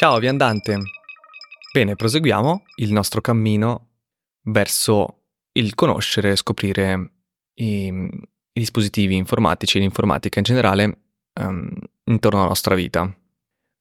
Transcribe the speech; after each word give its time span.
Ciao 0.00 0.18
viandante! 0.18 0.78
Bene, 1.74 1.94
proseguiamo 1.94 2.64
il 2.76 2.90
nostro 2.90 3.20
cammino 3.20 3.88
verso 4.44 5.24
il 5.52 5.74
conoscere 5.74 6.30
e 6.30 6.36
scoprire 6.36 7.12
i, 7.56 7.88
i 7.88 8.28
dispositivi 8.50 9.14
informatici 9.14 9.76
e 9.76 9.80
l'informatica 9.80 10.38
in 10.38 10.44
generale 10.46 11.00
um, 11.38 11.70
intorno 12.04 12.38
alla 12.38 12.48
nostra 12.48 12.74
vita. 12.74 13.14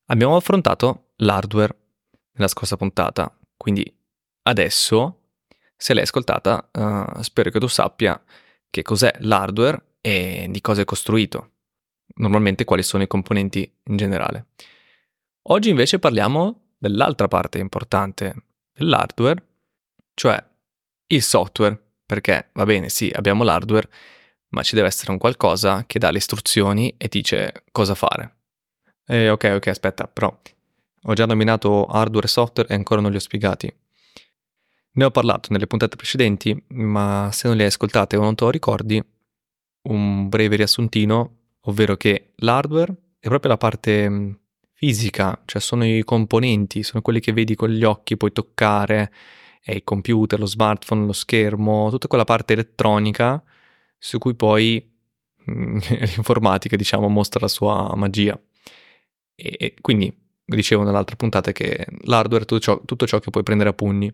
Abbiamo 0.08 0.36
affrontato 0.36 1.14
l'hardware 1.20 1.78
nella 2.34 2.50
scorsa 2.50 2.76
puntata, 2.76 3.34
quindi 3.56 3.90
adesso, 4.42 5.22
se 5.78 5.94
l'hai 5.94 6.04
ascoltata, 6.04 6.70
uh, 6.70 7.22
spero 7.22 7.50
che 7.50 7.60
tu 7.62 7.68
sappia 7.68 8.22
che 8.70 8.82
cos'è 8.82 9.16
l'hardware 9.20 9.96
e 10.02 10.48
di 10.50 10.60
cosa 10.60 10.82
è 10.82 10.84
costruito, 10.84 11.52
normalmente 12.16 12.66
quali 12.66 12.84
sono 12.84 13.04
i 13.04 13.08
componenti 13.08 13.74
in 13.86 13.96
generale. 13.96 14.48
Oggi 15.52 15.70
invece 15.70 15.98
parliamo 15.98 16.74
dell'altra 16.78 17.28
parte 17.28 17.58
importante 17.58 18.36
dell'hardware, 18.72 19.44
cioè 20.14 20.44
il 21.08 21.24
software, 21.24 21.76
perché 22.06 22.50
va 22.54 22.66
bene, 22.66 22.90
sì, 22.90 23.12
abbiamo 23.12 23.44
l'hardware, 23.44 23.90
ma 24.50 24.62
ci 24.62 24.76
deve 24.76 24.88
essere 24.88 25.12
un 25.12 25.18
qualcosa 25.18 25.86
che 25.88 25.98
dà 25.98 26.12
le 26.12 26.20
istruzioni 26.20 26.94
e 26.98 27.08
dice 27.08 27.64
cosa 27.72 27.96
fare. 27.96 28.36
Eh, 29.08 29.30
ok, 29.30 29.54
ok, 29.56 29.68
aspetta, 29.68 30.08
però 30.08 30.40
ho 31.04 31.14
già 31.14 31.26
nominato 31.26 31.86
hardware 31.86 32.28
e 32.28 32.30
software 32.30 32.70
e 32.70 32.76
ancora 32.76 33.02
non 33.02 33.10
li 33.10 33.18
ho 33.18 33.20
spiegati. 33.20 33.74
Ne 34.92 35.04
ho 35.04 35.10
parlato 35.10 35.52
nelle 35.52 35.66
puntate 35.66 35.96
precedenti, 35.96 36.64
ma 36.74 37.30
se 37.34 37.48
non 37.48 37.58
le 37.58 37.64
hai 37.64 37.70
ascoltate 37.70 38.18
o 38.18 38.22
non 38.22 38.36
te 38.36 38.44
lo 38.44 38.52
ricordi, 38.52 39.04
un 39.88 40.30
breve 40.30 40.58
riassuntino, 40.58 41.38
ovvero 41.62 41.98
che 41.98 42.34
l'hardware 42.36 42.94
è 43.18 43.28
proprio 43.28 43.50
la 43.50 43.58
parte 43.58 44.39
fisica, 44.80 45.42
cioè 45.44 45.60
sono 45.60 45.86
i 45.86 46.04
componenti, 46.06 46.84
sono 46.84 47.02
quelli 47.02 47.20
che 47.20 47.34
vedi 47.34 47.54
con 47.54 47.70
gli 47.70 47.84
occhi, 47.84 48.16
puoi 48.16 48.32
toccare, 48.32 49.12
è 49.62 49.74
il 49.74 49.84
computer, 49.84 50.40
lo 50.40 50.46
smartphone, 50.46 51.06
lo 51.06 51.12
schermo, 51.12 51.90
tutta 51.90 52.08
quella 52.08 52.24
parte 52.24 52.54
elettronica 52.54 53.44
su 53.98 54.20
cui 54.20 54.36
poi 54.36 54.82
mm, 55.52 55.78
l'informatica, 56.16 56.78
diciamo, 56.78 57.10
mostra 57.10 57.42
la 57.42 57.50
sua 57.50 57.94
magia. 57.96 58.40
E 59.36 59.74
quindi 59.82 60.18
dicevo 60.46 60.84
nell'altra 60.84 61.18
puntata 61.18 61.52
che 61.52 61.86
l'hardware 62.04 62.44
è 62.44 62.48
tutto 62.48 62.62
ciò, 62.62 62.82
tutto 62.86 63.06
ciò 63.06 63.20
che 63.20 63.32
puoi 63.32 63.44
prendere 63.44 63.72
a 63.72 63.74
pugni, 63.74 64.10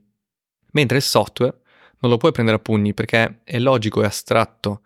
mentre 0.72 0.98
il 0.98 1.04
software 1.04 1.62
non 2.00 2.10
lo 2.10 2.18
puoi 2.18 2.32
prendere 2.32 2.58
a 2.58 2.60
pugni 2.60 2.96
perché 2.96 3.42
è 3.44 3.60
logico, 3.60 4.02
è 4.02 4.06
astratto, 4.06 4.82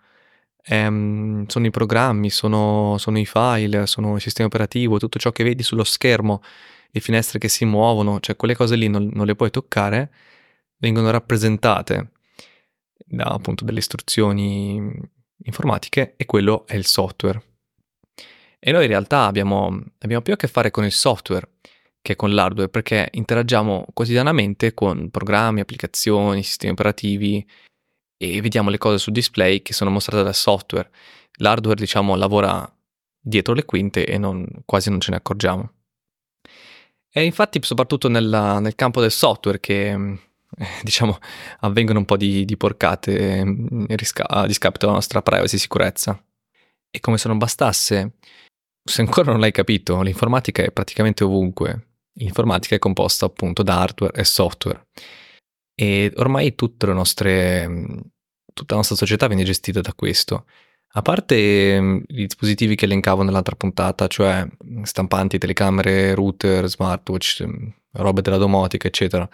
ehm, 0.64 1.46
sono 1.46 1.66
i 1.66 1.70
programmi, 1.70 2.30
sono, 2.30 2.96
sono, 2.98 3.18
i 3.18 3.26
file, 3.26 3.86
sono 3.86 4.14
il 4.14 4.20
sistema 4.20 4.48
operativo, 4.48 4.98
tutto 4.98 5.18
ciò 5.18 5.32
che 5.32 5.44
vedi 5.44 5.62
sullo 5.62 5.84
schermo, 5.84 6.42
le 6.90 7.00
finestre 7.00 7.38
che 7.38 7.48
si 7.48 7.64
muovono, 7.64 8.20
cioè 8.20 8.36
quelle 8.36 8.54
cose 8.54 8.76
lì 8.76 8.88
non, 8.88 9.10
non 9.12 9.26
le 9.26 9.36
puoi 9.36 9.50
toccare, 9.50 10.10
vengono 10.78 11.10
rappresentate 11.10 12.12
da 13.04 13.24
appunto 13.24 13.64
delle 13.64 13.78
istruzioni 13.78 14.92
informatiche 15.44 16.14
e 16.16 16.26
quello 16.26 16.66
è 16.66 16.76
il 16.76 16.86
software. 16.86 17.42
E 18.58 18.72
noi 18.72 18.82
in 18.82 18.88
realtà 18.88 19.24
abbiamo, 19.24 19.80
abbiamo 19.98 20.22
più 20.22 20.34
a 20.34 20.36
che 20.36 20.46
fare 20.46 20.70
con 20.70 20.84
il 20.84 20.92
software 20.92 21.48
che 22.02 22.16
con 22.16 22.32
l'hardware 22.32 22.68
perché 22.68 23.08
interagiamo 23.12 23.86
quotidianamente 23.92 24.72
con 24.74 25.10
programmi, 25.10 25.60
applicazioni, 25.60 26.42
sistemi 26.42 26.72
operativi 26.72 27.46
e 28.22 28.42
vediamo 28.42 28.68
le 28.68 28.76
cose 28.76 28.98
sul 28.98 29.14
display 29.14 29.62
che 29.62 29.72
sono 29.72 29.88
mostrate 29.88 30.22
dal 30.22 30.34
software. 30.34 30.90
L'hardware, 31.38 31.80
diciamo, 31.80 32.16
lavora 32.16 32.70
dietro 33.18 33.54
le 33.54 33.64
quinte 33.64 34.04
e 34.04 34.18
non, 34.18 34.46
quasi 34.66 34.90
non 34.90 35.00
ce 35.00 35.10
ne 35.10 35.16
accorgiamo. 35.16 35.72
E 37.10 37.24
infatti, 37.24 37.58
soprattutto 37.62 38.08
nella, 38.08 38.60
nel 38.60 38.74
campo 38.74 39.00
del 39.00 39.10
software, 39.10 39.58
che 39.58 40.18
diciamo 40.84 41.18
avvengono 41.60 42.00
un 42.00 42.04
po' 42.04 42.18
di, 42.18 42.44
di 42.44 42.56
porcate 42.58 43.42
mm, 43.42 43.84
a 44.26 44.46
discapito 44.46 44.84
della 44.84 44.92
nostra 44.92 45.22
privacy 45.22 45.56
e 45.56 45.58
sicurezza. 45.58 46.22
E 46.90 47.00
come 47.00 47.16
se 47.16 47.26
non 47.28 47.38
bastasse, 47.38 48.16
se 48.84 49.00
ancora 49.00 49.30
non 49.30 49.40
l'hai 49.40 49.52
capito, 49.52 50.02
l'informatica 50.02 50.62
è 50.62 50.70
praticamente 50.72 51.24
ovunque. 51.24 51.86
L'informatica 52.18 52.74
è 52.74 52.78
composta 52.78 53.24
appunto 53.24 53.62
da 53.62 53.80
hardware 53.80 54.12
e 54.20 54.24
software. 54.24 54.88
E 55.80 56.12
ormai 56.16 56.54
tutte 56.54 56.84
le 56.84 56.92
nostre, 56.92 57.66
tutta 58.60 58.74
la 58.74 58.80
nostra 58.80 58.96
società 58.96 59.26
viene 59.26 59.44
gestita 59.44 59.80
da 59.80 59.94
questo. 59.94 60.44
A 60.92 61.02
parte 61.02 61.80
mm, 61.80 61.96
i 62.08 62.26
dispositivi 62.26 62.74
che 62.74 62.84
elencavo 62.84 63.22
nell'altra 63.22 63.56
puntata, 63.56 64.06
cioè 64.06 64.46
stampanti, 64.82 65.38
telecamere, 65.38 66.14
router, 66.14 66.68
smartwatch, 66.68 67.44
mm, 67.46 67.68
robe 67.92 68.20
della 68.22 68.36
domotica, 68.36 68.86
eccetera. 68.86 69.28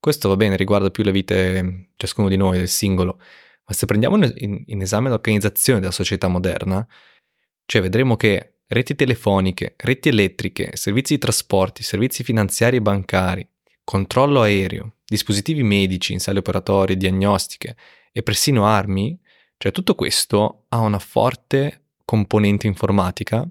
Questo 0.00 0.28
va 0.28 0.36
bene, 0.36 0.56
riguarda 0.56 0.90
più 0.90 1.04
le 1.04 1.12
vite 1.12 1.90
ciascuno 1.96 2.28
di 2.28 2.36
noi, 2.36 2.58
del 2.58 2.68
singolo. 2.68 3.20
Ma 3.64 3.74
se 3.74 3.86
prendiamo 3.86 4.16
in, 4.16 4.64
in 4.66 4.80
esame 4.80 5.08
l'organizzazione 5.08 5.78
della 5.78 5.92
società 5.92 6.26
moderna, 6.28 6.86
cioè 7.66 7.80
vedremo 7.82 8.16
che 8.16 8.54
reti 8.66 8.96
telefoniche, 8.96 9.74
reti 9.76 10.08
elettriche, 10.08 10.70
servizi 10.74 11.14
di 11.14 11.20
trasporti, 11.20 11.82
servizi 11.84 12.24
finanziari 12.24 12.78
e 12.78 12.82
bancari, 12.82 13.46
controllo 13.84 14.42
aereo, 14.42 14.94
dispositivi 15.04 15.62
medici 15.62 16.12
in 16.12 16.20
sale 16.20 16.40
operatorie, 16.40 16.96
diagnostiche 16.96 17.76
e 18.12 18.22
persino 18.22 18.66
armi, 18.66 19.18
cioè 19.56 19.72
tutto 19.72 19.94
questo 19.94 20.66
ha 20.68 20.78
una 20.78 20.98
forte 20.98 21.86
componente 22.04 22.66
informatica, 22.66 23.48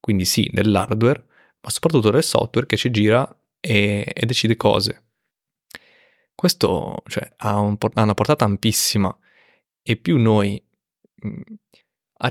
quindi 0.00 0.24
sì, 0.24 0.48
dell'hardware, 0.52 1.26
ma 1.60 1.70
soprattutto 1.70 2.10
del 2.10 2.24
software 2.24 2.66
che 2.66 2.76
ci 2.76 2.90
gira 2.90 3.28
e, 3.60 4.10
e 4.12 4.26
decide 4.26 4.56
cose. 4.56 5.04
Questo 6.34 7.02
cioè, 7.08 7.32
ha, 7.38 7.58
un, 7.58 7.76
ha, 7.78 8.02
una 8.02 8.14
portata 8.14 8.44
ampissima 8.44 9.16
e 9.82 9.96
più 9.96 10.18
noi 10.18 10.62
mh, 11.22 11.28
mm, 11.28 11.40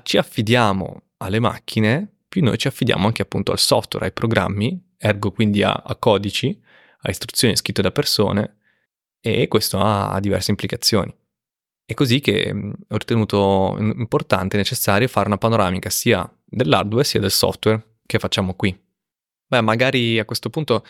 ci 0.03 0.18
affidiamo 0.18 1.02
alle 1.18 1.40
macchine, 1.40 2.16
più 2.28 2.42
noi 2.42 2.58
ci 2.58 2.68
affidiamo 2.68 3.06
anche 3.06 3.22
appunto 3.22 3.52
al 3.52 3.59
software, 3.59 4.06
ai 4.06 4.14
programmi, 4.14 4.96
ergo 4.97 5.31
quindi 5.31 5.62
a, 5.62 5.74
a 5.74 5.96
codici, 5.97 6.58
a 7.02 7.09
istruzioni 7.09 7.56
scritte 7.56 7.81
da 7.81 7.92
persone 7.92 8.58
e 9.20 9.47
questo 9.47 9.80
ha 9.80 10.18
diverse 10.20 10.52
implicazioni. 10.52 11.14
È 11.90 11.94
così 11.94 12.20
che 12.20 12.53
ho 12.53 12.98
ritenuto 12.98 13.78
importante 13.80 14.58
e 14.58 14.59
necessario 14.59 15.08
fare 15.08 15.28
una 15.28 15.38
panoramica 15.38 15.90
sia 15.90 16.30
dell'hardware 16.44 17.06
sia 17.06 17.22
del 17.22 17.31
software 17.31 18.00
che 18.06 18.20
facciamo 18.20 18.56
qui. 18.56 18.78
Beh, 19.48 19.62
magari 19.62 20.20
a 20.20 20.26
questo 20.26 20.50
punto 20.50 20.84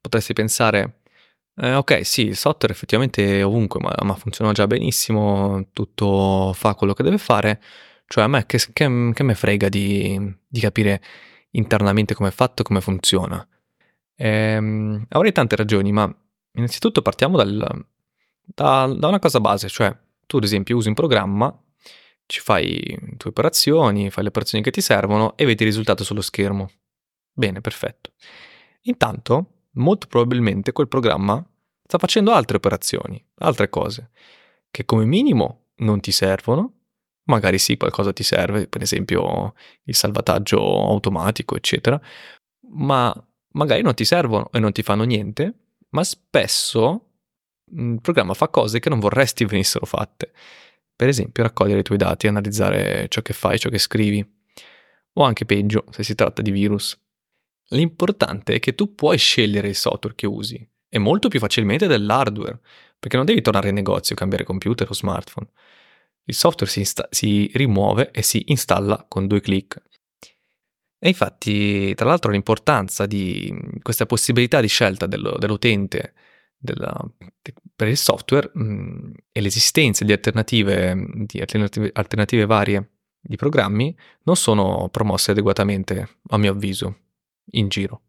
potresti 0.00 0.32
pensare, 0.32 1.00
eh, 1.56 1.74
ok, 1.74 2.06
sì, 2.06 2.26
il 2.26 2.36
software 2.36 2.72
effettivamente 2.72 3.40
è 3.40 3.44
ovunque, 3.44 3.80
ma, 3.80 3.92
ma, 4.04 4.14
funziona 4.14 4.52
già 4.52 4.68
benissimo, 4.68 5.66
tutto 5.72 6.52
fa 6.54 6.76
quello 6.76 6.94
che 6.94 7.02
deve 7.02 7.18
fare, 7.18 7.60
cioè 8.06 8.22
a 8.22 8.28
me 8.28 8.46
che, 8.46 8.58
che, 8.72 9.10
che 9.12 9.22
me 9.24 9.34
frega 9.34 9.68
di, 9.68 10.32
di 10.46 10.60
capire 10.60 11.02
internamente 11.50 12.14
come 12.14 12.28
è 12.28 12.32
fatto 12.32 12.62
e 12.62 12.64
come 12.64 12.80
funziona. 12.80 13.44
Ehm, 14.14 15.06
avrei 15.08 15.32
tante 15.32 15.56
ragioni, 15.56 15.90
ma 15.90 16.08
innanzitutto 16.52 17.02
partiamo 17.02 17.36
dal, 17.36 17.84
da, 18.44 18.86
da, 18.86 19.08
una 19.08 19.18
cosa 19.18 19.40
base, 19.40 19.68
cioè 19.68 19.92
tu 20.30 20.36
ad 20.36 20.44
esempio 20.44 20.76
usi 20.76 20.86
un 20.86 20.94
programma, 20.94 21.52
ci 22.26 22.38
fai 22.38 22.96
le 23.00 23.16
tue 23.16 23.30
operazioni, 23.30 24.10
fai 24.10 24.22
le 24.22 24.28
operazioni 24.28 24.62
che 24.62 24.70
ti 24.70 24.80
servono 24.80 25.36
e 25.36 25.44
vedi 25.44 25.64
il 25.64 25.70
risultato 25.70 26.04
sullo 26.04 26.20
schermo. 26.20 26.70
Bene, 27.32 27.60
perfetto. 27.60 28.12
Intanto, 28.82 29.64
molto 29.72 30.06
probabilmente 30.06 30.70
quel 30.70 30.86
programma 30.86 31.44
sta 31.82 31.98
facendo 31.98 32.30
altre 32.30 32.58
operazioni, 32.58 33.20
altre 33.38 33.68
cose, 33.68 34.10
che 34.70 34.84
come 34.84 35.04
minimo 35.04 35.70
non 35.78 35.98
ti 35.98 36.12
servono, 36.12 36.74
magari 37.24 37.58
sì, 37.58 37.76
qualcosa 37.76 38.12
ti 38.12 38.22
serve, 38.22 38.68
per 38.68 38.82
esempio 38.82 39.54
il 39.82 39.96
salvataggio 39.96 40.60
automatico, 40.60 41.56
eccetera, 41.56 42.00
ma 42.68 43.12
magari 43.54 43.82
non 43.82 43.94
ti 43.94 44.04
servono 44.04 44.48
e 44.52 44.60
non 44.60 44.70
ti 44.70 44.84
fanno 44.84 45.02
niente, 45.02 45.54
ma 45.88 46.04
spesso 46.04 47.09
il 47.72 48.00
programma 48.00 48.34
fa 48.34 48.48
cose 48.48 48.80
che 48.80 48.88
non 48.88 48.98
vorresti 48.98 49.44
venissero 49.44 49.86
fatte. 49.86 50.32
Per 50.94 51.08
esempio 51.08 51.42
raccogliere 51.42 51.80
i 51.80 51.82
tuoi 51.82 51.98
dati, 51.98 52.26
analizzare 52.26 53.06
ciò 53.08 53.22
che 53.22 53.32
fai, 53.32 53.58
ciò 53.58 53.70
che 53.70 53.78
scrivi. 53.78 54.38
O 55.14 55.22
anche 55.22 55.44
peggio, 55.44 55.84
se 55.90 56.02
si 56.02 56.14
tratta 56.14 56.42
di 56.42 56.50
virus. 56.50 56.98
L'importante 57.70 58.54
è 58.54 58.58
che 58.58 58.74
tu 58.74 58.94
puoi 58.94 59.16
scegliere 59.16 59.68
il 59.68 59.76
software 59.76 60.14
che 60.14 60.26
usi, 60.26 60.68
e 60.88 60.98
molto 60.98 61.28
più 61.28 61.38
facilmente 61.38 61.86
dell'hardware, 61.86 62.60
perché 62.98 63.16
non 63.16 63.24
devi 63.24 63.40
tornare 63.40 63.68
in 63.68 63.74
negozio 63.74 64.14
e 64.14 64.18
cambiare 64.18 64.44
computer 64.44 64.88
o 64.90 64.94
smartphone. 64.94 65.48
Il 66.24 66.34
software 66.34 66.70
si, 66.70 66.80
insta- 66.80 67.08
si 67.10 67.50
rimuove 67.54 68.10
e 68.10 68.22
si 68.22 68.42
installa 68.46 69.04
con 69.08 69.26
due 69.26 69.40
clic. 69.40 69.80
E 70.98 71.08
infatti, 71.08 71.94
tra 71.94 72.06
l'altro, 72.06 72.30
l'importanza 72.30 73.06
di 73.06 73.56
questa 73.82 74.04
possibilità 74.04 74.60
di 74.60 74.68
scelta 74.68 75.06
dello, 75.06 75.36
dell'utente 75.38 76.12
della, 76.60 76.94
per 77.74 77.88
il 77.88 77.96
software 77.96 78.50
mh, 78.52 79.12
e 79.32 79.40
l'esistenza 79.40 80.04
di 80.04 80.12
alternative, 80.12 80.94
di 81.26 81.40
alternative, 81.40 81.90
alternative 81.94 82.44
varie 82.44 82.90
di 83.20 83.36
programmi 83.36 83.96
non 84.24 84.36
sono 84.36 84.88
promosse 84.90 85.30
adeguatamente, 85.30 86.18
a 86.28 86.36
mio 86.36 86.52
avviso, 86.52 86.98
in 87.52 87.68
giro. 87.68 88.02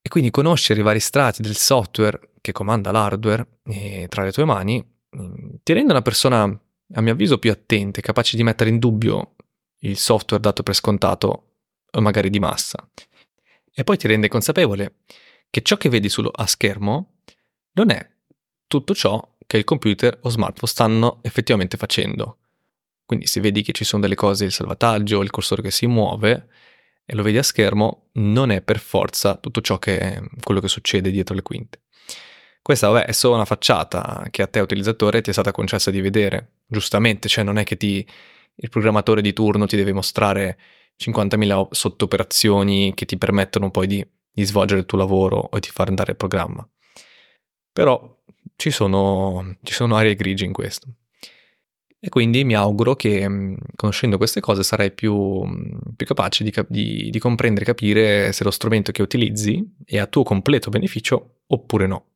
E 0.00 0.08
quindi 0.08 0.30
conoscere 0.30 0.80
i 0.80 0.82
vari 0.82 1.00
strati 1.00 1.42
del 1.42 1.56
software 1.56 2.32
che 2.40 2.52
comanda 2.52 2.90
l'hardware 2.90 3.60
eh, 3.64 4.06
tra 4.08 4.24
le 4.24 4.32
tue 4.32 4.44
mani 4.44 4.82
mm, 5.16 5.54
ti 5.62 5.72
rende 5.74 5.92
una 5.92 6.02
persona, 6.02 6.44
a 6.44 7.00
mio 7.00 7.12
avviso, 7.12 7.38
più 7.38 7.50
attenta 7.50 8.00
capace 8.00 8.36
di 8.36 8.42
mettere 8.42 8.70
in 8.70 8.78
dubbio 8.78 9.34
il 9.82 9.96
software 9.96 10.42
dato 10.42 10.62
per 10.62 10.74
scontato 10.74 11.42
magari 12.00 12.30
di 12.30 12.38
massa. 12.38 12.88
E 13.74 13.84
poi 13.84 13.96
ti 13.96 14.06
rende 14.06 14.28
consapevole 14.28 15.00
che 15.50 15.62
ciò 15.62 15.76
che 15.76 15.88
vedi 15.88 16.08
sullo, 16.08 16.30
a 16.30 16.46
schermo 16.46 17.17
non 17.72 17.90
è 17.90 18.08
tutto 18.66 18.94
ciò 18.94 19.36
che 19.46 19.56
il 19.56 19.64
computer 19.64 20.18
o 20.22 20.28
smartphone 20.28 20.70
stanno 20.70 21.18
effettivamente 21.22 21.76
facendo. 21.76 22.38
Quindi 23.06 23.26
se 23.26 23.40
vedi 23.40 23.62
che 23.62 23.72
ci 23.72 23.84
sono 23.84 24.02
delle 24.02 24.14
cose, 24.14 24.44
il 24.44 24.52
salvataggio, 24.52 25.22
il 25.22 25.30
cursore 25.30 25.62
che 25.62 25.70
si 25.70 25.86
muove 25.86 26.48
e 27.06 27.14
lo 27.14 27.22
vedi 27.22 27.38
a 27.38 27.42
schermo, 27.42 28.10
non 28.14 28.50
è 28.50 28.60
per 28.60 28.78
forza 28.78 29.36
tutto 29.36 29.62
ciò 29.62 29.78
che 29.78 29.98
è 29.98 30.22
quello 30.42 30.60
che 30.60 30.68
succede 30.68 31.10
dietro 31.10 31.34
le 31.34 31.40
quinte. 31.40 31.80
Questa 32.60 32.88
vabbè, 32.88 33.06
è 33.06 33.12
solo 33.12 33.36
una 33.36 33.46
facciata 33.46 34.26
che 34.30 34.42
a 34.42 34.46
te 34.46 34.60
utilizzatore 34.60 35.22
ti 35.22 35.30
è 35.30 35.32
stata 35.32 35.52
concessa 35.52 35.90
di 35.90 36.02
vedere, 36.02 36.56
giustamente, 36.66 37.26
cioè 37.26 37.42
non 37.42 37.56
è 37.56 37.64
che 37.64 37.78
ti, 37.78 38.06
il 38.56 38.68
programmatore 38.68 39.22
di 39.22 39.32
turno 39.32 39.64
ti 39.64 39.76
deve 39.76 39.94
mostrare 39.94 40.58
50.000 40.98 41.68
sottooperazioni 41.70 42.92
che 42.92 43.06
ti 43.06 43.16
permettono 43.16 43.70
poi 43.70 43.86
di, 43.86 44.06
di 44.30 44.44
svolgere 44.44 44.80
il 44.80 44.86
tuo 44.86 44.98
lavoro 44.98 45.38
o 45.38 45.58
di 45.58 45.68
far 45.68 45.88
andare 45.88 46.10
il 46.10 46.18
programma. 46.18 46.68
Però 47.78 48.18
ci 48.56 48.72
sono, 48.72 49.54
ci 49.62 49.72
sono 49.72 49.94
aree 49.94 50.16
grigie 50.16 50.44
in 50.44 50.52
questo. 50.52 50.88
E 52.00 52.08
quindi 52.08 52.42
mi 52.42 52.56
auguro 52.56 52.96
che 52.96 53.28
mm, 53.28 53.54
conoscendo 53.76 54.16
queste 54.16 54.40
cose 54.40 54.64
sarai 54.64 54.90
più, 54.90 55.14
mm, 55.14 55.78
più 55.94 56.04
capace 56.04 56.42
di, 56.42 56.52
di, 56.66 57.08
di 57.08 57.18
comprendere 57.20 57.62
e 57.62 57.68
capire 57.68 58.32
se 58.32 58.42
lo 58.42 58.50
strumento 58.50 58.90
che 58.90 59.00
utilizzi 59.00 59.76
è 59.84 59.98
a 59.98 60.08
tuo 60.08 60.24
completo 60.24 60.70
beneficio 60.70 61.42
oppure 61.46 61.86
no. 61.86 62.06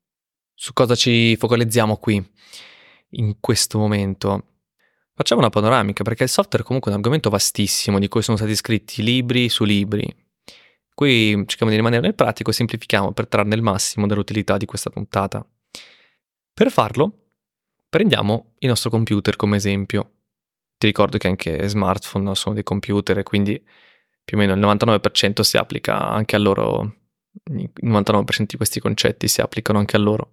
Su 0.53 0.73
cosa 0.73 0.97
ci 0.97 1.37
focalizziamo 1.37 1.97
qui 1.97 2.21
in 3.11 3.37
questo 3.39 3.79
momento? 3.79 4.47
Facciamo 5.15 5.43
una 5.43 5.51
panoramica 5.51 6.03
perché 6.03 6.25
il 6.25 6.29
software 6.29 6.65
è 6.65 6.67
comunque 6.67 6.91
un 6.91 6.97
argomento 6.97 7.31
vastissimo 7.31 8.01
di 8.01 8.09
cui 8.09 8.23
sono 8.23 8.37
stati 8.37 8.57
scritti 8.57 9.01
libri 9.01 9.49
su 9.49 9.63
libri. 9.63 10.13
Qui 10.95 11.45
cerchiamo 11.47 11.71
di 11.71 11.79
rimanere 11.79 12.03
nel 12.03 12.15
pratico 12.15 12.51
e 12.51 12.53
semplifichiamo 12.53 13.13
per 13.13 13.27
trarne 13.27 13.55
il 13.55 13.63
massimo 13.63 14.09
dell'utilità 14.09 14.57
di 14.57 14.67
questa 14.67 14.91
puntata. 14.91 15.45
Per 16.55 16.71
farlo, 16.71 17.29
prendiamo 17.89 18.55
il 18.59 18.69
nostro 18.69 18.91
computer 18.91 19.37
come 19.37 19.57
esempio. 19.57 20.11
Ti 20.77 20.87
ricordo 20.87 21.17
che 21.17 21.29
anche 21.29 21.67
smartphone 21.69 22.35
sono 22.35 22.55
dei 22.55 22.63
computer 22.63 23.19
e 23.19 23.23
quindi 23.23 23.63
più 24.25 24.37
o 24.37 24.41
meno 24.41 24.53
il 24.55 24.61
99% 24.61 25.41
si 25.41 25.57
applica 25.57 25.99
anche 26.09 26.37
a 26.37 26.39
loro, 26.39 26.97
il 27.45 27.71
99% 27.83 28.45
di 28.47 28.57
questi 28.57 28.81
concetti 28.81 29.29
si 29.29 29.41
applicano 29.41 29.79
anche 29.79 29.97
a 29.97 30.01
loro. 30.01 30.33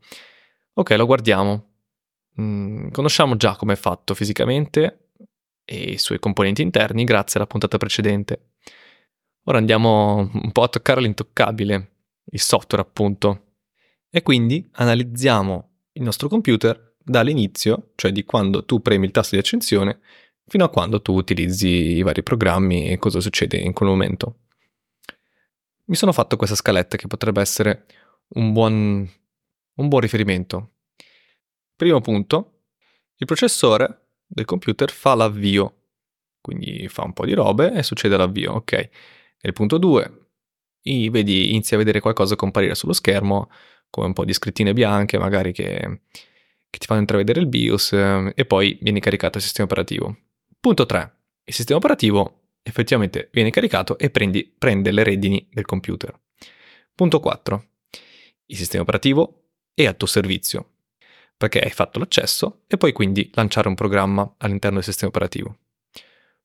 Ok, 0.73 0.91
lo 0.91 1.05
guardiamo. 1.05 1.67
Mm, 2.41 2.89
conosciamo 2.89 3.35
già 3.35 3.55
come 3.55 3.73
è 3.73 3.77
fatto 3.77 4.13
fisicamente 4.13 5.11
e 5.63 5.91
i 5.91 5.97
suoi 5.97 6.19
componenti 6.19 6.61
interni 6.61 7.03
grazie 7.03 7.39
alla 7.39 7.47
puntata 7.47 7.77
precedente. 7.77 8.51
Ora 9.45 9.57
andiamo 9.57 10.29
un 10.33 10.51
po' 10.51 10.63
a 10.63 10.67
toccare 10.67 11.01
l'intoccabile, 11.01 11.91
il 12.25 12.39
software 12.39 12.83
appunto. 12.83 13.53
E 14.09 14.21
quindi 14.21 14.67
analizziamo 14.73 15.68
il 15.99 16.05
nostro 16.05 16.29
computer 16.29 16.95
dall'inizio, 16.97 17.91
cioè 17.95 18.11
di 18.11 18.23
quando 18.23 18.63
tu 18.63 18.81
premi 18.81 19.05
il 19.05 19.11
tasto 19.11 19.35
di 19.35 19.41
accensione, 19.41 19.99
fino 20.47 20.63
a 20.63 20.69
quando 20.69 21.01
tu 21.01 21.13
utilizzi 21.13 21.67
i 21.67 22.01
vari 22.01 22.23
programmi 22.23 22.89
e 22.89 22.97
cosa 22.97 23.19
succede 23.19 23.57
in 23.57 23.73
quel 23.73 23.89
momento. 23.89 24.39
Mi 25.85 25.95
sono 25.95 26.13
fatto 26.13 26.37
questa 26.37 26.55
scaletta 26.55 26.97
che 26.97 27.07
potrebbe 27.07 27.41
essere 27.41 27.85
un 28.35 28.53
buon, 28.53 29.09
un 29.73 29.87
buon 29.87 30.01
riferimento. 30.01 30.75
Primo 31.75 31.99
punto, 31.99 32.61
il 33.17 33.25
processore 33.25 34.07
del 34.25 34.45
computer 34.45 34.89
fa 34.91 35.15
l'avvio, 35.15 35.75
quindi 36.39 36.87
fa 36.87 37.03
un 37.03 37.13
po' 37.13 37.25
di 37.25 37.33
robe 37.33 37.73
e 37.73 37.83
succede 37.83 38.15
l'avvio, 38.15 38.53
ok. 38.53 38.89
Nel 39.41 39.53
punto 39.53 39.77
2, 39.77 40.27
vedi, 40.83 41.49
inizi 41.49 41.73
a 41.73 41.77
vedere 41.77 41.99
qualcosa 41.99 42.35
comparire 42.35 42.75
sullo 42.75 42.93
schermo, 42.93 43.49
come 43.89 44.07
un 44.07 44.13
po' 44.13 44.25
di 44.25 44.33
scrittine 44.33 44.73
bianche, 44.73 45.17
magari 45.17 45.51
che, 45.51 46.01
che 46.69 46.77
ti 46.77 46.85
fanno 46.85 47.01
intravedere 47.01 47.39
il 47.39 47.47
BIOS, 47.47 47.93
eh, 47.93 48.31
e 48.35 48.45
poi 48.45 48.77
viene 48.81 48.99
caricato 48.99 49.37
il 49.37 49.43
sistema 49.43 49.65
operativo. 49.65 50.15
Punto 50.59 50.85
3. 50.85 51.13
Il 51.45 51.53
sistema 51.53 51.79
operativo 51.79 52.39
effettivamente 52.61 53.29
viene 53.31 53.49
caricato 53.49 53.97
e 53.97 54.09
prendi, 54.09 54.53
prende 54.57 54.91
le 54.91 55.03
redini 55.03 55.47
del 55.51 55.65
computer. 55.65 56.17
Punto 56.93 57.19
4. 57.19 57.65
Il 58.47 58.57
sistema 58.57 58.83
operativo 58.83 59.51
è 59.73 59.85
a 59.85 59.93
tuo 59.93 60.07
servizio, 60.07 60.73
perché 61.37 61.59
hai 61.59 61.71
fatto 61.71 61.99
l'accesso 61.99 62.63
e 62.67 62.77
puoi 62.77 62.91
quindi 62.91 63.29
lanciare 63.33 63.67
un 63.67 63.75
programma 63.75 64.35
all'interno 64.37 64.77
del 64.77 64.85
sistema 64.85 65.09
operativo. 65.09 65.57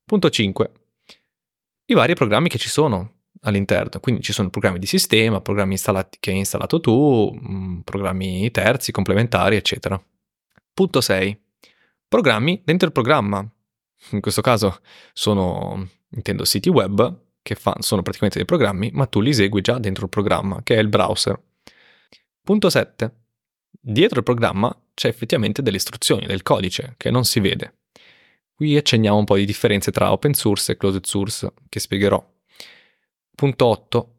Punto 0.05 0.31
5. 0.31 0.71
I 1.87 1.95
vari 1.95 2.15
programmi 2.15 2.49
che 2.49 2.59
ci 2.59 2.69
sono, 2.69 3.24
all'interno. 3.45 4.01
Quindi 4.01 4.23
ci 4.23 4.33
sono 4.33 4.51
programmi 4.51 4.79
di 4.79 4.87
sistema, 4.87 5.41
programmi 5.41 5.73
installati 5.73 6.19
che 6.21 6.31
hai 6.31 6.39
installato 6.39 6.81
tu, 6.81 7.35
mm, 7.35 7.81
programmi 7.81 8.51
terzi, 8.51 8.93
complementari, 8.93 9.57
eccetera. 9.57 10.03
Punto 10.73 11.01
6. 11.01 11.41
Programmi 12.09 12.61
dentro 12.65 12.87
il 12.87 12.93
programma. 12.93 13.47
In 14.11 14.21
questo 14.21 14.43
caso 14.43 14.81
sono, 15.13 15.89
intendo, 16.11 16.45
siti 16.45 16.69
web 16.69 17.23
che 17.43 17.55
fa, 17.55 17.77
sono 17.81 18.03
praticamente 18.03 18.39
dei 18.39 18.47
programmi, 18.47 18.91
ma 18.93 19.07
tu 19.07 19.21
li 19.21 19.31
esegui 19.31 19.61
già 19.61 19.79
dentro 19.79 20.05
il 20.05 20.11
programma, 20.11 20.63
che 20.63 20.77
è 20.77 20.79
il 20.79 20.89
browser. 20.89 21.41
Punto 22.43 22.71
7. 22.71 23.15
Dietro 23.71 24.19
il 24.19 24.25
programma 24.25 24.75
c'è 24.95 25.09
effettivamente 25.09 25.63
delle 25.63 25.77
istruzioni, 25.77 26.27
del 26.27 26.43
codice, 26.43 26.95
che 26.97 27.11
non 27.11 27.25
si 27.25 27.41
vede. 27.41 27.81
Qui 28.55 28.77
accenniamo 28.77 29.19
un 29.19 29.25
po' 29.25 29.37
di 29.37 29.45
differenze 29.45 29.91
tra 29.91 30.13
open 30.13 30.33
source 30.33 30.73
e 30.73 30.77
closed 30.77 31.05
source, 31.05 31.53
che 31.69 31.81
spiegherò. 31.81 32.34
Punto 33.35 33.67
8. 33.67 34.19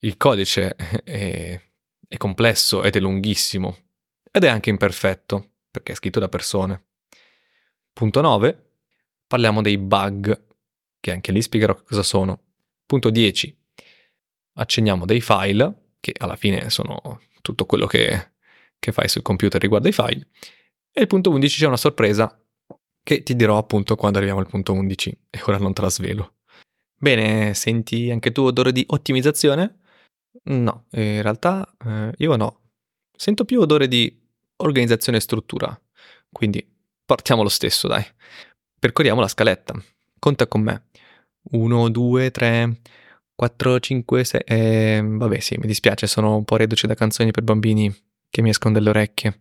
Il 0.00 0.16
codice 0.16 0.74
è, 1.04 1.60
è 2.08 2.16
complesso 2.16 2.82
ed 2.82 2.96
è 2.96 3.00
lunghissimo 3.00 3.76
ed 4.30 4.44
è 4.44 4.48
anche 4.48 4.70
imperfetto 4.70 5.50
perché 5.70 5.92
è 5.92 5.94
scritto 5.94 6.18
da 6.18 6.28
persone. 6.28 6.84
Punto 7.92 8.20
9. 8.20 8.70
Parliamo 9.26 9.60
dei 9.60 9.76
bug, 9.76 10.44
che 11.00 11.10
anche 11.10 11.32
lì 11.32 11.42
spiegherò 11.42 11.74
cosa 11.82 12.02
sono. 12.02 12.42
Punto 12.86 13.10
10. 13.10 13.54
Accenniamo 14.54 15.04
dei 15.04 15.20
file, 15.20 15.94
che 16.00 16.14
alla 16.16 16.36
fine 16.36 16.70
sono 16.70 17.20
tutto 17.42 17.66
quello 17.66 17.86
che, 17.86 18.32
che 18.78 18.92
fai 18.92 19.08
sul 19.08 19.22
computer 19.22 19.60
riguardo 19.60 19.88
ai 19.88 19.92
file. 19.92 20.28
E 20.90 21.02
il 21.02 21.06
punto 21.06 21.30
11 21.30 21.58
c'è 21.58 21.66
una 21.66 21.76
sorpresa 21.76 22.42
che 23.02 23.22
ti 23.22 23.36
dirò 23.36 23.58
appunto 23.58 23.94
quando 23.96 24.18
arriviamo 24.18 24.40
al 24.40 24.48
punto 24.48 24.72
11 24.72 25.18
e 25.28 25.40
ora 25.44 25.58
non 25.58 25.74
te 25.74 25.82
la 25.82 25.90
svelo. 25.90 26.35
Bene, 26.98 27.52
senti 27.52 28.10
anche 28.10 28.32
tu 28.32 28.42
odore 28.42 28.72
di 28.72 28.84
ottimizzazione? 28.88 29.80
No, 30.44 30.86
in 30.92 31.22
realtà 31.22 31.68
eh, 31.84 32.12
io 32.16 32.36
no. 32.36 32.60
Sento 33.14 33.44
più 33.44 33.60
odore 33.60 33.86
di 33.86 34.14
organizzazione 34.56 35.18
e 35.18 35.20
struttura. 35.20 35.78
Quindi 36.30 36.66
partiamo 37.04 37.42
lo 37.42 37.48
stesso, 37.50 37.86
dai. 37.86 38.04
Percorriamo 38.78 39.20
la 39.20 39.28
scaletta. 39.28 39.74
Conta 40.18 40.46
con 40.46 40.62
me. 40.62 40.86
1, 41.52 41.88
2, 41.90 42.30
3, 42.30 42.80
4, 43.34 43.80
5, 43.80 44.24
6. 44.24 44.40
Eh, 44.44 45.00
vabbè, 45.04 45.38
sì, 45.40 45.56
mi 45.58 45.66
dispiace, 45.66 46.06
sono 46.06 46.36
un 46.36 46.44
po' 46.44 46.56
reduce 46.56 46.86
da 46.86 46.94
canzoni 46.94 47.30
per 47.30 47.42
bambini 47.42 47.94
che 48.30 48.42
mi 48.42 48.50
escono 48.50 48.74
dalle 48.74 48.88
orecchie 48.88 49.38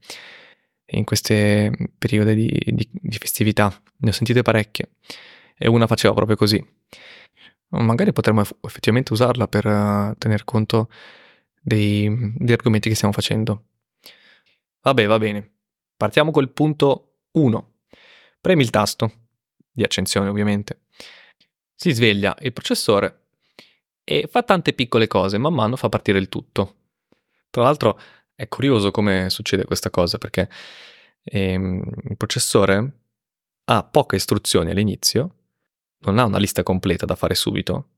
in 0.87 1.03
questi 1.03 1.71
periodi 1.97 2.35
di, 2.35 2.73
di, 2.73 2.89
di 2.91 3.17
festività. 3.17 3.73
Ne 3.97 4.09
ho 4.09 4.13
sentite 4.13 4.41
parecchie. 4.41 4.89
E 5.57 5.67
una 5.67 5.87
faceva 5.87 6.13
proprio 6.13 6.35
così 6.35 6.63
magari 7.69 8.11
potremmo 8.13 8.43
effettivamente 8.61 9.13
usarla 9.13 9.47
per 9.47 9.65
uh, 9.65 10.15
tener 10.17 10.43
conto 10.43 10.89
dei, 11.59 12.33
degli 12.35 12.51
argomenti 12.51 12.89
che 12.89 12.95
stiamo 12.95 13.13
facendo. 13.13 13.65
Vabbè, 14.81 15.07
va 15.07 15.17
bene. 15.17 15.53
Partiamo 15.97 16.31
col 16.31 16.51
punto 16.51 17.21
1. 17.31 17.73
Premi 18.39 18.61
il 18.61 18.69
tasto 18.69 19.11
di 19.71 19.83
accensione, 19.83 20.29
ovviamente. 20.29 20.81
Si 21.73 21.91
sveglia 21.91 22.35
il 22.41 22.53
processore 22.53 23.23
e 24.03 24.27
fa 24.29 24.43
tante 24.43 24.73
piccole 24.73 25.07
cose, 25.07 25.37
man 25.37 25.53
mano 25.53 25.75
fa 25.75 25.89
partire 25.89 26.19
il 26.19 26.29
tutto. 26.29 26.75
Tra 27.49 27.63
l'altro 27.63 27.99
è 28.35 28.47
curioso 28.47 28.91
come 28.91 29.29
succede 29.29 29.65
questa 29.65 29.89
cosa 29.89 30.17
perché 30.17 30.49
ehm, 31.23 31.81
il 32.09 32.17
processore 32.17 32.99
ha 33.65 33.83
poche 33.83 34.17
istruzioni 34.17 34.69
all'inizio 34.69 35.44
non 36.11 36.19
ha 36.19 36.25
una 36.25 36.37
lista 36.37 36.63
completa 36.63 37.05
da 37.05 37.15
fare 37.15 37.35
subito. 37.35 37.89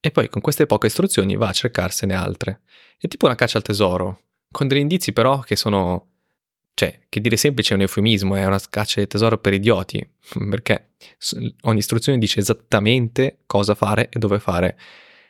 E 0.00 0.10
poi 0.10 0.28
con 0.28 0.42
queste 0.42 0.66
poche 0.66 0.88
istruzioni 0.88 1.36
va 1.36 1.48
a 1.48 1.52
cercarsene 1.52 2.14
altre. 2.14 2.60
È 2.98 3.08
tipo 3.08 3.26
una 3.26 3.34
caccia 3.34 3.56
al 3.58 3.64
tesoro, 3.64 4.20
con 4.50 4.68
degli 4.68 4.78
indizi 4.78 5.12
però 5.12 5.40
che 5.40 5.56
sono... 5.56 6.08
Cioè, 6.74 7.02
che 7.08 7.20
dire 7.20 7.36
semplice 7.36 7.72
è 7.72 7.76
un 7.76 7.82
eufemismo, 7.82 8.34
è 8.34 8.44
una 8.44 8.60
caccia 8.68 9.00
al 9.00 9.06
tesoro 9.06 9.38
per 9.38 9.52
idioti, 9.52 10.06
perché 10.50 10.94
ogni 11.62 11.78
istruzione 11.78 12.18
dice 12.18 12.40
esattamente 12.40 13.38
cosa 13.46 13.74
fare 13.74 14.08
e 14.10 14.18
dove 14.18 14.40
fare, 14.40 14.76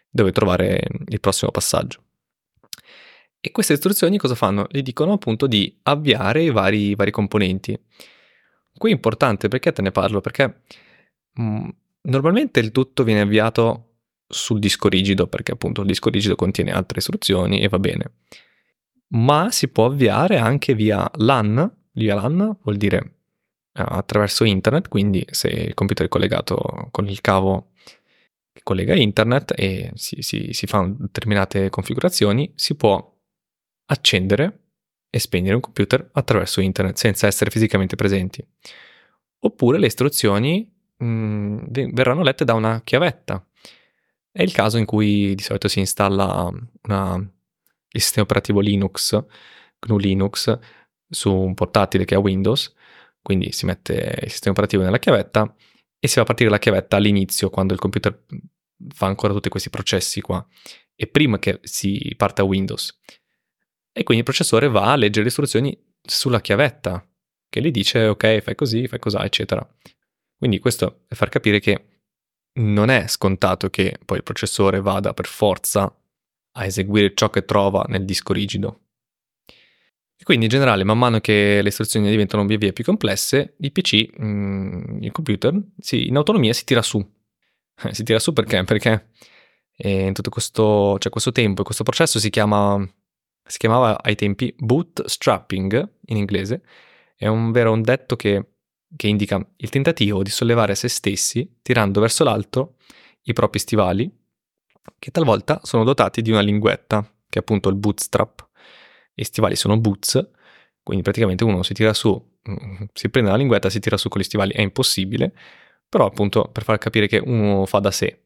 dove 0.09 0.33
trovare 0.33 0.81
il 1.07 1.21
prossimo 1.21 1.51
passaggio. 1.51 2.03
E 3.41 3.51
queste 3.51 3.75
istruzioni 3.75 4.17
cosa 4.17 4.35
fanno? 4.35 4.67
Gli 4.71 4.81
dicono 4.81 5.13
appunto 5.13 5.47
di 5.47 5.79
avviare 5.83 6.43
i 6.43 6.51
vari, 6.51 6.95
vari 6.95 7.11
componenti. 7.11 7.79
Qui 8.77 8.91
è 8.91 8.95
importante 8.95 9.49
perché 9.49 9.71
te 9.71 9.83
ne 9.83 9.91
parlo? 9.91 10.23
Perché 10.23 10.63
mh, 11.35 11.43
mm, 11.43 11.69
normalmente 12.05 12.61
il 12.61 12.73
tutto 12.73 13.05
viene 13.05 13.21
avviato 13.21 13.95
sul 14.27 14.59
disco 14.59 14.89
rigido, 14.89 15.27
perché 15.27 15.53
appunto 15.53 15.83
il 15.83 15.87
disco 15.87 16.11
rigido 16.11 16.35
contiene 16.35 16.73
altre 16.73 16.99
istruzioni 16.99 17.61
e 17.61 17.69
va 17.69 17.79
bene. 17.79 18.13
Ma 19.09 19.51
si 19.51 19.69
può 19.69 19.87
avviare 19.87 20.39
anche 20.39 20.75
via 20.75 21.09
LAN. 21.17 21.73
Via 21.93 22.15
LAN 22.15 22.59
vuol 22.63 22.77
dire 22.77 22.99
eh, 23.73 23.85
attraverso 23.87 24.45
internet, 24.45 24.89
quindi 24.89 25.25
se 25.31 25.49
il 25.49 25.75
computer 25.75 26.07
è 26.07 26.09
collegato 26.09 26.89
con 26.91 27.07
il 27.09 27.21
cavo 27.21 27.71
che 28.53 28.63
collega 28.63 28.95
internet 28.95 29.53
e 29.57 29.91
si, 29.95 30.23
si, 30.23 30.53
si 30.53 30.67
fanno 30.67 30.97
determinate 30.99 31.71
configurazioni, 31.71 32.53
si 32.55 32.75
può 32.77 33.13
accendere 33.87 34.61
e 35.11 35.19
spegnere 35.19 35.55
un 35.55 35.61
computer 35.61 36.09
attraverso 36.13 36.61
internet 36.61 36.97
senza 36.97 37.27
essere 37.27 37.51
fisicamente 37.51 37.95
presenti. 37.95 38.45
Oppure 39.41 39.79
le 39.79 39.87
istruzioni 39.87 40.74
mh, 41.05 41.71
mm, 41.81 41.91
verranno 41.93 42.23
lette 42.23 42.45
da 42.45 42.55
una 42.55 42.81
chiavetta. 42.83 43.45
È 44.31 44.43
il 44.43 44.53
caso 44.53 44.79
in 44.79 44.85
cui 44.85 45.35
di 45.35 45.43
solito 45.43 45.69
si 45.69 45.79
installa 45.79 46.51
una, 46.83 47.17
il 47.17 48.01
sistema 48.01 48.25
operativo 48.25 48.61
Linux, 48.61 49.25
GNU 49.79 49.99
Linux, 49.99 50.59
su 51.09 51.33
un 51.33 51.55
portatile 51.55 52.05
che 52.05 52.15
ha 52.15 52.19
Windows, 52.19 52.75
quindi 53.23 53.53
si 53.53 53.67
mette 53.67 54.19
il 54.23 54.31
sistema 54.31 54.53
operativo 54.53 54.83
nella 54.83 54.99
chiavetta 54.99 55.55
e 55.99 56.09
si 56.09 56.17
va 56.17 56.23
a 56.23 56.25
partire 56.25 56.51
la 56.51 56.59
chiavetta 56.59 56.97
all'inizio, 56.97 57.51
quando 57.51 57.73
il 57.73 57.79
computer 57.79 58.25
fa 58.89 59.07
ancora 59.07 59.33
tutti 59.33 59.49
questi 59.49 59.71
processi 59.71 60.21
qua, 60.21 60.45
e 60.97 61.07
prima 61.07 61.39
che 61.39 61.61
si 61.63 62.13
parta 62.17 62.43
Windows. 62.43 62.99
E 63.93 64.03
quindi 64.03 64.19
il 64.19 64.25
processore 64.25 64.69
va 64.69 64.93
a 64.93 64.97
leggere 64.97 65.23
le 65.23 65.29
istruzioni 65.29 65.79
sulla 66.03 66.41
chiavetta, 66.41 67.07
che 67.49 67.63
gli 67.63 67.71
dice 67.71 68.07
ok, 68.07 68.41
fai 68.41 68.55
così, 68.57 68.89
fai 68.89 68.99
cos'ha, 68.99 69.25
eccetera. 69.25 69.67
Quindi 70.45 70.61
questo 70.61 71.05
è 71.09 71.15
far 71.15 71.31
capire 71.31 71.59
che 71.59 71.87
non 72.59 72.91
è 72.91 73.07
scontato 73.09 73.71
che 73.71 73.99
poi 74.05 74.19
il 74.19 74.23
processore 74.23 74.83
vada 74.83 75.15
per 75.15 75.25
forza 75.25 75.85
a 76.57 76.65
eseguire 76.67 77.15
ciò 77.15 77.31
che 77.31 77.47
trova 77.47 77.87
nel 77.89 78.05
disco 78.05 78.35
rigido. 78.35 78.81
E 79.49 80.23
quindi 80.23 80.45
in 80.45 80.51
generale, 80.51 80.85
man 80.85 80.99
mano 80.99 81.21
che 81.21 81.63
le 81.63 81.69
istruzioni 81.71 82.11
diventano 82.11 82.45
via 82.45 82.59
via 82.59 82.75
più 82.75 82.85
complesse, 82.85 83.55
il 83.59 83.73
PC, 83.73 84.21
mm, 84.23 85.03
il 85.05 85.13
computer, 85.13 85.59
si, 85.79 86.09
in 86.09 86.17
autonomia 86.19 86.53
si 86.53 86.67
tira 86.67 86.83
su. 86.83 87.03
si 87.93 88.05
tira 88.05 88.19
su 88.19 88.35
perché? 88.35 88.65
Perché 88.65 89.13
eh, 89.79 90.09
in 90.09 90.13
tutto 90.13 90.29
questo, 90.29 90.99
cioè 90.99 91.11
questo 91.11 91.33
tempo 91.33 91.63
e 91.63 91.65
questo 91.65 91.85
processo 91.85 92.19
si 92.19 92.29
chiama 92.29 92.87
si 93.47 93.57
chiamava 93.57 94.03
ai 94.03 94.15
tempi 94.15 94.55
bootstrapping 94.59 95.93
in 96.09 96.19
inglese, 96.19 96.63
è 97.17 97.29
un 97.29 97.51
vero 97.51 97.73
un 97.73 97.81
detto 97.81 98.17
che, 98.17 98.54
che 98.97 99.09
indica 99.09 99.45
il 99.57 99.69
tentativo 99.69 100.23
di 100.23 100.31
sollevare 100.31 100.75
se 100.75 100.89
stessi 100.89 101.59
tirando 101.63 102.01
verso 102.01 102.25
l'alto 102.25 102.77
i 103.23 103.33
propri 103.33 103.59
stivali, 103.59 104.11
che 104.99 105.11
talvolta 105.11 105.61
sono 105.63 105.85
dotati 105.85 106.23
di 106.23 106.31
una 106.31 106.41
linguetta, 106.41 107.03
che 107.03 107.39
è 107.39 107.43
appunto 107.43 107.69
il 107.69 107.77
bootstrap. 107.77 108.49
I 109.15 109.25
stivali 109.25 109.57
sono 109.57 109.79
boots, 109.79 110.31
quindi 110.83 111.03
praticamente 111.03 111.45
uno 111.45 111.63
si 111.63 111.73
tira 111.73 111.95
su, 111.95 112.23
si 112.93 113.09
prende 113.09 113.31
la 113.31 113.37
linguetta, 113.37 113.71
si 113.71 113.81
tira 113.81 113.97
su 113.97 114.09
con 114.09 114.21
gli 114.21 114.25
stivali, 114.25 114.53
è 114.53 114.61
impossibile, 114.61 115.35
però 115.89 116.07
appunto 116.07 116.49
per 116.51 116.65
far 116.65 116.79
capire 116.79 117.07
che 117.07 117.19
uno 117.19 117.65
fa 117.67 117.79
da 117.79 117.91
sé. 117.91 118.21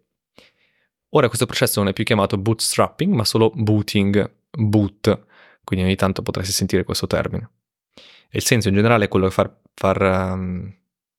Ora 1.10 1.28
questo 1.28 1.46
processo 1.46 1.80
non 1.80 1.88
è 1.88 1.92
più 1.92 2.04
chiamato 2.04 2.36
bootstrapping, 2.36 3.14
ma 3.14 3.24
solo 3.24 3.50
booting, 3.54 4.30
boot, 4.50 5.26
quindi 5.62 5.84
ogni 5.84 5.96
tanto 5.96 6.22
potresti 6.22 6.52
sentire 6.52 6.84
questo 6.84 7.06
termine. 7.06 7.50
E 8.30 8.38
il 8.38 8.44
senso 8.44 8.68
in 8.68 8.74
generale 8.74 9.06
è 9.06 9.08
quello 9.08 9.26
di 9.26 9.32
far, 9.32 9.60
far, 9.74 10.02
um, 10.02 10.72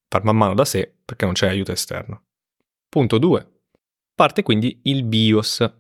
far 0.07 0.23
man 0.23 0.37
mano 0.37 0.53
da 0.53 0.65
sé 0.65 0.93
perché 1.03 1.25
non 1.25 1.33
c'è 1.33 1.47
aiuto 1.47 1.71
esterno. 1.71 2.23
Punto 2.87 3.17
2. 3.17 3.47
Parte 4.13 4.43
quindi 4.43 4.81
il 4.83 5.03
BIOS. 5.03 5.73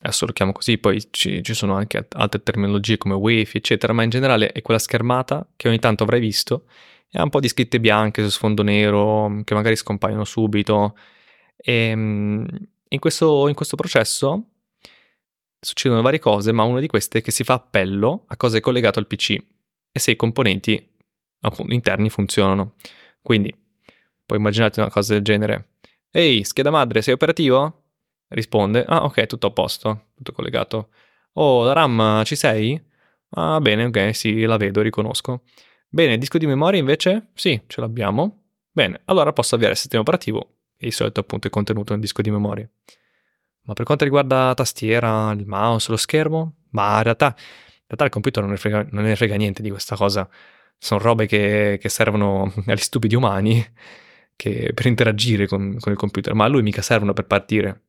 Adesso 0.00 0.26
lo 0.26 0.32
chiamo 0.32 0.52
così, 0.52 0.78
poi 0.78 1.08
ci, 1.10 1.42
ci 1.42 1.54
sono 1.54 1.74
anche 1.74 2.06
altre 2.12 2.42
terminologie 2.42 2.98
come 2.98 3.14
WiFi, 3.14 3.56
eccetera, 3.56 3.92
ma 3.92 4.04
in 4.04 4.10
generale 4.10 4.52
è 4.52 4.62
quella 4.62 4.78
schermata 4.78 5.48
che 5.56 5.68
ogni 5.68 5.80
tanto 5.80 6.04
avrai 6.04 6.20
visto 6.20 6.66
e 7.10 7.18
ha 7.18 7.22
un 7.22 7.30
po' 7.30 7.40
di 7.40 7.48
scritte 7.48 7.80
bianche 7.80 8.22
su 8.22 8.28
sfondo 8.30 8.62
nero 8.62 9.40
che 9.44 9.54
magari 9.54 9.76
scompaiono 9.76 10.24
subito. 10.24 10.96
E 11.56 11.72
ehm, 11.72 12.46
in 12.88 12.98
questo, 13.00 13.48
in 13.48 13.54
questo 13.54 13.76
processo 13.76 14.44
succedono 15.60 16.02
varie 16.02 16.20
cose, 16.20 16.52
ma 16.52 16.62
una 16.62 16.80
di 16.80 16.86
queste 16.86 17.18
è 17.18 17.22
che 17.22 17.32
si 17.32 17.44
fa 17.44 17.54
appello 17.54 18.24
a 18.28 18.36
cose 18.36 18.60
collegate 18.60 18.98
al 18.98 19.06
PC 19.06 19.36
e 19.90 19.98
se 19.98 20.12
i 20.12 20.16
componenti 20.16 20.96
appunto, 21.40 21.72
interni 21.72 22.10
funzionano. 22.10 22.74
Quindi 23.22 23.54
puoi 24.24 24.38
immaginarti 24.38 24.80
una 24.80 24.90
cosa 24.90 25.14
del 25.14 25.22
genere. 25.22 25.68
Ehi, 26.10 26.44
scheda 26.44 26.70
madre, 26.70 27.02
sei 27.02 27.14
operativo? 27.14 27.84
Risponde, 28.28 28.84
ah 28.86 29.04
ok, 29.04 29.26
tutto 29.26 29.46
a 29.46 29.50
posto, 29.50 30.08
tutto 30.14 30.32
collegato. 30.32 30.90
Oh, 31.34 31.64
la 31.64 31.72
RAM 31.72 32.24
ci 32.24 32.36
sei? 32.36 32.80
Ah 33.30 33.60
bene, 33.60 33.84
ok, 33.84 34.14
sì, 34.14 34.42
la 34.42 34.56
vedo, 34.56 34.80
riconosco. 34.80 35.42
Bene, 35.88 36.18
disco 36.18 36.38
di 36.38 36.46
memoria 36.46 36.78
invece? 36.80 37.28
Sì, 37.34 37.60
ce 37.66 37.80
l'abbiamo. 37.80 38.44
Bene, 38.70 39.00
allora 39.06 39.32
posso 39.32 39.54
avviare 39.54 39.74
il 39.74 39.78
sistema 39.78 40.02
operativo 40.02 40.56
e 40.76 40.86
di 40.86 40.90
solito 40.90 41.20
appunto 41.20 41.46
è 41.46 41.50
contenuto 41.50 41.92
nel 41.92 42.00
disco 42.00 42.22
di 42.22 42.30
memoria. 42.30 42.68
Ma 43.62 43.74
per 43.74 43.84
quanto 43.84 44.04
riguarda 44.04 44.46
la 44.46 44.54
tastiera, 44.54 45.30
il 45.32 45.46
mouse, 45.46 45.90
lo 45.90 45.96
schermo, 45.96 46.54
ma 46.70 46.96
in 46.98 47.02
realtà, 47.02 47.36
in 47.90 47.96
realtà 47.96 48.04
il 48.04 48.10
computer 48.10 48.42
non 48.42 48.52
ne, 48.52 48.58
frega, 48.58 48.86
non 48.90 49.04
ne 49.04 49.16
frega 49.16 49.34
niente 49.36 49.62
di 49.62 49.70
questa 49.70 49.96
cosa. 49.96 50.28
Sono 50.76 51.00
robe 51.00 51.26
che, 51.26 51.78
che 51.80 51.88
servono 51.88 52.52
agli 52.66 52.76
stupidi 52.76 53.14
umani 53.14 53.64
che, 54.36 54.72
per 54.74 54.86
interagire 54.86 55.46
con, 55.46 55.78
con, 55.80 55.92
il 55.92 55.98
computer, 55.98 56.34
ma 56.34 56.44
a 56.44 56.48
lui 56.48 56.62
mica 56.62 56.82
servono 56.82 57.14
per 57.14 57.24
partire. 57.24 57.82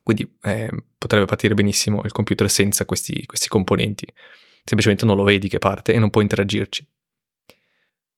Quindi 0.00 0.38
eh, 0.42 0.70
potrebbe 0.96 1.24
partire 1.26 1.54
benissimo 1.54 2.02
il 2.04 2.12
computer 2.12 2.48
senza 2.48 2.84
questi, 2.84 3.26
questi 3.26 3.48
componenti. 3.48 4.06
Semplicemente 4.64 5.04
non 5.04 5.16
lo 5.16 5.24
vedi 5.24 5.48
che 5.48 5.58
parte 5.58 5.92
e 5.92 5.98
non 5.98 6.10
puoi 6.10 6.22
interagirci. 6.22 6.86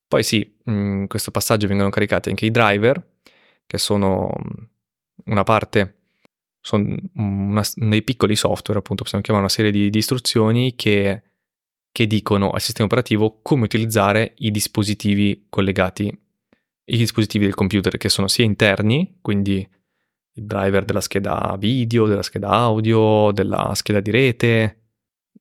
Poi 0.06 0.22
sì, 0.22 0.56
in 0.66 1.06
questo 1.08 1.30
passaggio 1.30 1.66
vengono 1.66 1.88
caricati 1.88 2.28
anche 2.28 2.44
i 2.44 2.50
driver, 2.50 3.02
che 3.66 3.78
sono 3.78 4.30
una 5.24 5.42
parte 5.42 6.03
sono 6.64 6.96
una, 7.16 7.62
dei 7.74 8.02
piccoli 8.02 8.34
software, 8.36 8.80
appunto, 8.80 9.02
possiamo 9.02 9.22
chiamare 9.22 9.44
una 9.44 9.54
serie 9.54 9.70
di, 9.70 9.90
di 9.90 9.98
istruzioni 9.98 10.74
che, 10.74 11.22
che, 11.92 12.06
dicono 12.06 12.52
al 12.52 12.60
sistema 12.62 12.86
operativo 12.86 13.40
come 13.42 13.64
utilizzare 13.64 14.32
i 14.38 14.50
dispositivi 14.50 15.44
collegati, 15.50 16.06
i 16.06 16.96
dispositivi 16.96 17.44
del 17.44 17.54
computer 17.54 17.98
che 17.98 18.08
sono 18.08 18.28
sia 18.28 18.46
interni, 18.46 19.18
quindi 19.20 19.56
il 20.36 20.44
driver 20.46 20.86
della 20.86 21.02
scheda 21.02 21.54
video, 21.58 22.06
della 22.06 22.22
scheda 22.22 22.48
audio, 22.48 23.30
della 23.32 23.72
scheda 23.74 24.00
di 24.00 24.10
rete, 24.10 24.78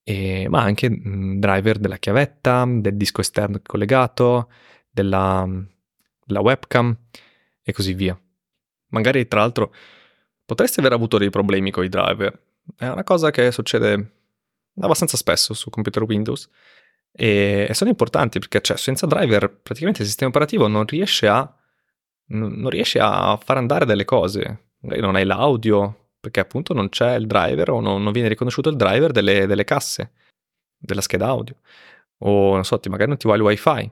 e, 0.03 0.47
ma 0.49 0.61
anche 0.61 0.89
mh, 0.89 1.39
driver 1.39 1.79
della 1.79 1.97
chiavetta, 1.99 2.65
del 2.67 2.97
disco 2.97 3.21
esterno 3.21 3.61
collegato, 3.63 4.51
della, 4.89 5.47
della 6.25 6.41
webcam 6.41 6.93
e 7.61 7.71
così 7.71 7.93
via. 7.93 8.19
Magari 8.89 9.25
tra 9.25 9.39
l'altro 9.39 9.73
potresti 10.45 10.79
aver 10.79 10.93
avuto 10.93 11.17
dei 11.17 11.29
problemi 11.29 11.71
con 11.71 11.83
i 11.83 11.89
driver. 11.89 12.39
È 12.77 12.87
una 12.87 13.03
cosa 13.03 13.31
che 13.31 13.51
succede 13.51 14.11
abbastanza 14.79 15.17
spesso 15.17 15.53
su 15.53 15.69
computer 15.69 16.03
Windows 16.03 16.49
e, 17.15 17.69
sono 17.73 17.91
importanti 17.91 18.39
perché 18.39 18.59
cioè, 18.61 18.75
senza 18.75 19.05
driver 19.05 19.47
praticamente 19.61 20.01
il 20.01 20.07
sistema 20.07 20.31
operativo 20.31 20.67
non 20.67 20.85
riesce 20.85 21.27
a, 21.27 21.55
non 22.29 22.69
riesce 22.69 22.99
a 22.99 23.37
far 23.37 23.57
andare 23.57 23.85
delle 23.85 24.05
cose. 24.05 24.71
Non 24.79 25.15
hai 25.15 25.23
l'audio 25.23 26.09
perché 26.19 26.39
appunto 26.39 26.73
non 26.73 26.89
c'è 26.89 27.15
il 27.15 27.27
driver 27.27 27.69
o 27.69 27.79
non, 27.79 28.01
non 28.01 28.11
viene 28.11 28.27
riconosciuto 28.27 28.69
il 28.69 28.75
driver 28.75 29.11
delle, 29.11 29.45
delle, 29.45 29.63
casse, 29.63 30.11
della 30.77 31.01
scheda 31.01 31.27
audio. 31.27 31.55
O 32.19 32.53
non 32.55 32.65
so, 32.65 32.79
magari 32.89 33.09
non 33.09 33.17
ti 33.17 33.27
va 33.27 33.35
il 33.35 33.41
wifi. 33.41 33.91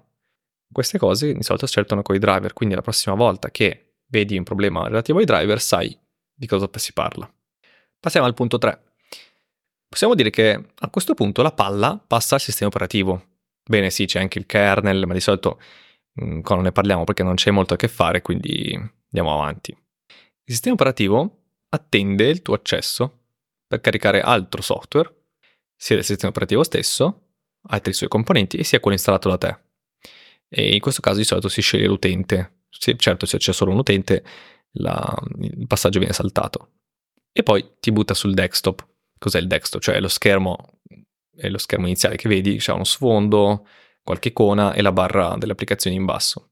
Queste 0.72 0.98
cose 0.98 1.34
di 1.34 1.44
solito 1.44 1.66
accertano 1.66 2.02
con 2.02 2.16
i 2.16 2.20
driver, 2.20 2.54
quindi 2.54 2.76
la 2.76 2.82
prossima 2.82 3.16
volta 3.16 3.52
che 3.52 3.96
vedi 4.08 4.38
un 4.38 4.44
problema 4.44 4.88
relativo 4.88 5.20
ai 5.20 5.26
driver 5.26 5.60
sai 5.62 5.98
di 6.42 6.48
cosa 6.48 6.68
si 6.74 6.92
parla. 6.92 7.32
Passiamo 8.00 8.26
al 8.26 8.34
punto 8.34 8.58
3. 8.58 8.82
Possiamo 9.88 10.16
dire 10.16 10.32
che 10.32 10.60
a 10.76 10.90
questo 10.90 11.14
punto 11.14 11.44
la 11.44 11.52
palla 11.52 12.04
passa 12.06 12.34
al 12.34 12.42
sistema 12.42 12.68
operativo. 12.68 13.28
Bene, 13.64 13.92
sì, 13.92 14.06
c'è 14.06 14.20
anche 14.20 14.40
il 14.40 14.48
kernel, 14.48 15.06
ma 15.06 15.14
di 15.14 15.20
solito 15.20 15.62
mh, 16.14 16.26
mm, 16.26 16.42
non 16.50 16.62
ne 16.64 16.72
parliamo 16.72 17.04
perché 17.04 17.22
non 17.22 17.36
c'è 17.36 17.52
molto 17.52 17.76
a 17.76 17.78
che 17.78 17.88
fare, 17.88 18.24
quindi 18.24 18.74
andiamo 18.74 19.40
avanti. 19.40 19.70
Il 19.70 20.54
sistema 20.54 20.74
operativo 20.74 21.44
attende 21.70 22.28
il 22.28 22.42
tuo 22.42 22.56
accesso 22.56 23.20
per 23.68 23.80
caricare 23.80 24.22
altro 24.22 24.64
software, 24.64 25.14
sia 25.76 25.96
del 25.96 26.04
sistema 26.04 26.32
operativo 26.32 26.64
stesso, 26.64 27.34
altri 27.68 27.94
suoi 27.94 28.10
componenti, 28.10 28.58
e 28.58 28.64
sia 28.64 28.80
quello 28.80 28.98
installato 28.98 29.30
da 29.30 29.38
te. 29.38 29.58
E 30.50 30.74
in 30.74 30.80
questo 30.80 31.02
caso 31.02 31.18
di 31.18 31.24
solito 31.24 31.50
si 31.50 31.62
sceglie 31.62 31.86
l'utente. 31.86 32.64
Sì, 32.68 32.98
certo, 32.98 33.28
se 33.28 33.38
c'è 33.38 33.54
solo 33.54 33.70
un 33.72 33.78
utente, 33.78 34.24
la, 34.74 35.16
il 35.40 35.68
passaggio 35.68 36.00
viene 36.00 36.14
saltato. 36.14 36.72
E 37.32 37.44
poi 37.44 37.76
ti 37.80 37.92
butta 37.92 38.14
sul 38.14 38.34
desktop. 38.34 38.88
Cos'è 39.18 39.40
il 39.40 39.48
desktop? 39.48 39.82
Cioè 39.82 40.00
lo 40.00 40.08
schermo 40.08 40.80
è 41.42 41.50
lo 41.50 41.58
schermo 41.58 41.88
iniziale 41.88 42.18
che 42.18 42.30
vedi, 42.30 42.58
c'è 42.58 42.72
uno 42.72 42.84
sfondo, 42.84 43.66
qualche 44.04 44.30
icona 44.30 44.74
e 44.74 44.82
la 44.82 44.92
barra 44.92 45.36
delle 45.38 45.54
applicazioni 45.54 45.96
in 45.96 46.06
basso. 46.06 46.52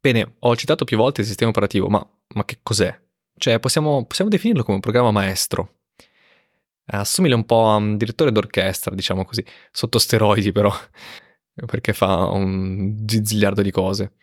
Bene, 0.00 0.36
ho 0.40 0.56
citato 0.56 0.84
più 0.84 0.96
volte 0.96 1.22
il 1.22 1.26
sistema 1.26 1.50
operativo, 1.50 1.88
ma, 1.88 2.06
ma 2.34 2.44
che 2.44 2.58
cos'è? 2.62 2.96
Cioè, 3.36 3.58
possiamo, 3.60 4.04
possiamo, 4.06 4.30
definirlo 4.30 4.62
come 4.62 4.76
un 4.76 4.82
programma 4.82 5.10
maestro. 5.10 5.76
Assomiglia 6.90 7.34
un 7.36 7.44
po' 7.44 7.68
a 7.68 7.76
un 7.76 7.96
direttore 7.96 8.32
d'orchestra, 8.32 8.94
diciamo 8.94 9.24
così, 9.24 9.44
sotto 9.70 9.98
steroidi 9.98 10.52
però, 10.52 10.72
perché 11.66 11.92
fa 11.92 12.26
un 12.26 13.04
zizziliardo 13.06 13.62
di 13.62 13.70
cose. 13.70 14.14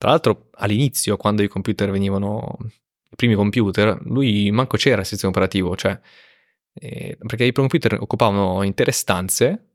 Tra 0.00 0.08
l'altro, 0.08 0.48
all'inizio, 0.52 1.18
quando 1.18 1.42
i 1.42 1.48
computer 1.48 1.90
venivano, 1.90 2.56
i 3.10 3.16
primi 3.16 3.34
computer, 3.34 4.00
lui 4.06 4.50
manco 4.50 4.78
c'era 4.78 5.02
il 5.02 5.06
sistema 5.06 5.30
operativo, 5.30 5.76
cioè, 5.76 6.00
eh, 6.72 7.18
perché 7.20 7.44
i 7.44 7.52
computer 7.52 7.98
occupavano 8.00 8.62
intere 8.62 8.92
stanze 8.92 9.72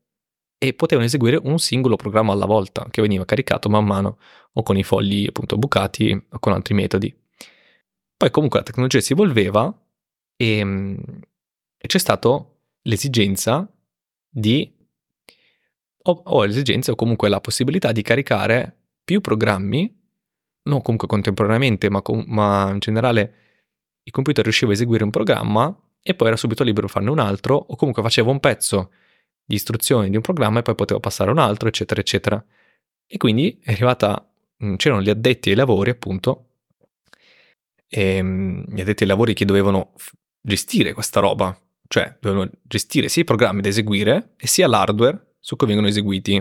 e 0.57 0.73
potevano 0.73 1.05
eseguire 1.05 1.39
un 1.43 1.59
singolo 1.59 1.95
programma 1.95 2.33
alla 2.33 2.47
volta, 2.47 2.87
che 2.89 3.03
veniva 3.03 3.23
caricato 3.23 3.69
man 3.69 3.85
mano 3.85 4.17
o 4.53 4.63
con 4.63 4.75
i 4.77 4.83
fogli 4.83 5.27
appunto 5.27 5.57
bucati 5.57 6.19
o 6.31 6.39
con 6.39 6.53
altri 6.53 6.73
metodi. 6.73 7.15
Poi 8.17 8.31
comunque 8.31 8.57
la 8.57 8.65
tecnologia 8.65 9.01
si 9.01 9.13
evolveva 9.13 9.71
e, 10.35 10.63
mm, 10.65 10.97
e 11.77 11.85
c'è 11.85 11.99
stata 11.99 12.43
l'esigenza 12.81 13.71
di 14.27 14.75
o, 16.01 16.21
o 16.25 16.45
l'esigenza 16.45 16.93
o 16.93 16.95
comunque 16.95 17.29
la 17.29 17.41
possibilità 17.41 17.91
di 17.91 18.01
caricare 18.01 18.85
più 19.03 19.21
programmi, 19.21 20.04
non 20.65 20.81
comunque 20.81 21.07
contemporaneamente, 21.07 21.89
ma, 21.89 22.01
com- 22.01 22.23
ma 22.27 22.69
in 22.71 22.79
generale 22.79 23.33
il 24.03 24.11
computer 24.11 24.43
riusciva 24.43 24.71
a 24.71 24.73
eseguire 24.73 25.03
un 25.03 25.09
programma 25.09 25.75
e 26.01 26.13
poi 26.13 26.27
era 26.27 26.37
subito 26.37 26.63
libero 26.63 26.85
di 26.85 26.91
farne 26.91 27.09
un 27.09 27.19
altro, 27.19 27.55
o 27.55 27.75
comunque 27.75 28.03
faceva 28.03 28.29
un 28.29 28.39
pezzo 28.39 28.91
di 29.43 29.55
istruzioni 29.55 30.09
di 30.09 30.15
un 30.15 30.21
programma 30.21 30.59
e 30.59 30.61
poi 30.61 30.75
poteva 30.75 30.99
passare 30.99 31.29
a 31.29 31.33
un 31.33 31.39
altro, 31.39 31.67
eccetera, 31.67 31.99
eccetera. 31.99 32.43
E 33.07 33.17
quindi 33.17 33.59
è 33.63 33.71
arrivata, 33.71 34.27
mm, 34.63 34.75
c'erano 34.75 35.01
gli 35.01 35.09
addetti 35.09 35.49
ai 35.49 35.55
lavori, 35.55 35.89
appunto, 35.89 36.49
e, 37.87 38.17
ehm, 38.17 38.65
gli 38.67 38.81
addetti 38.81 39.03
ai 39.03 39.09
lavori 39.09 39.33
che 39.33 39.45
dovevano 39.45 39.93
gestire 40.41 40.93
questa 40.93 41.19
roba, 41.19 41.57
cioè 41.87 42.17
dovevano 42.19 42.51
gestire 42.63 43.09
sia 43.09 43.21
i 43.23 43.25
programmi 43.25 43.61
da 43.61 43.69
eseguire 43.69 44.33
e 44.37 44.47
sia 44.47 44.67
l'hardware 44.67 45.35
su 45.39 45.55
cui 45.55 45.67
vengono 45.67 45.87
eseguiti. 45.87 46.35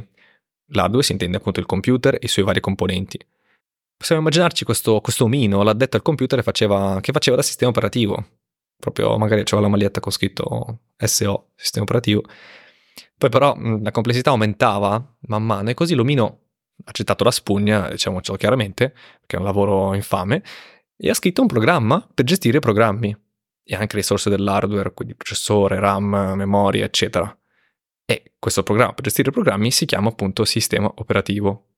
L'hardware 0.69 1.04
si 1.04 1.12
intende 1.12 1.37
appunto 1.37 1.61
il 1.61 1.66
computer 1.66 2.14
e 2.14 2.21
i 2.23 2.28
suoi 2.28 2.45
vari 2.45 2.61
componenti. 2.61 3.19
Possiamo 3.97 4.21
immaginarci 4.21 4.65
questo, 4.65 5.01
questo 5.01 5.25
omino, 5.25 5.63
l'addetto 5.63 5.97
al 5.97 6.03
computer 6.03 6.43
faceva, 6.43 6.99
che 7.01 7.13
faceva 7.13 7.37
da 7.37 7.43
sistema 7.43 7.71
operativo. 7.71 8.41
Proprio 8.77 9.17
magari 9.17 9.45
c'era 9.45 9.63
la 9.63 9.69
maglietta 9.69 10.01
con 10.01 10.13
scritto 10.13 10.81
SO, 10.97 11.53
sistema 11.55 11.85
operativo. 11.85 12.23
Poi 13.17 13.31
però 13.31 13.57
la 13.57 13.91
complessità 13.91 14.31
aumentava 14.31 15.17
man 15.27 15.45
mano 15.45 15.71
e 15.71 15.75
così 15.75 15.95
l'omino 15.95 16.41
ha 16.85 16.91
accettato 16.91 17.25
la 17.25 17.31
spugna, 17.31 17.89
diciamocelo 17.89 18.37
chiaramente, 18.37 18.91
perché 18.91 19.37
è 19.37 19.39
un 19.39 19.45
lavoro 19.45 19.95
infame, 19.95 20.43
e 20.97 21.09
ha 21.09 21.15
scritto 21.15 21.41
un 21.41 21.47
programma 21.47 22.07
per 22.13 22.25
gestire 22.25 22.59
i 22.59 22.61
programmi 22.61 23.17
e 23.63 23.75
anche 23.75 23.97
risorse 23.97 24.29
dell'hardware, 24.29 24.93
quindi 24.93 25.15
processore, 25.15 25.79
RAM, 25.79 26.35
memoria, 26.37 26.85
eccetera. 26.85 27.37
E 28.05 28.35
questo 28.39 28.63
programma 28.63 28.93
per 28.93 29.05
gestire 29.05 29.31
i 29.31 29.33
programmi 29.33 29.71
si 29.71 29.87
chiama 29.87 30.09
appunto 30.09 30.45
sistema 30.45 30.93
operativo, 30.97 31.74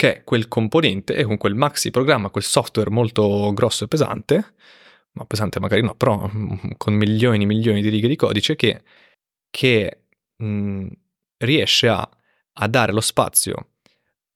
che 0.00 0.16
è 0.16 0.24
quel 0.24 0.48
componente 0.48 1.14
e 1.14 1.24
con 1.24 1.36
quel 1.36 1.54
maxi 1.54 1.90
programma, 1.90 2.30
quel 2.30 2.42
software 2.42 2.88
molto 2.88 3.52
grosso 3.52 3.84
e 3.84 3.86
pesante, 3.86 4.54
ma 5.12 5.26
pesante 5.26 5.60
magari 5.60 5.82
no, 5.82 5.94
però 5.94 6.26
con 6.78 6.94
milioni 6.94 7.42
e 7.42 7.46
milioni 7.46 7.82
di 7.82 7.90
righe 7.90 8.08
di 8.08 8.16
codice 8.16 8.56
che, 8.56 8.82
che 9.50 10.04
mh, 10.36 10.86
riesce 11.36 11.88
a, 11.88 12.08
a, 12.54 12.66
dare 12.66 12.92
lo 12.92 13.02
spazio 13.02 13.72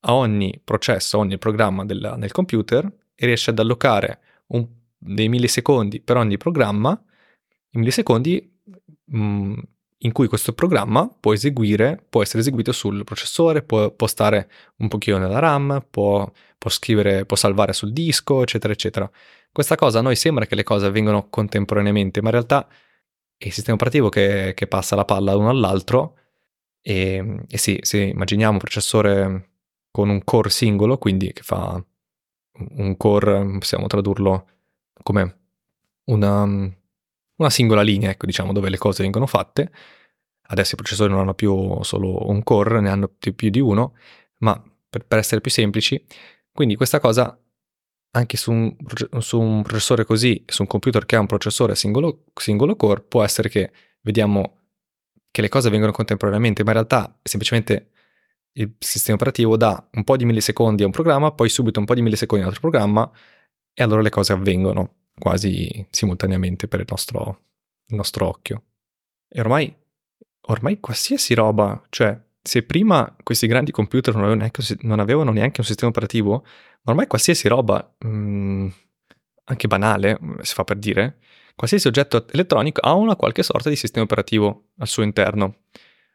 a 0.01 0.12
ogni 0.12 0.61
processo, 0.62 1.17
a 1.17 1.21
ogni 1.21 1.38
programma 1.38 1.87
del, 1.87 2.12
nel 2.19 2.31
computer 2.31 2.85
e 3.15 3.25
riesce 3.25 3.49
ad 3.49 3.59
allocare 3.59 4.21
un, 4.49 4.69
dei 4.99 5.31
millisecondi 5.31 6.03
per 6.03 6.19
ogni 6.19 6.37
programma, 6.37 7.03
i 7.71 7.79
millisecondi 7.79 8.61
mh, 9.03 9.59
in 10.05 10.12
cui 10.12 10.29
questo 10.29 10.53
programma 10.53 11.09
può 11.09 11.33
eseguire, 11.33 12.03
può 12.09 12.23
essere 12.23 12.40
eseguito 12.40 12.73
sul 12.73 13.05
processore, 13.05 13.62
può, 13.62 13.90
può 13.90 14.07
stare 14.07 14.51
un 14.77 14.88
pochino 14.88 15.19
nella 15.19 15.38
RAM, 15.38 15.85
può, 15.90 16.31
può, 16.59 16.71
scrivere, 16.71 17.25
può 17.25 17.37
salvare 17.37 17.73
sul 17.73 17.93
disco, 17.93 18.43
eccetera, 18.43 18.73
eccetera. 18.73 19.11
Questa 19.51 19.77
cosa 19.77 20.01
a 20.01 20.03
noi 20.03 20.17
sembra 20.17 20.47
che 20.47 20.55
le 20.55 20.62
cose 20.62 20.87
avvengano 20.87 21.29
contemporaneamente, 21.31 22.21
ma 22.21 22.29
in 22.29 22.35
realtà 22.35 22.69
è 23.37 23.47
il 23.47 23.53
sistema 23.53 23.77
operativo 23.77 24.09
che, 24.11 24.53
che 24.55 24.67
passa 24.67 24.95
la 24.95 25.05
palla 25.05 25.33
l'uno 25.33 25.49
all'altro 25.49 26.17
e, 26.87 27.45
e 27.49 27.57
sì, 27.57 27.79
se 27.81 28.03
immaginiamo 28.03 28.53
un 28.53 28.59
processore 28.59 29.49
con 29.90 30.11
un 30.11 30.23
core 30.23 30.51
singolo, 30.51 30.99
quindi 30.99 31.33
che 31.33 31.43
fa 31.43 31.83
un 32.77 32.97
core, 32.99 33.57
possiamo 33.59 33.87
tradurlo 33.87 34.49
come 35.03 35.38
una, 36.05 36.45
una 37.37 37.51
singola 37.51 37.83
linea, 37.83 38.11
ecco, 38.11 38.27
diciamo, 38.27 38.53
dove 38.53 38.70
le 38.70 38.79
cose 38.79 39.03
vengono 39.03 39.27
fatte. 39.27 39.73
Adesso 40.47 40.75
i 40.75 40.77
processori 40.77 41.11
non 41.11 41.20
hanno 41.20 41.35
più 41.35 41.83
solo 41.83 42.29
un 42.29 42.42
core, 42.42 42.81
ne 42.81 42.90
hanno 42.90 43.09
più 43.09 43.51
di 43.51 43.61
uno, 43.61 43.94
ma 44.38 44.62
per, 44.88 45.07
per 45.07 45.18
essere 45.18 45.40
più 45.40 45.51
semplici, 45.51 46.05
quindi 46.53 46.77
questa 46.77 47.01
cosa 47.01 47.37
anche 48.16 48.37
su 48.37 48.53
un, 48.53 48.77
su 49.18 49.40
un, 49.40 49.62
processore 49.62 50.05
così, 50.05 50.44
su 50.47 50.62
un 50.62 50.68
computer 50.68 51.05
che 51.05 51.16
ha 51.16 51.20
un 51.20 51.27
processore 51.27 51.75
singolo, 51.75 52.27
singolo 52.35 52.77
core, 52.77 53.01
può 53.03 53.25
essere 53.25 53.49
che 53.49 53.73
vediamo 54.03 54.61
che 55.31 55.40
le 55.40 55.49
cose 55.49 55.68
vengono 55.68 55.90
contemporaneamente, 55.90 56.62
ma 56.62 56.70
in 56.70 56.77
realtà 56.77 57.18
semplicemente 57.23 57.90
il 58.53 58.77
sistema 58.79 59.16
operativo 59.16 59.57
dà 59.57 59.88
un 59.94 60.05
po' 60.05 60.16
di 60.16 60.25
millisecondi 60.25 60.85
a 60.85 60.87
un 60.87 60.92
programma, 60.92 61.33
poi 61.33 61.49
subito 61.49 61.81
un 61.81 61.87
po' 61.87 61.94
di 61.94 62.03
millisecondi 62.03 62.44
a 62.44 62.47
un 62.49 62.55
altro 62.55 62.70
programma 62.70 63.11
e 63.73 63.83
allora 63.83 64.01
le 64.01 64.11
cose 64.11 64.33
avvengono 64.33 65.04
quasi 65.18 65.87
simultaneamente 65.90 66.68
per 66.68 66.81
il 66.81 66.87
nostro, 66.88 67.40
il 67.87 67.96
nostro 67.96 68.29
occhio. 68.29 68.62
E 69.29 69.40
ormai, 69.40 69.74
ormai 70.48 70.81
qualsiasi 70.81 71.35
roba, 71.35 71.83
cioè 71.90 72.18
se 72.42 72.62
prima 72.62 73.16
questi 73.22 73.46
grandi 73.46 73.70
computer 73.70 74.14
non 74.14 74.24
avevano 74.24 74.40
neanche, 74.40 74.77
non 74.83 75.00
avevano 75.00 75.33
neanche 75.33 75.61
un 75.61 75.66
sistema 75.66 75.90
operativo, 75.90 76.44
ormai 76.85 77.07
qualsiasi 77.07 77.48
roba, 77.48 77.94
mh, 77.98 78.09
mm, 78.09 78.68
anche 79.44 79.66
banale, 79.66 80.18
si 80.42 80.55
fa 80.55 80.64
per 80.64 80.77
dire, 80.77 81.18
qualsiasi 81.55 81.87
oggetto 81.88 82.27
elettronico 82.31 82.81
ha 82.81 82.94
una 82.94 83.16
qualche 83.16 83.42
sorta 83.42 83.68
di 83.68 83.77
sistema 83.77 84.05
operativo 84.05 84.70
al 84.79 84.88
suo 84.88 85.03
interno 85.03 85.62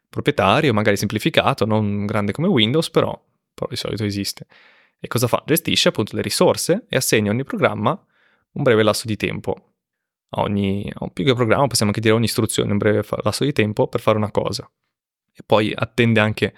proprietario, 0.10 0.74
magari 0.74 0.98
semplificato, 0.98 1.66
non 1.66 2.06
grande 2.06 2.32
come 2.32 2.48
Windows, 2.48 2.90
però, 2.90 3.20
però 3.54 3.68
di 3.70 3.76
solito 3.76 4.04
esiste. 4.04 4.48
E 5.00 5.08
cosa 5.08 5.28
fa? 5.28 5.44
Gestisce 5.46 5.90
appunto 5.90 6.16
le 6.16 6.22
risorse 6.22 6.86
e 6.90 6.98
assegna 6.98 7.32
ogni 7.32 7.44
programma 7.44 8.00
un 8.54 8.64
breve 8.64 8.84
lasso 8.84 9.08
di 9.08 9.16
tempo. 9.16 9.56
A 10.32 10.42
ogni, 10.42 10.92
più 11.14 11.26
che 11.26 11.34
programma 11.34 11.68
possiamo 11.68 11.92
anche 11.92 12.02
dire 12.02 12.14
ogni 12.14 12.26
istruzione, 12.26 12.72
un 12.72 12.78
breve 12.78 13.04
lasso 13.24 13.44
di 13.44 13.52
tempo 13.52 13.88
per 13.88 14.00
fare 14.00 14.18
una 14.18 14.32
cosa. 14.32 14.70
E 15.34 15.42
poi 15.46 15.74
attende 15.76 16.20
anche, 16.20 16.54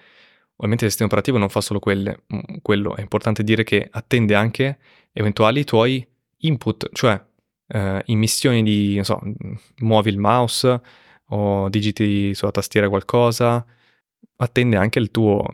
ovviamente 0.56 0.86
il 0.86 0.91
sistema 0.91 1.10
operativo 1.10 1.38
non 1.38 1.49
fa 1.49 1.62
solo 1.62 1.80
quelle, 1.80 2.23
mm, 2.34 2.58
quello, 2.62 2.95
è 2.95 3.01
importante 3.01 3.43
dire 3.43 3.63
che 3.63 3.88
attende 3.89 4.36
anche 4.36 4.80
eventuali 5.13 5.63
tuoi 5.63 6.06
input, 6.38 6.89
cioè 6.93 7.23
eh, 7.67 8.01
immissioni 8.08 8.63
di, 8.63 8.95
non 8.95 9.04
so, 9.06 9.19
muovi 9.77 10.10
il 10.10 10.17
mouse, 10.17 10.82
o 11.34 11.69
digiti 11.69 12.34
sulla 12.34 12.51
tastiera 12.51 12.89
qualcosa, 12.89 13.65
attende 14.38 14.75
anche 14.77 14.99
il 14.99 15.12
tuo, 15.12 15.45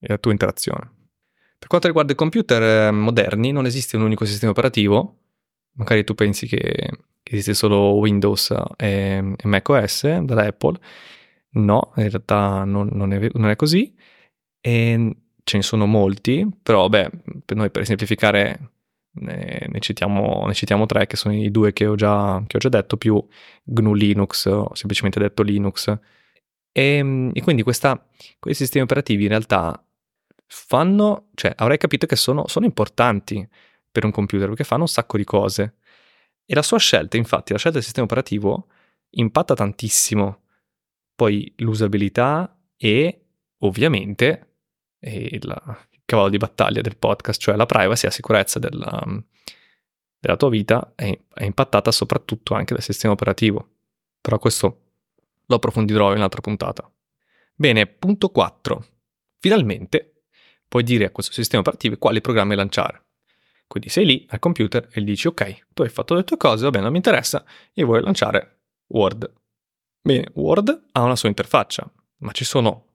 la 0.00 0.18
tua 0.18 0.32
interazione. 0.32 0.90
Per 1.58 1.68
quanto 1.68 1.86
riguarda 1.86 2.12
i 2.12 2.16
computer 2.16 2.62
eh, 2.62 2.90
moderni, 2.90 3.50
non 3.52 3.66
esiste 3.66 3.96
un 3.96 4.02
unico 4.02 4.24
sistema 4.24 4.52
operativo. 4.52 5.16
Magari 5.76 6.04
tu 6.04 6.14
pensi 6.14 6.46
che 6.46 6.90
esiste 7.22 7.54
solo 7.54 7.94
Windows 7.94 8.54
e, 8.76 9.34
e 9.36 9.46
macOS 9.46 10.18
dalla 10.18 10.46
Apple. 10.46 10.78
No, 11.50 11.92
in 11.96 12.08
realtà 12.08 12.64
non, 12.64 12.88
non, 12.92 13.12
è, 13.12 13.28
non, 13.34 13.50
è, 13.50 13.56
così. 13.56 13.94
E 14.60 15.16
ce 15.42 15.56
ne 15.56 15.62
sono 15.62 15.86
molti, 15.86 16.46
però 16.62 16.88
beh, 16.88 17.10
per 17.44 17.56
noi 17.56 17.70
per 17.70 17.86
semplificare 17.86 18.70
ne, 19.12 19.66
ne, 19.70 19.80
citiamo, 19.80 20.44
ne, 20.46 20.54
citiamo, 20.54 20.86
tre 20.86 21.06
che 21.06 21.16
sono 21.16 21.34
i 21.34 21.50
due 21.50 21.72
che 21.72 21.86
ho 21.86 21.94
già, 21.94 22.42
che 22.46 22.56
ho 22.56 22.60
già 22.60 22.68
detto, 22.68 22.96
più 22.96 23.24
GNU 23.64 23.94
Linux, 23.94 24.46
o 24.46 24.74
semplicemente 24.74 25.20
detto 25.20 25.42
Linux. 25.42 25.98
E, 26.72 27.30
e 27.32 27.42
quindi 27.42 27.62
questa, 27.62 28.06
questi 28.38 28.64
sistemi 28.64 28.84
operativi 28.84 29.24
in 29.24 29.30
realtà 29.30 29.82
fanno, 30.46 31.28
cioè 31.34 31.52
avrei 31.56 31.78
capito 31.78 32.06
che 32.06 32.16
sono, 32.16 32.46
sono 32.48 32.66
importanti 32.66 33.46
per 33.96 34.04
un 34.04 34.10
computer 34.10 34.48
perché 34.48 34.64
fanno 34.64 34.82
un 34.82 34.88
sacco 34.88 35.16
di 35.16 35.24
cose. 35.24 35.76
E 36.44 36.54
la 36.54 36.60
sua 36.60 36.78
scelta, 36.78 37.16
infatti, 37.16 37.52
la 37.52 37.58
scelta 37.58 37.78
del 37.78 37.86
sistema 37.86 38.04
operativo 38.04 38.68
impatta 39.10 39.54
tantissimo 39.54 40.42
poi 41.14 41.50
l'usabilità 41.56 42.60
e 42.76 43.24
ovviamente 43.60 44.56
il, 45.00 45.40
cavallo 46.04 46.28
di 46.28 46.36
battaglia 46.36 46.82
del 46.82 46.98
podcast, 46.98 47.40
cioè 47.40 47.56
la 47.56 47.64
privacy 47.64 48.04
e 48.04 48.08
la 48.08 48.12
sicurezza 48.12 48.58
della, 48.58 49.02
della 50.18 50.36
tua 50.36 50.50
vita 50.50 50.92
è, 50.94 51.18
è, 51.32 51.44
impattata 51.44 51.90
soprattutto 51.90 52.52
anche 52.52 52.74
dal 52.74 52.82
sistema 52.82 53.14
operativo. 53.14 53.70
Però 54.20 54.38
questo 54.38 54.82
lo 55.46 55.56
approfondirò 55.56 56.10
in 56.10 56.18
un'altra 56.18 56.42
puntata. 56.42 56.88
Bene, 57.54 57.86
punto 57.86 58.28
4. 58.28 58.86
Finalmente 59.38 60.24
puoi 60.68 60.82
dire 60.82 61.06
a 61.06 61.10
questo 61.10 61.32
sistema 61.32 61.62
operativo 61.62 61.96
quali 61.96 62.20
programmi 62.20 62.54
lanciare. 62.54 63.05
Quindi 63.66 63.88
sei 63.88 64.06
lì 64.06 64.26
al 64.30 64.38
computer 64.38 64.88
e 64.92 65.00
gli 65.00 65.06
dici 65.06 65.26
ok, 65.26 65.66
tu 65.74 65.82
hai 65.82 65.88
fatto 65.88 66.14
le 66.14 66.24
tue 66.24 66.36
cose, 66.36 66.64
va 66.64 66.70
bene, 66.70 66.84
non 66.84 66.92
mi 66.92 66.98
interessa, 66.98 67.44
io 67.74 67.86
voglio 67.86 68.04
lanciare 68.04 68.60
Word. 68.88 69.32
Bene, 70.00 70.30
Word 70.34 70.84
ha 70.92 71.02
una 71.02 71.16
sua 71.16 71.28
interfaccia, 71.28 71.90
ma 72.18 72.30
ci 72.32 72.44
sono 72.44 72.86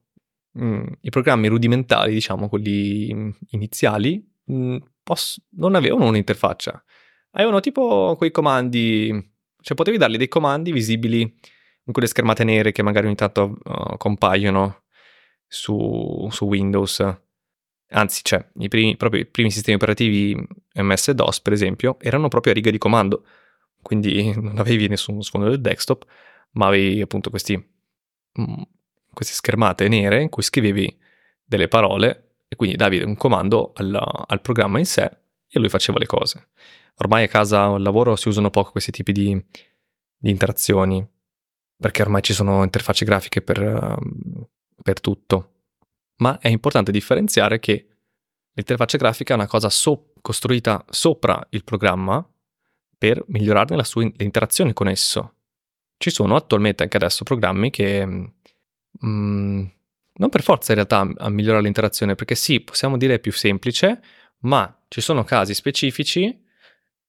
mm, 0.58 0.88
i 1.02 1.10
programmi 1.10 1.48
rudimentali, 1.48 2.14
diciamo 2.14 2.48
quelli 2.48 3.14
mm, 3.14 3.30
iniziali, 3.50 4.26
mm, 4.52 4.78
poss- 5.04 5.42
non 5.58 5.76
avevano 5.76 6.06
un'interfaccia. 6.06 6.84
Avevano 7.32 7.60
tipo 7.60 8.16
quei 8.18 8.32
comandi, 8.32 9.34
cioè 9.62 9.76
potevi 9.76 9.98
dargli 9.98 10.18
dei 10.18 10.28
comandi 10.30 10.72
visibili 10.72 11.22
in 11.22 11.94
quelle 11.94 12.08
schermate 12.08 12.44
nere 12.44 12.72
che 12.72 12.84
magari 12.84 13.08
ogni 13.08 13.16
tanto 13.16 13.58
uh, 13.64 13.98
compaiono 13.98 14.84
su, 15.48 16.28
su 16.32 16.46
Windows 16.46 17.00
anzi 17.92 18.22
cioè 18.24 18.46
i 18.60 18.68
primi, 18.68 18.96
proprio 18.98 19.22
i 19.22 19.26
primi 19.26 19.52
sistemi 19.52 19.76
operativi 19.76 20.36
MS-DOS 20.76 21.42
per 21.42 21.54
esempio 21.54 21.98
erano 22.00 22.28
proprio 22.28 22.54
a 22.54 22.56
riga 22.56 22.72
di 22.72 22.78
comando, 22.78 23.26
quindi 23.82 24.34
non 24.40 24.58
avevi 24.58 24.88
nessun 24.88 25.22
sfondo 25.22 25.50
del 25.50 25.62
desktop, 25.62 26.06
ma 26.52 26.68
avevi 26.68 27.02
appunto 27.02 27.30
questi, 27.30 27.56
mm, 27.56 28.62
queste 29.14 29.34
schermate 29.34 29.88
nere 29.88 30.22
in 30.22 30.30
cui 30.30 30.44
scrivevi 30.44 30.98
delle 31.44 31.68
parole 31.68 32.36
e 32.48 32.56
quindi 32.56 32.76
davi 32.76 33.02
un 33.02 33.16
comando 33.16 33.72
al, 33.76 34.26
al 34.28 34.42
programma 34.42 34.80
in 34.80 34.86
sé 34.86 35.10
e 35.48 35.60
lui 35.60 35.70
faceva 35.70 36.00
le 36.00 36.06
cose. 36.06 36.50
Ormai 36.98 37.24
a 37.24 37.28
casa 37.28 37.70
o 37.70 37.76
al 37.76 37.82
lavoro 37.82 38.16
si 38.16 38.28
usano 38.28 38.50
poco 38.50 38.72
questi 38.72 38.92
tipi 38.92 39.12
di, 39.12 39.46
di 40.18 40.30
interazioni, 40.30 41.06
perché 41.78 42.02
ormai 42.02 42.22
ci 42.22 42.34
sono 42.34 42.64
interfacce 42.64 43.06
grafiche 43.06 43.42
per, 43.42 43.98
per 44.82 45.00
tutto 45.02 45.51
ma 46.22 46.40
è 46.40 46.48
importante 46.48 46.92
differenziare 46.92 47.60
che 47.60 47.88
l'interfaccia 48.54 48.98
grafica 48.98 49.34
è 49.34 49.38
una 49.38 49.48
cosa 49.48 49.70
so- 49.70 50.14
costruita 50.22 50.86
sopra 50.90 51.46
il 51.50 51.64
programma 51.64 52.26
per 52.98 53.24
migliorarne 53.28 53.76
la 53.76 53.84
sua 53.84 54.04
in- 54.04 54.14
interazione 54.18 54.74
con 54.74 54.88
esso. 54.88 55.34
Ci 55.98 56.12
sono 56.12 56.36
attualmente 56.36 56.84
anche 56.84 56.98
adesso 56.98 57.24
programmi 57.24 57.70
che 57.70 58.06
mm, 58.06 58.26
mm 59.06 59.66
non 60.14 60.30
per 60.30 60.44
forza 60.44 60.74
in 60.74 60.86
realtà 60.86 61.24
a 61.24 61.30
migliorare 61.30 61.64
l'interazione, 61.64 62.14
perché 62.14 62.36
sì, 62.36 62.60
possiamo 62.60 62.98
dire 62.98 63.16
è 63.16 63.20
più 63.20 63.32
semplice, 63.32 64.02
ma 64.40 64.84
ci 64.88 65.02
sono 65.02 65.24
casi 65.24 65.56
specifici 65.56 66.44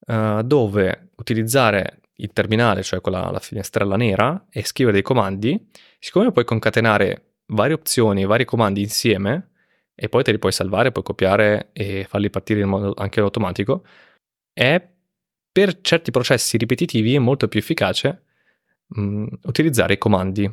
uh, 0.06 0.40
dove 0.40 1.10
utilizzare 1.16 2.00
il 2.16 2.32
terminale, 2.32 2.82
cioè 2.82 3.02
quella 3.02 3.30
la 3.30 3.40
finestrella 3.40 3.96
nera, 3.96 4.46
e 4.48 4.64
scrivere 4.64 4.94
dei 4.94 5.04
comandi, 5.04 5.68
siccome 5.98 6.32
puoi 6.32 6.44
concatenare 6.46 7.31
varie 7.46 7.74
opzioni, 7.74 8.24
vari 8.24 8.44
comandi 8.44 8.80
insieme 8.80 9.50
e 9.94 10.08
poi 10.08 10.22
te 10.22 10.32
li 10.32 10.38
puoi 10.38 10.52
salvare, 10.52 10.92
puoi 10.92 11.04
copiare 11.04 11.70
e 11.72 12.04
farli 12.08 12.30
partire 12.30 12.60
in 12.60 12.68
modo 12.68 12.94
anche 12.96 13.20
automatico, 13.20 13.84
è 14.52 14.84
per 15.50 15.80
certi 15.82 16.10
processi 16.10 16.56
ripetitivi 16.56 17.18
molto 17.18 17.48
più 17.48 17.60
efficace 17.60 18.24
mh, 18.88 19.02
mm, 19.02 19.26
utilizzare 19.44 19.94
i 19.94 19.98
comandi, 19.98 20.50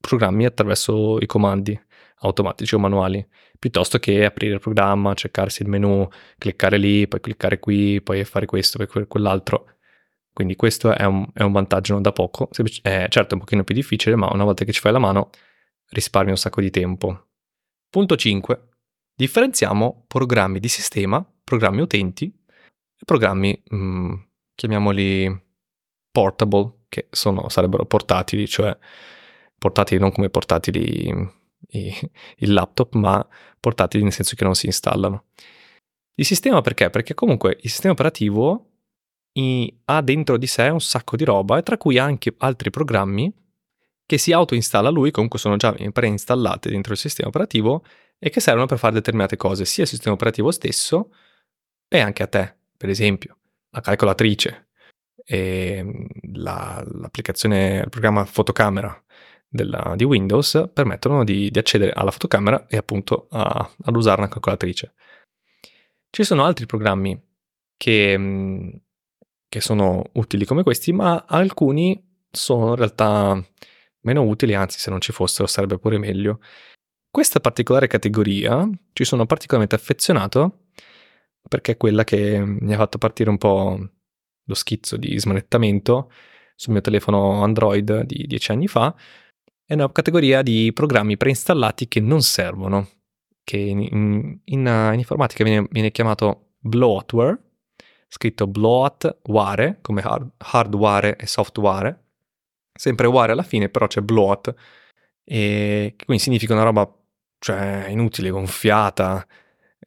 programmi 0.00 0.44
attraverso 0.44 1.18
i 1.20 1.26
comandi 1.26 1.80
automatici 2.22 2.74
o 2.74 2.78
manuali, 2.78 3.26
piuttosto 3.58 3.98
che 3.98 4.24
aprire 4.24 4.54
il 4.54 4.60
programma, 4.60 5.14
cercarsi 5.14 5.62
il 5.62 5.68
menu, 5.68 6.06
cliccare 6.38 6.76
lì, 6.76 7.08
poi 7.08 7.20
cliccare 7.20 7.58
qui, 7.58 8.00
poi 8.02 8.24
fare 8.24 8.46
questo, 8.46 8.84
poi 8.84 9.06
quell'altro. 9.06 9.76
Quindi 10.32 10.56
questo 10.56 10.94
è 10.94 11.04
un, 11.04 11.26
è 11.32 11.42
un 11.42 11.52
vantaggio 11.52 11.92
non 11.92 12.02
da 12.02 12.12
poco, 12.12 12.48
è 12.82 13.06
certo 13.08 13.30
è 13.30 13.34
un 13.34 13.40
pochino 13.40 13.64
più 13.64 13.74
difficile, 13.74 14.16
ma 14.16 14.28
una 14.32 14.44
volta 14.44 14.64
che 14.64 14.72
ci 14.72 14.80
fai 14.80 14.92
la 14.92 14.98
mano 14.98 15.30
risparmia 15.90 16.32
un 16.32 16.38
sacco 16.38 16.60
di 16.60 16.70
tempo. 16.70 17.28
Punto 17.88 18.16
5. 18.16 18.68
Differenziamo 19.14 20.04
programmi 20.06 20.60
di 20.60 20.68
sistema, 20.68 21.24
programmi 21.44 21.80
utenti 21.80 22.26
e 22.26 23.04
programmi, 23.04 23.62
mm, 23.74 24.14
chiamiamoli 24.54 25.42
portable, 26.10 26.84
che 26.88 27.08
sono, 27.10 27.48
sarebbero 27.48 27.84
portatili, 27.84 28.46
cioè 28.48 28.76
portatili 29.58 30.00
non 30.00 30.12
come 30.12 30.30
portatili 30.30 31.18
i, 31.68 31.94
il 32.38 32.52
laptop, 32.52 32.94
ma 32.94 33.26
portatili 33.58 34.02
nel 34.02 34.12
senso 34.12 34.36
che 34.36 34.44
non 34.44 34.54
si 34.54 34.66
installano. 34.66 35.26
Il 36.14 36.26
sistema 36.26 36.60
perché? 36.60 36.90
Perché 36.90 37.14
comunque 37.14 37.58
il 37.60 37.70
sistema 37.70 37.92
operativo 37.92 38.66
ha 39.84 40.02
dentro 40.02 40.36
di 40.36 40.46
sé 40.46 40.68
un 40.68 40.80
sacco 40.80 41.16
di 41.16 41.24
roba 41.24 41.56
e 41.56 41.62
tra 41.62 41.78
cui 41.78 41.98
anche 41.98 42.34
altri 42.38 42.68
programmi 42.68 43.32
che 44.10 44.18
si 44.18 44.32
autoinstalla 44.32 44.88
lui, 44.88 45.12
comunque 45.12 45.38
sono 45.38 45.54
già 45.54 45.72
preinstallate 45.72 46.68
dentro 46.68 46.94
il 46.94 46.98
sistema 46.98 47.28
operativo 47.28 47.84
e 48.18 48.28
che 48.28 48.40
servono 48.40 48.66
per 48.66 48.76
fare 48.76 48.94
determinate 48.94 49.36
cose, 49.36 49.64
sia 49.64 49.84
al 49.84 49.88
sistema 49.88 50.14
operativo 50.14 50.50
stesso 50.50 51.14
e 51.86 52.00
anche 52.00 52.24
a 52.24 52.26
te, 52.26 52.56
per 52.76 52.88
esempio, 52.88 53.38
la 53.70 53.80
calcolatrice, 53.80 54.70
e 55.24 56.08
la, 56.32 56.84
l'applicazione, 56.90 57.82
il 57.84 57.88
programma 57.88 58.24
fotocamera 58.24 59.00
della, 59.46 59.94
di 59.94 60.02
Windows 60.02 60.70
permettono 60.72 61.22
di, 61.22 61.48
di, 61.48 61.58
accedere 61.60 61.92
alla 61.92 62.10
fotocamera 62.10 62.66
e 62.66 62.76
appunto 62.78 63.28
a, 63.30 63.70
ad 63.84 63.94
usare 63.94 64.22
una 64.22 64.28
calcolatrice. 64.28 64.92
Ci 66.10 66.24
sono 66.24 66.44
altri 66.44 66.66
programmi 66.66 67.16
che, 67.76 68.80
che 69.48 69.60
sono 69.60 70.02
utili 70.14 70.44
come 70.44 70.64
questi, 70.64 70.92
ma 70.92 71.26
alcuni 71.28 72.24
sono 72.28 72.70
in 72.70 72.74
realtà 72.74 73.40
meno 74.02 74.22
utili, 74.22 74.54
anzi 74.54 74.78
se 74.78 74.90
non 74.90 75.00
ci 75.00 75.12
fossero 75.12 75.46
sarebbe 75.46 75.78
pure 75.78 75.98
meglio. 75.98 76.40
Questa 77.10 77.40
particolare 77.40 77.86
categoria 77.88 78.68
ci 78.92 79.04
sono 79.04 79.26
particolarmente 79.26 79.74
affezionato 79.74 80.66
perché 81.48 81.72
è 81.72 81.76
quella 81.76 82.04
che 82.04 82.40
mi 82.44 82.72
ha 82.72 82.76
fatto 82.76 82.98
partire 82.98 83.30
un 83.30 83.38
po' 83.38 83.78
lo 84.44 84.54
schizzo 84.54 84.96
di 84.96 85.18
smanettamento 85.18 86.10
sul 86.54 86.72
mio 86.72 86.82
telefono 86.82 87.42
Android 87.42 88.02
di 88.02 88.26
dieci 88.26 88.52
anni 88.52 88.68
fa. 88.68 88.94
È 89.64 89.74
una 89.74 89.90
categoria 89.90 90.42
di 90.42 90.72
programmi 90.72 91.16
preinstallati 91.16 91.88
che 91.88 92.00
non 92.00 92.22
servono, 92.22 92.88
che 93.42 93.56
in, 93.56 93.80
in, 93.80 94.40
in 94.44 94.92
informatica 94.94 95.44
viene, 95.44 95.66
viene, 95.70 95.90
chiamato 95.90 96.54
bloatware, 96.58 97.38
scritto 98.08 98.46
bloatware 98.46 99.78
come 99.80 100.02
hard, 100.02 100.30
hardware 100.38 101.16
e 101.16 101.26
software, 101.26 102.09
sempre 102.80 103.06
ware 103.06 103.32
alla 103.32 103.42
fine, 103.42 103.68
però 103.68 103.86
c'è 103.86 104.00
bloat, 104.00 104.54
e 105.22 105.94
quindi 106.02 106.22
significa 106.22 106.54
una 106.54 106.62
roba 106.62 106.90
cioè, 107.38 107.88
inutile, 107.90 108.30
gonfiata, 108.30 109.26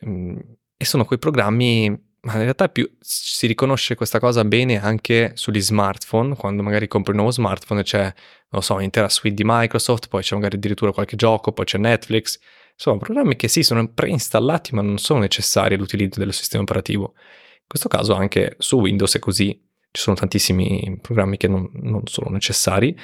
mm, 0.06 0.38
e 0.78 0.86
sono 0.86 1.04
quei 1.04 1.18
programmi, 1.18 1.90
ma 2.22 2.34
in 2.34 2.42
realtà 2.44 2.70
più, 2.70 2.88
si 3.00 3.48
riconosce 3.48 3.96
questa 3.96 4.20
cosa 4.20 4.46
bene 4.46 4.80
anche 4.80 5.32
sugli 5.34 5.60
smartphone, 5.60 6.36
quando 6.36 6.62
magari 6.62 6.88
compri 6.88 7.12
un 7.12 7.18
nuovo 7.18 7.32
smartphone 7.32 7.82
e 7.82 7.84
c'è, 7.84 8.14
non 8.50 8.62
so, 8.62 8.76
un'intera 8.76 9.10
suite 9.10 9.36
di 9.36 9.44
Microsoft, 9.44 10.08
poi 10.08 10.22
c'è 10.22 10.36
magari 10.36 10.58
addirittura 10.58 10.92
qualche 10.92 11.16
gioco, 11.16 11.52
poi 11.52 11.66
c'è 11.66 11.80
Netflix, 11.80 12.40
sono 12.76 12.98
programmi 12.98 13.36
che 13.36 13.48
sì, 13.48 13.64
sono 13.64 13.88
preinstallati, 13.92 14.76
ma 14.76 14.84
non 14.84 15.00
sono 15.00 15.20
necessari 15.20 15.74
all'utilizzo 15.74 16.20
del 16.20 16.32
sistema 16.34 16.62
operativo. 16.62 17.14
In 17.16 17.68
questo 17.68 17.90
caso 17.90 18.14
anche 18.14 18.56
su 18.60 18.80
Windows 18.80 19.16
è 19.16 19.20
così 19.20 19.63
ci 19.94 20.02
sono 20.02 20.16
tantissimi 20.16 20.98
programmi 21.00 21.38
che 21.38 21.48
non, 21.48 21.70
non 21.74 22.02
sono 22.08 22.32
necessari 22.32 22.98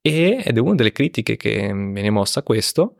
e, 0.00 0.42
ed 0.44 0.56
è 0.56 0.60
una 0.60 0.74
delle 0.74 0.90
critiche 0.90 1.36
che 1.36 1.72
viene 1.72 2.10
mossa 2.10 2.40
a 2.40 2.42
questo, 2.42 2.96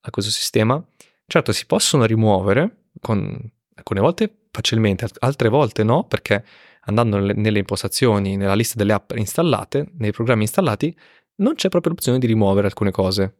a 0.00 0.10
questo 0.10 0.30
sistema. 0.30 0.82
Certo, 1.26 1.52
si 1.52 1.64
possono 1.64 2.04
rimuovere 2.04 2.88
con, 3.00 3.50
alcune 3.74 4.00
volte 4.00 4.46
facilmente, 4.50 5.06
altre 5.20 5.48
volte 5.48 5.84
no, 5.84 6.04
perché 6.04 6.44
andando 6.82 7.16
nelle, 7.16 7.32
nelle 7.32 7.58
impostazioni, 7.60 8.36
nella 8.36 8.54
lista 8.54 8.76
delle 8.76 8.92
app 8.92 9.12
installate, 9.16 9.92
nei 9.98 10.12
programmi 10.12 10.42
installati, 10.42 10.96
non 11.36 11.54
c'è 11.54 11.70
proprio 11.70 11.92
l'opzione 11.92 12.18
di 12.18 12.26
rimuovere 12.26 12.66
alcune 12.66 12.90
cose. 12.90 13.36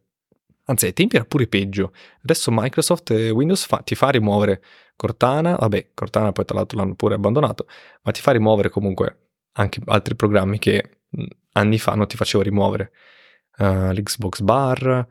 Anzi, 0.65 0.87
ai 0.87 0.93
tempi 0.93 1.15
era 1.15 1.25
pure 1.25 1.47
peggio. 1.47 1.93
Adesso 2.23 2.49
Microsoft 2.51 3.11
Windows 3.11 3.65
fa, 3.65 3.77
ti 3.77 3.93
fa 3.93 4.09
rimuovere 4.09 4.61
Cortana, 4.95 5.55
vabbè, 5.55 5.91
Cortana 5.93 6.31
poi 6.31 6.43
tra 6.43 6.55
l'altro 6.55 6.79
l'hanno 6.79 6.95
pure 6.95 7.15
abbandonato, 7.15 7.67
ma 8.01 8.11
ti 8.11 8.19
fa 8.19 8.31
rimuovere 8.31 8.69
comunque 8.69 9.26
anche 9.57 9.79
altri 9.85 10.15
programmi 10.15 10.59
che 10.59 10.99
anni 11.53 11.79
fa 11.79 11.95
non 11.95 12.07
ti 12.07 12.15
facevo 12.15 12.43
rimuovere. 12.43 12.91
Uh, 13.57 13.91
L'Xbox 13.91 14.41
Bar, 14.41 15.07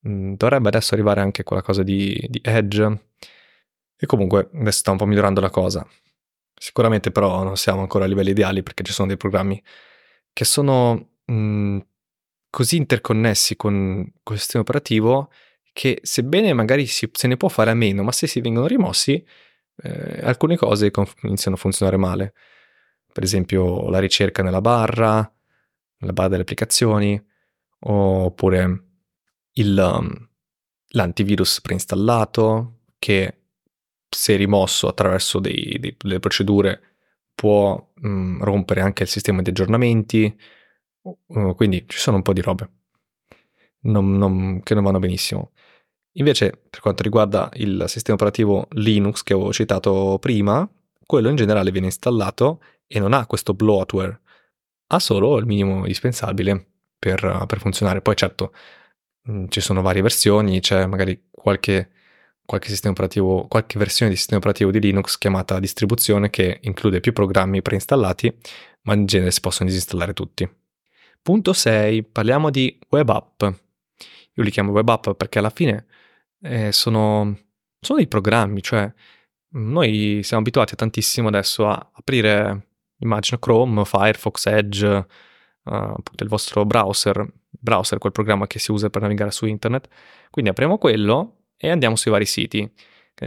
mh, 0.00 0.34
dovrebbe 0.34 0.68
adesso 0.68 0.94
arrivare 0.94 1.20
anche 1.20 1.42
quella 1.42 1.62
cosa 1.62 1.82
di, 1.82 2.24
di 2.28 2.40
Edge. 2.42 3.08
E 3.96 4.06
comunque 4.06 4.50
adesso 4.52 4.78
sta 4.78 4.90
un 4.90 4.96
po' 4.96 5.06
migliorando 5.06 5.40
la 5.40 5.50
cosa. 5.50 5.86
Sicuramente 6.56 7.10
però 7.10 7.42
non 7.42 7.56
siamo 7.56 7.80
ancora 7.80 8.04
a 8.04 8.08
livelli 8.08 8.30
ideali 8.30 8.62
perché 8.62 8.82
ci 8.82 8.92
sono 8.92 9.08
dei 9.08 9.16
programmi 9.16 9.62
che 10.32 10.44
sono 10.44 11.10
mh, 11.24 11.78
così 12.50 12.76
interconnessi 12.76 13.56
con, 13.56 14.12
con, 14.22 14.34
il 14.34 14.40
sistema 14.40 14.62
operativo 14.62 15.30
che 15.72 16.00
sebbene 16.02 16.52
magari 16.52 16.86
si, 16.86 17.08
se 17.12 17.26
ne 17.28 17.36
può 17.36 17.48
fare 17.48 17.70
a 17.70 17.74
meno, 17.74 18.02
ma 18.02 18.12
se 18.12 18.26
si 18.26 18.40
vengono 18.40 18.66
rimossi, 18.66 19.24
eh, 19.82 20.20
alcune 20.22 20.56
cose 20.56 20.90
iniziano 21.22 21.56
a 21.56 21.60
funzionare 21.60 21.96
male 21.96 22.34
per 23.14 23.22
esempio 23.22 23.88
la 23.90 24.00
ricerca 24.00 24.42
nella 24.42 24.60
barra, 24.60 25.32
nella 25.98 26.12
barra 26.12 26.30
delle 26.30 26.42
applicazioni, 26.42 27.24
oppure 27.78 28.84
il, 29.52 29.78
um, 29.78 30.28
l'antivirus 30.88 31.60
preinstallato 31.60 32.80
che 32.98 33.38
se 34.08 34.34
rimosso 34.34 34.88
attraverso 34.88 35.38
dei, 35.38 35.78
dei, 35.78 35.94
delle 35.96 36.18
procedure 36.18 36.80
può 37.34 37.92
mh, 37.94 38.08
mm, 38.08 38.42
rompere 38.42 38.80
anche 38.80 39.04
il 39.04 39.08
sistema 39.08 39.42
di 39.42 39.50
aggiornamenti, 39.50 40.36
uh, 41.02 41.54
quindi 41.54 41.84
ci 41.86 41.98
sono 41.98 42.16
un 42.16 42.22
po' 42.22 42.32
di 42.32 42.40
robe 42.40 42.68
non, 43.84 44.16
non, 44.16 44.60
che 44.62 44.74
non 44.74 44.84
vanno 44.84 44.98
benissimo. 44.98 45.52
Invece, 46.16 46.62
per 46.70 46.80
quanto 46.80 47.02
riguarda 47.02 47.50
il 47.54 47.84
sistema 47.88 48.16
operativo 48.16 48.68
Linux 48.72 49.22
che 49.22 49.32
avevo 49.32 49.52
citato 49.52 50.18
prima, 50.20 50.68
quello 51.06 51.28
in 51.28 51.36
generale 51.36 51.70
viene 51.70 51.86
installato 51.86 52.62
e 52.86 52.98
non 52.98 53.12
ha 53.12 53.26
questo 53.26 53.54
bloatware, 53.54 54.20
ha 54.88 54.98
solo 54.98 55.36
il 55.38 55.46
minimo 55.46 55.78
indispensabile 55.78 56.66
per, 56.98 57.44
per 57.46 57.58
funzionare. 57.58 58.00
Poi 58.00 58.16
certo 58.16 58.52
mm, 59.30 59.46
ci 59.48 59.60
sono 59.60 59.82
varie 59.82 60.02
versioni, 60.02 60.60
c'è 60.60 60.86
magari 60.86 61.28
qualche, 61.30 61.90
qualche, 62.44 62.72
qualche 63.48 63.78
versione 63.78 64.10
di 64.10 64.16
sistema 64.16 64.38
operativo 64.38 64.70
di 64.70 64.80
Linux 64.80 65.18
chiamata 65.18 65.60
distribuzione 65.60 66.30
che 66.30 66.60
include 66.62 67.00
più 67.00 67.12
programmi 67.12 67.62
preinstallati, 67.62 68.34
ma 68.82 68.94
in 68.94 69.06
genere 69.06 69.30
si 69.30 69.40
possono 69.40 69.68
disinstallare 69.68 70.12
tutti. 70.12 70.48
Punto 71.22 71.52
6, 71.52 72.02
parliamo 72.04 72.50
di 72.50 72.78
web 72.90 73.08
app. 73.08 73.42
Io 73.42 74.42
li 74.42 74.50
chiamo 74.50 74.72
web 74.72 74.88
app 74.88 75.10
perché 75.10 75.38
alla 75.38 75.50
fine 75.50 75.86
eh, 76.42 76.72
sono, 76.72 77.38
sono 77.80 77.98
dei 77.98 78.08
programmi, 78.08 78.62
cioè 78.62 78.92
noi 79.56 80.20
siamo 80.22 80.42
abituati 80.42 80.74
tantissimo 80.74 81.28
adesso 81.28 81.68
a 81.68 81.90
aprire, 81.92 82.73
immagino, 82.98 83.38
Chrome, 83.38 83.84
Firefox, 83.84 84.46
Edge, 84.46 84.86
uh, 84.86 85.72
appunto 85.72 86.22
il 86.22 86.28
vostro 86.28 86.64
browser, 86.64 87.26
browser, 87.50 87.98
quel 87.98 88.12
programma 88.12 88.46
che 88.46 88.58
si 88.58 88.72
usa 88.72 88.90
per 88.90 89.02
navigare 89.02 89.30
su 89.30 89.46
internet. 89.46 89.88
Quindi 90.30 90.50
apriamo 90.50 90.78
quello 90.78 91.44
e 91.56 91.70
andiamo 91.70 91.96
sui 91.96 92.10
vari 92.10 92.26
siti. 92.26 92.70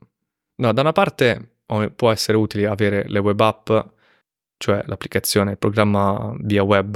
No, 0.56 0.72
da 0.72 0.80
una 0.80 0.92
parte 0.92 1.55
può 1.94 2.10
essere 2.10 2.36
utile 2.36 2.66
avere 2.66 3.04
le 3.08 3.18
web 3.18 3.38
app, 3.40 3.70
cioè 4.56 4.82
l'applicazione, 4.86 5.52
il 5.52 5.58
programma 5.58 6.34
via 6.40 6.62
web 6.62 6.92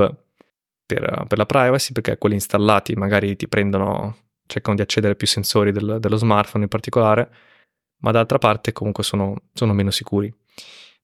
per, 0.86 1.24
per 1.26 1.38
la 1.38 1.46
privacy, 1.46 1.92
perché 1.92 2.18
quelli 2.18 2.34
installati 2.36 2.94
magari 2.94 3.36
ti 3.36 3.48
prendono, 3.48 4.16
cercano 4.46 4.76
di 4.76 4.82
accedere 4.82 5.12
a 5.12 5.16
più 5.16 5.26
sensori 5.26 5.72
del, 5.72 5.98
dello 6.00 6.16
smartphone 6.16 6.64
in 6.64 6.70
particolare, 6.70 7.30
ma 7.98 8.10
d'altra 8.12 8.38
parte 8.38 8.72
comunque 8.72 9.04
sono, 9.04 9.42
sono 9.52 9.72
meno 9.72 9.90
sicuri. 9.90 10.32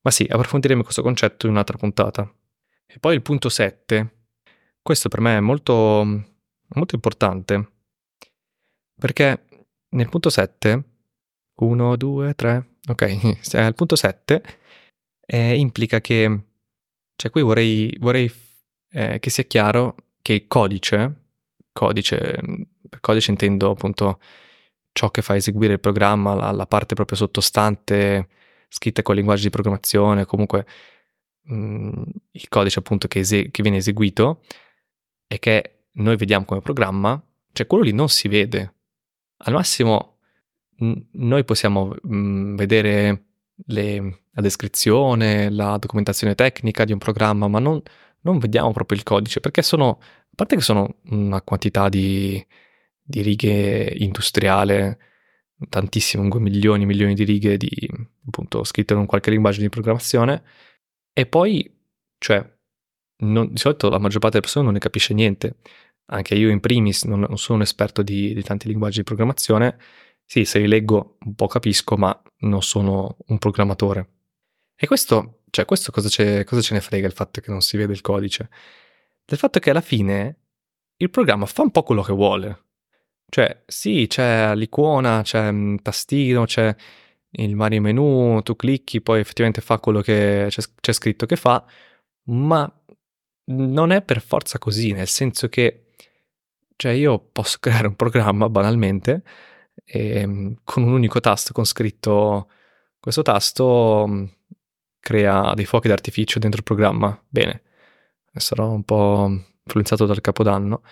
Ma 0.02 0.11
sì, 0.11 0.26
approfondiremo 0.29 0.83
questo 0.83 1.02
concetto 1.02 1.46
in 1.46 1.52
un'altra 1.52 1.76
puntata. 1.76 2.33
E 2.87 2.98
poi 2.98 3.14
il 3.14 3.22
punto 3.22 3.48
7, 3.48 4.29
questo 4.81 5.09
per 5.09 5.20
me 5.20 5.37
è 5.37 5.40
molto, 5.40 5.74
molto 6.68 6.94
importante 6.94 7.74
perché 8.98 9.44
nel 9.90 10.09
punto 10.09 10.31
7, 10.31 10.85
1, 11.55 11.96
2, 11.96 12.35
3, 12.35 12.76
ok, 12.88 13.38
al 13.55 13.75
punto 13.75 13.96
7 13.96 14.42
eh, 15.27 15.59
implica 15.59 16.01
che, 16.01 16.40
cioè 17.16 17.31
qui 17.31 17.42
vorrei, 17.42 17.94
vorrei 18.01 18.33
eh, 18.90 19.18
che 19.18 19.31
sia 19.31 19.44
chiaro 19.44 19.96
che 20.22 20.33
il 20.35 20.46
codice, 20.46 21.25
codice, 21.72 22.40
per 22.88 23.01
codice 23.01 23.31
intendo 23.31 23.70
appunto 23.70 24.20
ciò 24.92 25.11
che 25.11 25.22
fa 25.22 25.37
eseguire 25.37 25.75
il 25.75 25.81
programma, 25.81 26.35
la, 26.35 26.51
la 26.53 26.66
parte 26.66 26.94
proprio 26.94 27.16
sottostante, 27.18 28.29
scritta 28.68 29.03
con 29.03 29.14
linguaggi 29.14 29.42
di 29.44 29.51
programmazione, 29.51 30.25
comunque 30.25 30.66
mh, 31.42 31.55
mm, 31.55 32.03
il 32.33 32.49
codice 32.49 32.79
appunto 32.79 33.09
che, 33.09 33.20
ese- 33.20 33.51
che 33.51 33.62
viene 33.62 33.79
eseguito, 33.79 34.42
è 35.27 35.38
che 35.38 35.85
noi 35.92 36.16
vediamo 36.16 36.44
come 36.44 36.61
programma, 36.61 37.22
cioè 37.53 37.66
quello 37.66 37.85
lì 37.85 37.92
non 37.92 38.09
si 38.09 38.29
vede. 38.29 38.75
Al 39.38 39.53
massimo 39.53 40.15
noi 40.79 41.45
possiamo 41.45 41.95
mh, 42.01 42.55
vedere 42.55 43.25
le, 43.67 44.21
la 44.31 44.43
descrizione, 44.43 45.51
la 45.51 45.77
documentazione 45.79 46.35
tecnica 46.35 46.85
di 46.85 46.93
un 46.93 46.99
programma, 46.99 47.49
ma 47.49 47.59
non, 47.59 47.81
non, 48.23 48.39
vediamo 48.39 48.73
proprio 48.73 48.99
il 48.99 49.05
codice, 49.05 49.41
perché 49.41 49.62
sono, 49.62 49.99
a 50.01 50.35
parte 50.35 50.57
che 50.57 50.62
sono 50.62 50.97
una 51.11 51.41
quantità 51.43 51.89
di, 51.89 52.45
di 53.03 53.23
righe 53.23 53.95
industriale, 53.99 54.99
tantissime, 55.69 56.29
milioni 56.39 56.83
e 56.83 56.87
milioni 56.87 57.15
di 57.15 57.25
righe 57.25 57.57
di, 57.57 57.91
appunto, 58.27 58.65
scritte 58.65 58.95
in 58.95 59.07
qualche 59.07 59.31
linguaggio 59.31 59.61
di 59.61 59.69
programmazione, 59.69 60.43
e 61.12 61.27
poi, 61.27 61.75
cioè, 62.19 62.45
non, 63.19 63.49
di 63.53 63.59
solito 63.59 63.89
la 63.89 63.99
maggior 63.99 64.21
parte 64.21 64.37
delle 64.37 64.43
persone 64.43 64.65
non 64.65 64.75
ne 64.75 64.81
capisce 64.81 65.15
niente. 65.15 65.57
Anche 66.07 66.35
io 66.35 66.51
in 66.51 66.61
primis 66.61 67.05
non, 67.05 67.21
non 67.21 67.39
sono 67.39 67.59
un 67.59 67.65
esperto 67.65 68.03
di, 68.03 68.35
di, 68.35 68.43
tanti 68.43 68.69
linguaggi 68.69 68.99
di 68.99 69.05
programmazione. 69.05 69.79
Sì, 70.29 70.45
se 70.45 70.59
li 70.59 70.67
leggo 70.67 71.19
un 71.25 71.35
po' 71.35 71.47
capisco, 71.47 71.97
ma 71.97 72.21
non 72.41 72.62
sono 72.62 73.17
un 73.29 73.39
programmatore. 73.39 74.11
E 74.75 74.87
questo, 74.87 75.43
cioè, 75.51 75.65
questo 75.65 75.93
cosa, 75.93 76.45
cosa 76.45 76.61
ce 76.61 76.75
ne 76.75 76.81
frega 76.81 77.07
il 77.07 77.12
fatto 77.12 77.41
che 77.41 77.51
non 77.51 77.62
si 77.62 77.77
vede 77.77 77.93
il 77.93 78.01
codice? 78.01 78.51
Del 79.25 79.39
fatto 79.39 79.61
che 79.61 79.71
alla 79.71 79.81
fine 79.81 80.41
il 80.97 81.11
programma 81.11 81.47
fa 81.47 81.62
un 81.62 81.71
po' 81.71 81.83
quello 81.85 82.03
che 82.03 82.12
vuole. 82.12 82.65
Cioè, 83.29 83.62
sì, 83.67 84.07
c'è 84.09 84.55
l'icona, 84.55 85.23
c'è 85.23 85.49
un 85.49 85.81
tastino, 85.81 86.45
c'è 86.45 86.75
il 87.31 87.55
vario 87.55 87.81
menu, 87.81 88.41
tu 88.43 88.57
clicchi, 88.57 89.01
poi 89.01 89.21
effettivamente 89.21 89.61
fa 89.61 89.79
quello 89.79 90.01
che 90.01 90.47
c'è, 90.49 90.62
c'è 90.81 90.93
scritto 90.93 91.27
che 91.27 91.37
fa, 91.37 91.65
ma 92.25 92.71
non 93.47 93.93
è 93.93 94.03
per 94.03 94.21
forza 94.21 94.59
così, 94.59 94.93
nel 94.93 95.09
senso 95.09 95.49
che 95.49 95.93
cioè 96.77 96.93
io 96.93 97.19
posso 97.19 97.59
creare 97.61 97.87
un 97.87 97.97
programma 97.97 98.49
banalmente 98.49 99.23
e, 99.87 100.20
ehm, 100.20 100.57
con 100.64 100.83
un 100.83 100.92
unico 100.92 101.20
tasto 101.20 101.53
con 101.53 101.64
scritto 101.64 102.49
questo 102.99 103.22
tasto 103.22 104.07
mm, 104.09 104.25
crea 105.01 105.55
dei 105.55 105.64
fuochi 105.64 105.88
d'artificio 105.88 106.38
dentro 106.40 106.59
il 106.59 106.64
programma. 106.64 107.18
Bene, 107.29 107.62
sarò 108.35 108.70
un 108.70 108.83
po' 108.83 109.31
influenzato 109.64 110.07
dal 110.07 110.20
capodanno, 110.20 110.83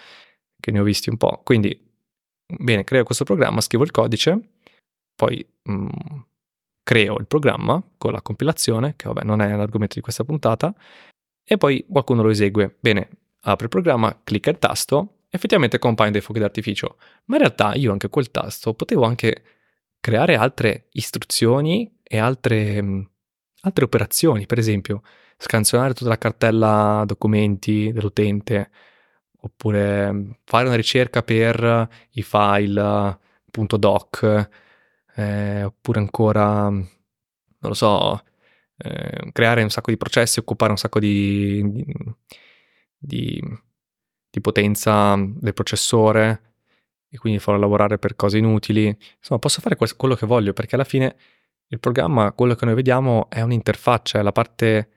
che 0.60 0.70
ne 0.70 0.80
ho 0.80 0.84
visti 0.84 1.10
un 1.10 1.16
po'. 1.16 1.42
Quindi, 1.44 1.76
bene, 2.46 2.84
creo 2.84 3.04
questo 3.04 3.24
programma, 3.24 3.60
scrivo 3.60 3.84
il 3.84 3.90
codice, 3.90 4.38
poi 5.16 5.44
mh, 5.62 5.72
mm, 5.72 5.88
creo 6.84 7.18
il 7.18 7.26
programma 7.26 7.82
con 7.98 8.12
la 8.12 8.22
compilazione, 8.22 8.94
che 8.96 9.08
vabbè 9.08 9.24
non 9.24 9.40
è 9.40 9.54
l'argomento 9.56 9.96
di 9.96 10.00
questa 10.00 10.24
puntata, 10.24 10.72
e 11.44 11.56
poi 11.56 11.84
qualcuno 11.88 12.22
lo 12.22 12.30
esegue. 12.30 12.76
Bene, 12.80 13.08
apre 13.40 13.64
il 13.64 13.70
programma, 13.70 14.20
clicca 14.22 14.50
il 14.50 14.58
tasto, 14.58 15.13
effettivamente 15.34 15.78
compaiono 15.80 16.14
dei 16.14 16.24
fuochi 16.24 16.40
d'artificio, 16.40 16.96
ma 17.26 17.36
in 17.36 17.42
realtà 17.42 17.74
io 17.74 17.90
anche 17.90 18.08
quel 18.08 18.30
tasto 18.30 18.72
potevo 18.74 19.04
anche 19.04 19.42
creare 19.98 20.36
altre 20.36 20.86
istruzioni 20.92 21.92
e 22.02 22.18
altre, 22.18 22.80
mm, 22.80 23.02
altre 23.62 23.84
operazioni, 23.84 24.46
per 24.46 24.58
esempio 24.58 25.02
scansionare 25.36 25.94
tutta 25.94 26.10
la 26.10 26.18
cartella 26.18 27.02
documenti 27.06 27.90
dell'utente 27.92 28.70
oppure 29.40 30.38
fare 30.44 30.66
una 30.66 30.76
ricerca 30.76 31.22
per 31.22 31.88
i 32.12 32.22
file 32.22 33.18
.doc, 33.50 34.48
eh, 35.16 35.64
oppure 35.64 35.98
ancora, 35.98 36.68
non 36.68 36.86
lo 37.60 37.74
so, 37.74 38.22
eh, 38.76 39.30
creare 39.32 39.62
un 39.62 39.70
sacco 39.70 39.90
di 39.90 39.96
processi, 39.96 40.38
occupare 40.38 40.70
un 40.72 40.78
sacco 40.78 40.98
di, 40.98 41.62
di, 41.70 41.84
di 42.98 43.42
potenza 44.40 45.16
del 45.16 45.52
processore 45.52 46.52
e 47.08 47.18
quindi 47.18 47.38
farlo 47.38 47.60
lavorare 47.60 47.98
per 47.98 48.16
cose 48.16 48.38
inutili. 48.38 48.86
Insomma, 49.18 49.40
posso 49.40 49.60
fare 49.60 49.76
quello 49.76 50.14
che 50.14 50.26
voglio 50.26 50.52
perché 50.52 50.74
alla 50.74 50.84
fine 50.84 51.16
il 51.68 51.80
programma, 51.80 52.32
quello 52.32 52.54
che 52.54 52.64
noi 52.64 52.74
vediamo 52.74 53.28
è 53.30 53.40
un'interfaccia, 53.40 54.18
è 54.18 54.22
la 54.22 54.32
parte 54.32 54.88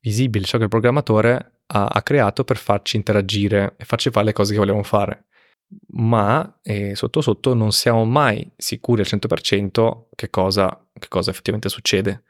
visibile, 0.00 0.44
ciò 0.44 0.58
che 0.58 0.64
il 0.64 0.70
programmatore 0.70 1.60
ha, 1.66 1.86
ha 1.86 2.02
creato 2.02 2.44
per 2.44 2.56
farci 2.56 2.96
interagire 2.96 3.74
e 3.76 3.84
farci 3.84 4.10
fare 4.10 4.26
le 4.26 4.32
cose 4.32 4.52
che 4.52 4.58
vogliamo 4.58 4.82
fare. 4.82 5.24
Ma 5.88 6.60
eh, 6.62 6.94
sotto 6.94 7.20
sotto 7.20 7.54
non 7.54 7.72
siamo 7.72 8.04
mai 8.04 8.48
sicuri 8.56 9.00
al 9.00 9.08
100% 9.08 10.04
che 10.14 10.30
cosa, 10.30 10.88
che 10.96 11.08
cosa 11.08 11.30
effettivamente 11.30 11.68
succede. 11.68 12.22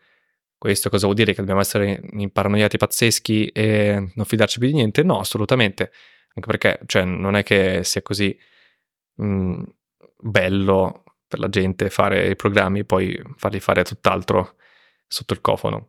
Questo 0.59 0.89
cosa 0.89 1.05
vuol 1.05 1.17
dire? 1.17 1.33
Che 1.33 1.41
dobbiamo 1.41 1.61
essere 1.61 2.01
imparanoiati 2.13 2.79
pazzeschi 2.79 3.49
e 3.49 4.13
non 4.15 4.25
fidarci 4.25 4.59
più 4.59 4.69
di 4.69 4.75
niente? 4.75 5.03
No, 5.03 5.19
assolutamente. 5.19 5.93
Anche 6.37 6.49
perché 6.49 6.81
cioè, 6.87 7.05
non 7.05 7.35
è 7.35 7.43
che 7.43 7.83
sia 7.83 8.03
così 8.03 8.39
mh, 9.15 9.27
mm, 9.27 9.63
bello 10.21 11.05
per 11.27 11.39
la 11.39 11.49
gente 11.49 11.89
fare 11.91 12.29
i 12.29 12.37
programmi 12.37 12.81
e 12.81 12.85
poi 12.85 13.21
farli 13.37 13.59
fare 13.59 13.85
tutt'altro 13.85 14.57
sotto 15.09 15.33
il 15.33 15.41
cofano. 15.41 15.89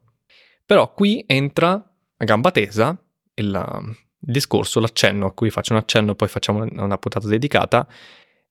Però 0.65 0.93
qui 0.93 1.23
entra 1.27 1.71
a 2.17 2.25
gamba 2.25 2.51
tesa 2.51 2.97
il, 3.35 3.95
il 4.19 4.31
discorso, 4.31 4.79
l'accenno, 4.79 5.27
a 5.27 5.33
cui 5.33 5.49
faccio 5.49 5.73
un 5.73 5.79
accenno, 5.79 6.15
poi 6.15 6.27
facciamo 6.27 6.63
una 6.63 6.97
puntata 6.97 7.27
dedicata, 7.27 7.87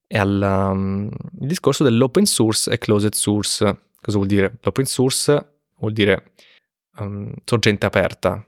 è 0.06 0.18
al 0.18 0.70
um, 0.72 1.10
discorso 1.32 1.82
dell'open 1.82 2.26
source 2.26 2.70
e 2.70 2.78
closed 2.78 3.14
source. 3.14 3.64
Cosa 4.00 4.16
vuol 4.18 4.28
dire? 4.28 4.58
L'open 4.60 4.84
source 4.84 5.60
vuol 5.78 5.92
dire 5.92 6.32
um, 6.98 7.32
sorgente 7.44 7.86
aperta, 7.86 8.46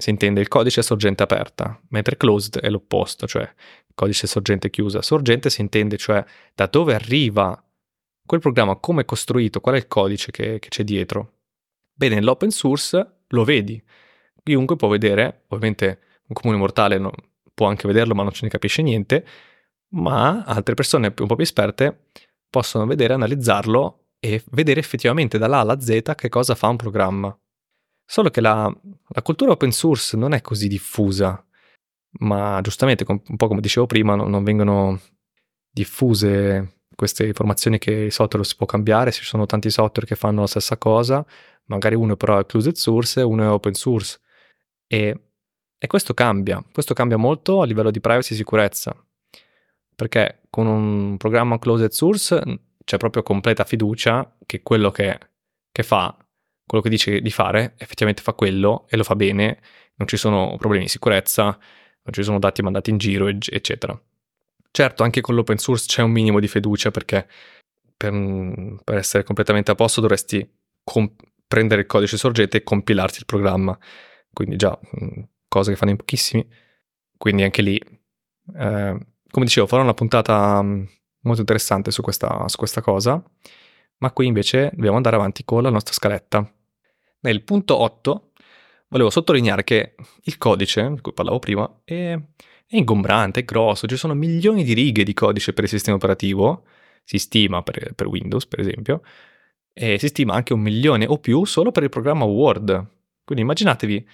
si 0.00 0.10
intende 0.10 0.40
il 0.40 0.46
codice 0.46 0.80
sorgente 0.80 1.24
aperta, 1.24 1.78
mentre 1.88 2.16
closed 2.16 2.60
è 2.60 2.70
l'opposto, 2.70 3.26
cioè 3.26 3.52
codice 3.94 4.28
sorgente 4.28 4.70
chiusa. 4.70 5.02
Sorgente 5.02 5.50
si 5.50 5.60
intende 5.60 5.96
cioè 5.96 6.24
da 6.54 6.66
dove 6.66 6.94
arriva 6.94 7.60
quel 8.24 8.40
programma, 8.40 8.76
come 8.76 9.02
è 9.02 9.04
costruito, 9.04 9.60
qual 9.60 9.74
è 9.74 9.78
il 9.78 9.88
codice 9.88 10.30
che, 10.30 10.60
che 10.60 10.68
c'è 10.68 10.84
dietro. 10.84 11.32
Bene, 11.92 12.14
nell'open 12.14 12.50
source 12.50 13.22
lo 13.26 13.42
vedi, 13.42 13.82
chiunque 14.44 14.76
può 14.76 14.86
vedere, 14.86 15.44
ovviamente 15.48 16.00
un 16.28 16.34
comune 16.34 16.58
mortale 16.58 16.96
no, 16.98 17.10
può 17.52 17.66
anche 17.66 17.88
vederlo 17.88 18.14
ma 18.14 18.22
non 18.22 18.30
ce 18.32 18.44
ne 18.44 18.50
capisce 18.50 18.82
niente, 18.82 19.26
ma 19.94 20.44
altre 20.44 20.74
persone 20.74 21.12
un 21.18 21.26
po' 21.26 21.34
più 21.34 21.42
esperte 21.42 22.04
possono 22.48 22.86
vedere, 22.86 23.14
analizzarlo 23.14 24.10
e 24.20 24.44
vedere 24.52 24.78
effettivamente 24.78 25.38
dall'A 25.38 25.58
alla 25.58 25.80
Z 25.80 26.12
che 26.14 26.28
cosa 26.28 26.54
fa 26.54 26.68
un 26.68 26.76
programma. 26.76 27.36
Solo 28.10 28.30
che 28.30 28.40
la, 28.40 28.74
la 29.08 29.22
cultura 29.22 29.50
open 29.50 29.70
source 29.70 30.16
non 30.16 30.32
è 30.32 30.40
così 30.40 30.66
diffusa, 30.66 31.44
ma 32.20 32.58
giustamente, 32.62 33.04
un 33.06 33.36
po' 33.36 33.48
come 33.48 33.60
dicevo 33.60 33.84
prima, 33.84 34.14
non, 34.14 34.30
non 34.30 34.44
vengono 34.44 34.98
diffuse 35.70 36.84
queste 36.94 37.26
informazioni 37.26 37.76
che 37.76 37.90
il 37.90 38.12
software 38.12 38.46
si 38.46 38.56
può 38.56 38.64
cambiare, 38.64 39.12
ci 39.12 39.24
sono 39.24 39.44
tanti 39.44 39.68
software 39.68 40.08
che 40.08 40.16
fanno 40.16 40.40
la 40.40 40.46
stessa 40.46 40.78
cosa, 40.78 41.22
magari 41.66 41.96
uno 41.96 42.16
però 42.16 42.38
è 42.38 42.46
closed 42.46 42.76
source 42.76 43.20
e 43.20 43.24
uno 43.24 43.42
è 43.42 43.50
open 43.50 43.74
source. 43.74 44.18
E, 44.86 45.20
e 45.76 45.86
questo 45.86 46.14
cambia, 46.14 46.64
questo 46.72 46.94
cambia 46.94 47.18
molto 47.18 47.60
a 47.60 47.66
livello 47.66 47.90
di 47.90 48.00
privacy 48.00 48.32
e 48.32 48.36
sicurezza, 48.36 48.96
perché 49.94 50.44
con 50.48 50.66
un 50.66 51.18
programma 51.18 51.58
closed 51.58 51.90
source 51.90 52.42
c'è 52.82 52.96
proprio 52.96 53.22
completa 53.22 53.64
fiducia 53.64 54.34
che 54.46 54.62
quello 54.62 54.90
che, 54.90 55.18
che 55.70 55.82
fa, 55.82 56.16
quello 56.68 56.84
che 56.84 56.90
dice 56.90 57.20
di 57.20 57.30
fare, 57.30 57.74
effettivamente 57.78 58.22
fa 58.22 58.34
quello 58.34 58.86
e 58.88 58.96
lo 58.96 59.02
fa 59.02 59.16
bene, 59.16 59.58
non 59.96 60.06
ci 60.06 60.16
sono 60.16 60.54
problemi 60.58 60.84
di 60.84 60.90
sicurezza, 60.90 61.44
non 61.44 62.12
ci 62.12 62.22
sono 62.22 62.38
dati 62.38 62.62
mandati 62.62 62.90
in 62.90 62.98
giro, 62.98 63.26
eccetera. 63.26 64.00
Certo, 64.70 65.02
anche 65.02 65.20
con 65.20 65.34
l'open 65.34 65.58
source 65.58 65.86
c'è 65.86 66.02
un 66.02 66.12
minimo 66.12 66.38
di 66.38 66.46
fiducia 66.46 66.90
perché 66.90 67.26
per, 67.96 68.12
per 68.84 68.96
essere 68.96 69.24
completamente 69.24 69.72
a 69.72 69.74
posto 69.74 70.00
dovresti 70.00 70.48
comp- 70.84 71.20
prendere 71.48 71.80
il 71.80 71.86
codice 71.86 72.16
sorgente 72.16 72.58
e 72.58 72.62
compilarti 72.62 73.18
il 73.18 73.26
programma. 73.26 73.76
Quindi 74.32 74.56
già, 74.56 74.78
cose 75.48 75.70
che 75.72 75.76
fanno 75.76 75.90
in 75.90 75.96
pochissimi. 75.96 76.46
Quindi 77.16 77.42
anche 77.42 77.62
lì, 77.62 77.76
eh, 77.76 78.98
come 79.30 79.44
dicevo, 79.44 79.66
farò 79.66 79.82
una 79.82 79.94
puntata 79.94 80.62
molto 80.62 81.40
interessante 81.40 81.90
su 81.90 82.02
questa, 82.02 82.46
su 82.46 82.56
questa 82.56 82.80
cosa, 82.80 83.20
ma 83.98 84.12
qui 84.12 84.26
invece 84.26 84.70
dobbiamo 84.74 84.96
andare 84.96 85.16
avanti 85.16 85.44
con 85.44 85.62
la 85.62 85.70
nostra 85.70 85.92
scaletta. 85.92 86.48
Nel 87.20 87.42
punto 87.42 87.76
8 87.76 88.30
volevo 88.88 89.10
sottolineare 89.10 89.64
che 89.64 89.94
il 90.22 90.38
codice, 90.38 90.88
di 90.94 91.00
cui 91.00 91.12
parlavo 91.12 91.38
prima, 91.38 91.80
è, 91.84 92.12
è 92.12 92.76
ingombrante, 92.76 93.40
è 93.40 93.44
grosso, 93.44 93.86
ci 93.86 93.96
sono 93.96 94.14
milioni 94.14 94.64
di 94.64 94.72
righe 94.72 95.02
di 95.02 95.14
codice 95.14 95.52
per 95.52 95.64
il 95.64 95.70
sistema 95.70 95.96
operativo, 95.96 96.64
si 97.04 97.18
stima 97.18 97.62
per, 97.62 97.92
per 97.94 98.06
Windows 98.06 98.46
per 98.46 98.60
esempio, 98.60 99.02
e 99.72 99.98
si 99.98 100.08
stima 100.08 100.34
anche 100.34 100.52
un 100.52 100.60
milione 100.60 101.06
o 101.06 101.18
più 101.18 101.44
solo 101.44 101.70
per 101.70 101.82
il 101.82 101.88
programma 101.88 102.24
Word. 102.24 102.86
Quindi 103.24 103.44
immaginatevi, 103.44 104.08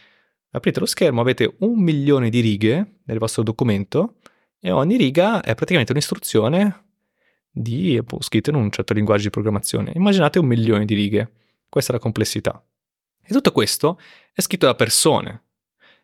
aprite 0.51 0.81
lo 0.81 0.87
schermo, 0.87 1.21
avete 1.21 1.55
un 1.59 1.81
milione 1.81 2.31
di 2.31 2.41
righe 2.41 3.01
nel 3.05 3.19
vostro 3.19 3.43
documento 3.43 4.17
e 4.61 4.71
ogni 4.71 4.97
riga 4.97 5.43
è 5.43 5.55
praticamente 5.55 5.93
un'istruzione 5.93 6.85
di, 7.51 8.01
boh, 8.03 8.21
scritto 8.23 8.51
in 8.51 8.57
un 8.57 8.71
certo 8.71 8.95
linguaggio 8.95 9.25
di 9.25 9.31
programmazione. 9.31 9.93
Immaginate 9.95 10.39
un 10.39 10.47
milione 10.47 10.85
di 10.85 10.95
righe. 10.95 11.31
Questa 11.69 11.93
è 11.93 11.95
la 11.95 12.01
complessità. 12.01 12.65
E 13.27 13.33
tutto 13.33 13.53
questo 13.53 13.99
è 14.33 14.41
scritto 14.41 14.67
da 14.67 14.75
persone. 14.75 15.43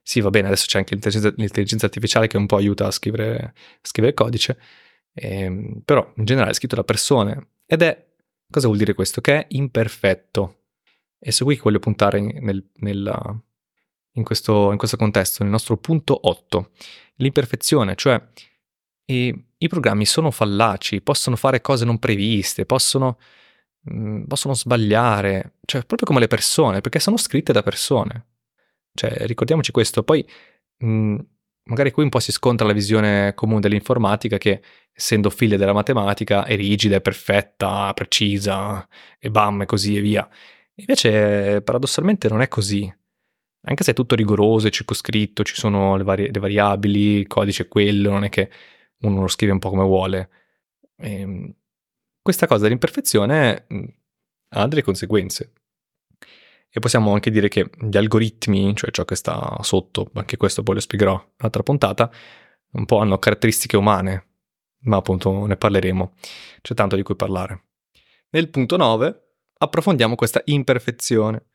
Sì, 0.03 0.21
va 0.21 0.31
bene, 0.31 0.47
adesso 0.49 0.67
c'è 0.67 0.79
anche 0.79 0.95
l'intelligenza, 0.95 1.33
l'intelligenza 1.37 1.87
artificiale 1.87 2.27
che 2.27 2.37
un 2.37 2.47
po' 2.47 2.57
aiuta 2.57 2.87
a 2.87 2.91
scrivere, 2.91 3.39
a 3.45 3.53
scrivere 3.83 4.15
codice, 4.15 4.59
ehm, 5.13 5.83
però 5.85 6.13
in 6.17 6.25
generale 6.25 6.53
è 6.53 6.55
scritto 6.55 6.77
da 6.77 6.85
persone. 6.85 7.49
Ed 7.67 7.83
è, 7.83 8.07
cosa 8.51 8.67
vuol 8.67 8.79
dire 8.79 8.95
questo? 8.95 9.21
Che 9.21 9.33
è 9.35 9.47
imperfetto. 9.51 10.57
E 11.19 11.33
su 11.33 11.47
che 11.47 11.61
voglio 11.63 11.79
puntare 11.79 12.19
nel, 12.21 12.71
nel, 12.77 13.43
in, 14.13 14.25
questo, 14.25 14.73
in 14.73 14.79
questo 14.79 14.97
contesto, 14.97 15.43
nel 15.43 15.53
nostro 15.53 15.77
punto 15.77 16.19
8. 16.29 16.71
L'imperfezione, 17.17 17.95
cioè 17.95 18.21
i 19.13 19.69
programmi 19.69 20.07
sono 20.07 20.31
fallaci, 20.31 21.01
possono 21.03 21.37
fare 21.37 21.61
cose 21.61 21.85
non 21.85 21.99
previste, 21.99 22.65
possono, 22.65 23.19
possono 24.27 24.55
sbagliare, 24.55 25.55
cioè 25.65 25.85
proprio 25.85 26.07
come 26.07 26.21
le 26.21 26.27
persone, 26.27 26.81
perché 26.81 27.01
sono 27.01 27.17
scritte 27.17 27.53
da 27.53 27.63
persone. 27.63 28.27
Cioè, 28.95 29.27
ricordiamoci 29.27 29.73
questo. 29.73 30.03
Poi, 30.03 30.27
mm, 30.85 31.19
magari 31.65 31.91
qui 31.91 32.03
un 32.03 32.09
po' 32.11 32.21
si 32.21 32.33
scontra 32.33 32.67
la 32.67 32.73
visione 32.73 33.35
comune 33.35 33.61
dell'informatica 33.61 34.39
che, 34.39 34.63
essendo 34.93 35.31
figlia 35.31 35.57
della 35.57 35.73
matematica, 35.73 36.45
è 36.45 36.57
rigida, 36.57 36.97
è 36.97 37.01
perfetta, 37.01 37.93
precisa, 37.95 38.87
e 39.19 39.31
bam, 39.31 39.63
e 39.63 39.67
così 39.67 39.97
e 39.97 40.01
via. 40.01 40.29
Invece, 40.75 41.63
paradossalmente, 41.63 42.29
non 42.29 42.43
è 42.43 42.49
così. 42.49 42.93
Anche 43.63 43.85
se 43.85 43.91
è 43.93 43.95
tutto 43.95 44.15
rigoroso 44.15 44.67
e 44.67 44.71
circoscritto, 44.71 45.43
ci 45.45 45.55
sono 45.55 45.97
le, 45.97 46.03
vari- 46.05 46.31
le 46.33 46.41
variabili, 46.41 47.19
il 47.19 47.27
codice 47.27 47.65
è 47.65 47.69
quello, 47.69 48.11
non 48.11 48.25
è 48.25 48.29
che 48.31 48.51
uno 49.01 49.21
lo 49.21 49.29
scrive 49.29 49.53
un 49.53 49.59
po' 49.59 49.71
come 49.71 49.85
vuole. 49.85 50.31
E 50.97 51.21
ehm, 51.21 51.55
questa 52.31 52.47
cosa 52.47 52.63
dell'imperfezione 52.63 53.67
mm, 53.73 53.85
ha 54.51 54.67
delle 54.69 54.83
conseguenze. 54.83 55.53
E 56.73 56.79
possiamo 56.79 57.13
anche 57.13 57.31
dire 57.31 57.49
che 57.49 57.69
gli 57.81 57.97
algoritmi, 57.97 58.75
cioè 58.77 58.93
ciò 58.93 59.05
che 59.05 59.17
sta 59.17 59.59
sotto, 59.63 60.11
anche 60.15 60.37
questo 60.37 60.63
poi 60.63 60.77
lo 60.77 60.81
spiegherò 60.81 61.15
in 61.15 61.33
un'altra 61.39 61.65
puntata, 61.65 62.11
un 62.73 62.85
po' 62.87 62.99
hanno 62.99 63.19
caratteristiche 63.19 63.77
umane, 63.77 64.29
ma 64.83 64.97
appunto 64.99 65.47
ne 65.47 65.57
parleremo, 65.57 66.13
c'è 66.63 66.75
tanto 66.75 66.95
di 66.95 67.03
cui 67.03 67.17
parlare. 67.17 67.65
Nel 68.31 68.49
punto 68.51 68.77
9 68.77 69.23
approfondiamo 69.59 70.15
questa 70.15 70.41
imperfezione, 70.45 71.47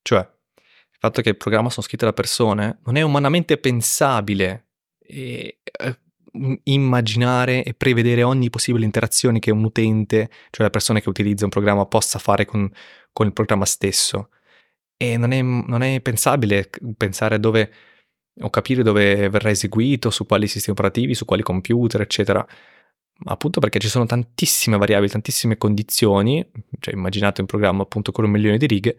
cioè 0.00 0.20
il 0.20 0.96
fatto 0.98 1.20
che 1.20 1.28
il 1.28 1.36
programma 1.36 1.68
sono 1.68 1.84
scritte 1.84 2.06
da 2.06 2.14
persone 2.14 2.78
non 2.86 2.96
è 2.96 3.02
umanamente 3.02 3.58
pensabile 3.58 4.68
e, 4.98 5.60
eh, 5.64 5.98
immaginare 6.64 7.62
e 7.62 7.74
prevedere 7.74 8.22
ogni 8.22 8.50
possibile 8.50 8.84
interazione 8.84 9.38
che 9.38 9.50
un 9.50 9.64
utente, 9.64 10.28
cioè 10.50 10.64
la 10.64 10.70
persona 10.70 11.00
che 11.00 11.08
utilizza 11.08 11.44
un 11.44 11.50
programma, 11.50 11.86
possa 11.86 12.18
fare 12.18 12.44
con, 12.44 12.70
con 13.12 13.26
il 13.26 13.32
programma 13.32 13.64
stesso. 13.64 14.30
E 14.96 15.16
non 15.16 15.32
è, 15.32 15.42
non 15.42 15.82
è 15.82 16.00
pensabile 16.00 16.70
pensare 16.96 17.40
dove 17.40 17.72
o 18.40 18.50
capire 18.50 18.82
dove 18.82 19.28
verrà 19.28 19.50
eseguito, 19.50 20.10
su 20.10 20.26
quali 20.26 20.46
sistemi 20.46 20.76
operativi, 20.78 21.14
su 21.14 21.24
quali 21.24 21.42
computer, 21.42 22.00
eccetera. 22.00 22.46
Appunto 23.24 23.60
perché 23.60 23.78
ci 23.78 23.88
sono 23.88 24.06
tantissime 24.06 24.78
variabili, 24.78 25.10
tantissime 25.10 25.58
condizioni, 25.58 26.44
cioè 26.80 26.94
immaginate 26.94 27.40
un 27.40 27.46
programma 27.46 27.82
appunto 27.82 28.10
con 28.12 28.24
un 28.24 28.30
milione 28.30 28.56
di 28.56 28.66
righe, 28.66 28.96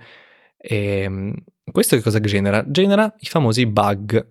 e 0.58 1.02
ehm, 1.02 1.36
questo 1.72 1.98
che 1.98 2.02
cosa 2.02 2.22
genera? 2.22 2.64
Genera 2.66 3.14
i 3.20 3.26
famosi 3.26 3.66
bug, 3.66 4.28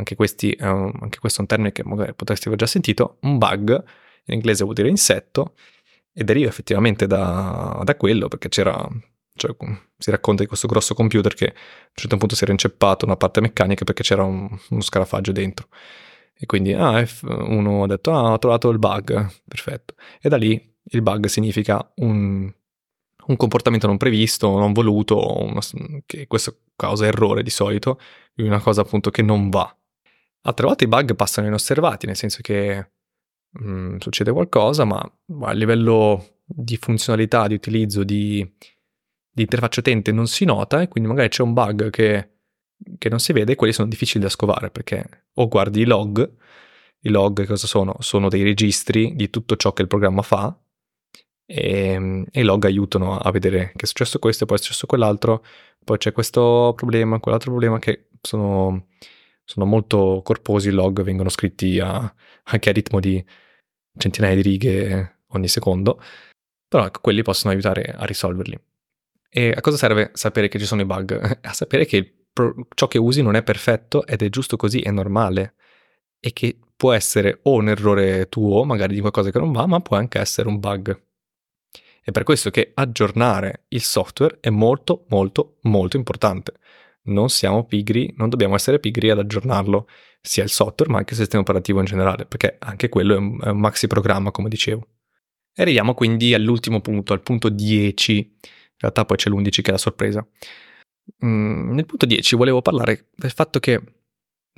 anche, 0.00 0.14
questi, 0.16 0.56
um, 0.60 0.92
anche 1.00 1.18
questo 1.18 1.38
è 1.38 1.42
un 1.42 1.46
termine 1.46 1.72
che 1.72 1.84
magari 1.84 2.14
potresti 2.14 2.48
aver 2.48 2.58
già 2.58 2.66
sentito, 2.66 3.18
un 3.20 3.38
bug, 3.38 3.84
in 4.24 4.34
inglese 4.34 4.64
vuol 4.64 4.74
dire 4.74 4.88
insetto, 4.88 5.54
e 6.12 6.24
deriva 6.24 6.48
effettivamente 6.48 7.06
da, 7.06 7.80
da 7.84 7.96
quello, 7.96 8.28
perché 8.28 8.48
c'era, 8.48 8.86
cioè, 9.34 9.54
si 9.96 10.10
racconta 10.10 10.42
di 10.42 10.48
questo 10.48 10.66
grosso 10.66 10.94
computer 10.94 11.34
che 11.34 11.46
a 11.46 11.52
un 11.52 11.94
certo 11.94 12.16
punto 12.16 12.34
si 12.34 12.42
era 12.42 12.52
inceppato 12.52 13.04
una 13.04 13.16
parte 13.16 13.40
meccanica 13.40 13.84
perché 13.84 14.02
c'era 14.02 14.24
un, 14.24 14.48
uno 14.70 14.80
scarafaggio 14.80 15.32
dentro. 15.32 15.68
E 16.42 16.46
quindi 16.46 16.72
ah, 16.72 17.06
uno 17.22 17.82
ha 17.82 17.86
detto, 17.86 18.12
ah, 18.12 18.32
ho 18.32 18.38
trovato 18.38 18.70
il 18.70 18.78
bug, 18.78 19.28
perfetto. 19.46 19.94
E 20.20 20.28
da 20.30 20.36
lì 20.36 20.74
il 20.92 21.02
bug 21.02 21.26
significa 21.26 21.92
un, 21.96 22.50
un 23.26 23.36
comportamento 23.36 23.86
non 23.86 23.98
previsto, 23.98 24.58
non 24.58 24.72
voluto, 24.72 25.42
una, 25.42 25.60
che 26.06 26.26
questo 26.26 26.60
causa 26.76 27.06
errore 27.06 27.42
di 27.42 27.50
solito, 27.50 28.00
una 28.36 28.60
cosa 28.60 28.80
appunto 28.80 29.10
che 29.10 29.22
non 29.22 29.50
va. 29.50 29.74
Altre 30.42 30.66
volte 30.66 30.84
i 30.84 30.88
bug 30.88 31.14
passano 31.14 31.46
inosservati, 31.46 32.06
nel 32.06 32.16
senso 32.16 32.38
che 32.40 32.90
mh, 33.50 33.70
mm, 33.70 33.96
succede 33.98 34.32
qualcosa, 34.32 34.84
ma 34.84 35.00
a 35.42 35.52
livello 35.52 36.40
di 36.44 36.76
funzionalità, 36.76 37.46
di 37.46 37.54
utilizzo, 37.54 38.04
di, 38.04 38.38
di 39.30 39.42
interfaccia 39.42 39.80
utente 39.80 40.12
non 40.12 40.26
si 40.26 40.44
nota 40.44 40.80
e 40.80 40.88
quindi 40.88 41.08
magari 41.08 41.28
c'è 41.28 41.42
un 41.42 41.52
bug 41.52 41.90
che, 41.90 42.30
che 42.98 43.08
non 43.08 43.20
si 43.20 43.32
vede 43.32 43.52
e 43.52 43.54
quelli 43.56 43.72
sono 43.72 43.88
difficili 43.88 44.22
da 44.22 44.30
scovare 44.30 44.70
perché 44.70 45.26
o 45.34 45.48
guardi 45.48 45.82
i 45.82 45.84
log, 45.84 46.36
i 47.00 47.08
log 47.10 47.46
cosa 47.46 47.66
sono? 47.66 47.96
Sono 48.00 48.28
dei 48.28 48.42
registri 48.42 49.14
di 49.14 49.30
tutto 49.30 49.56
ciò 49.56 49.72
che 49.72 49.82
il 49.82 49.88
programma 49.88 50.22
fa 50.22 50.58
e, 51.46 52.24
e 52.30 52.40
i 52.40 52.44
log 52.44 52.64
aiutano 52.64 53.18
a 53.18 53.30
vedere 53.30 53.72
che 53.74 53.84
è 53.84 53.86
successo 53.86 54.18
questo, 54.18 54.46
poi 54.46 54.56
è 54.56 54.60
successo 54.60 54.86
quell'altro, 54.86 55.44
poi 55.84 55.98
c'è 55.98 56.12
questo 56.12 56.72
problema, 56.76 57.18
quell'altro 57.18 57.50
problema 57.50 57.78
che 57.78 58.08
sono, 58.20 58.86
sono 59.50 59.66
molto 59.66 60.20
corposi, 60.22 60.68
i 60.68 60.70
log 60.70 61.02
vengono 61.02 61.28
scritti 61.28 61.80
a, 61.80 62.14
anche 62.44 62.68
a 62.70 62.72
ritmo 62.72 63.00
di 63.00 63.22
centinaia 63.98 64.36
di 64.36 64.42
righe 64.42 65.22
ogni 65.30 65.48
secondo, 65.48 66.00
però 66.68 66.86
ecco, 66.86 67.00
quelli 67.00 67.22
possono 67.22 67.52
aiutare 67.52 67.82
a 67.82 68.04
risolverli. 68.04 68.56
E 69.28 69.50
a 69.50 69.60
cosa 69.60 69.76
serve 69.76 70.12
sapere 70.14 70.46
che 70.46 70.60
ci 70.60 70.66
sono 70.66 70.82
i 70.82 70.84
bug? 70.84 71.38
a 71.42 71.52
sapere 71.52 71.84
che 71.84 72.26
ciò 72.74 72.86
che 72.86 72.98
usi 72.98 73.22
non 73.22 73.34
è 73.34 73.42
perfetto 73.42 74.06
ed 74.06 74.22
è 74.22 74.28
giusto 74.28 74.56
così, 74.56 74.78
è 74.82 74.92
normale 74.92 75.54
e 76.20 76.32
che 76.32 76.56
può 76.76 76.92
essere 76.92 77.40
o 77.42 77.54
un 77.54 77.70
errore 77.70 78.28
tuo, 78.28 78.62
magari 78.62 78.94
di 78.94 79.00
qualcosa 79.00 79.32
che 79.32 79.38
non 79.40 79.50
va, 79.50 79.66
ma 79.66 79.80
può 79.80 79.96
anche 79.96 80.20
essere 80.20 80.46
un 80.46 80.60
bug. 80.60 80.96
È 82.04 82.12
per 82.12 82.22
questo 82.22 82.50
che 82.50 82.70
aggiornare 82.72 83.64
il 83.70 83.82
software 83.82 84.38
è 84.38 84.50
molto, 84.50 85.06
molto, 85.08 85.56
molto 85.62 85.96
importante. 85.96 86.52
Non 87.02 87.30
siamo 87.30 87.64
pigri, 87.64 88.12
non 88.16 88.28
dobbiamo 88.28 88.54
essere 88.54 88.78
pigri 88.78 89.10
ad 89.10 89.18
aggiornarlo, 89.18 89.88
sia 90.20 90.42
il 90.42 90.50
software 90.50 90.90
ma 90.90 90.98
anche 90.98 91.14
il 91.14 91.18
sistema 91.18 91.42
operativo 91.42 91.80
in 91.80 91.86
generale, 91.86 92.26
perché 92.26 92.56
anche 92.58 92.88
quello 92.88 93.14
è 93.14 93.18
un, 93.18 93.40
è 93.42 93.48
un 93.48 93.58
maxi 93.58 93.86
programma, 93.86 94.30
come 94.30 94.48
dicevo. 94.48 94.86
E 95.54 95.62
arriviamo 95.62 95.94
quindi 95.94 96.34
all'ultimo 96.34 96.80
punto, 96.80 97.12
al 97.12 97.22
punto 97.22 97.48
10. 97.48 98.12
In 98.12 98.28
realtà 98.76 99.04
poi 99.04 99.16
c'è 99.16 99.30
l'11 99.30 99.50
che 99.62 99.68
è 99.68 99.72
la 99.72 99.78
sorpresa. 99.78 100.26
Mm, 101.24 101.72
nel 101.72 101.86
punto 101.86 102.06
10 102.06 102.36
volevo 102.36 102.62
parlare 102.62 103.08
del 103.16 103.30
fatto 103.30 103.58
che 103.58 103.82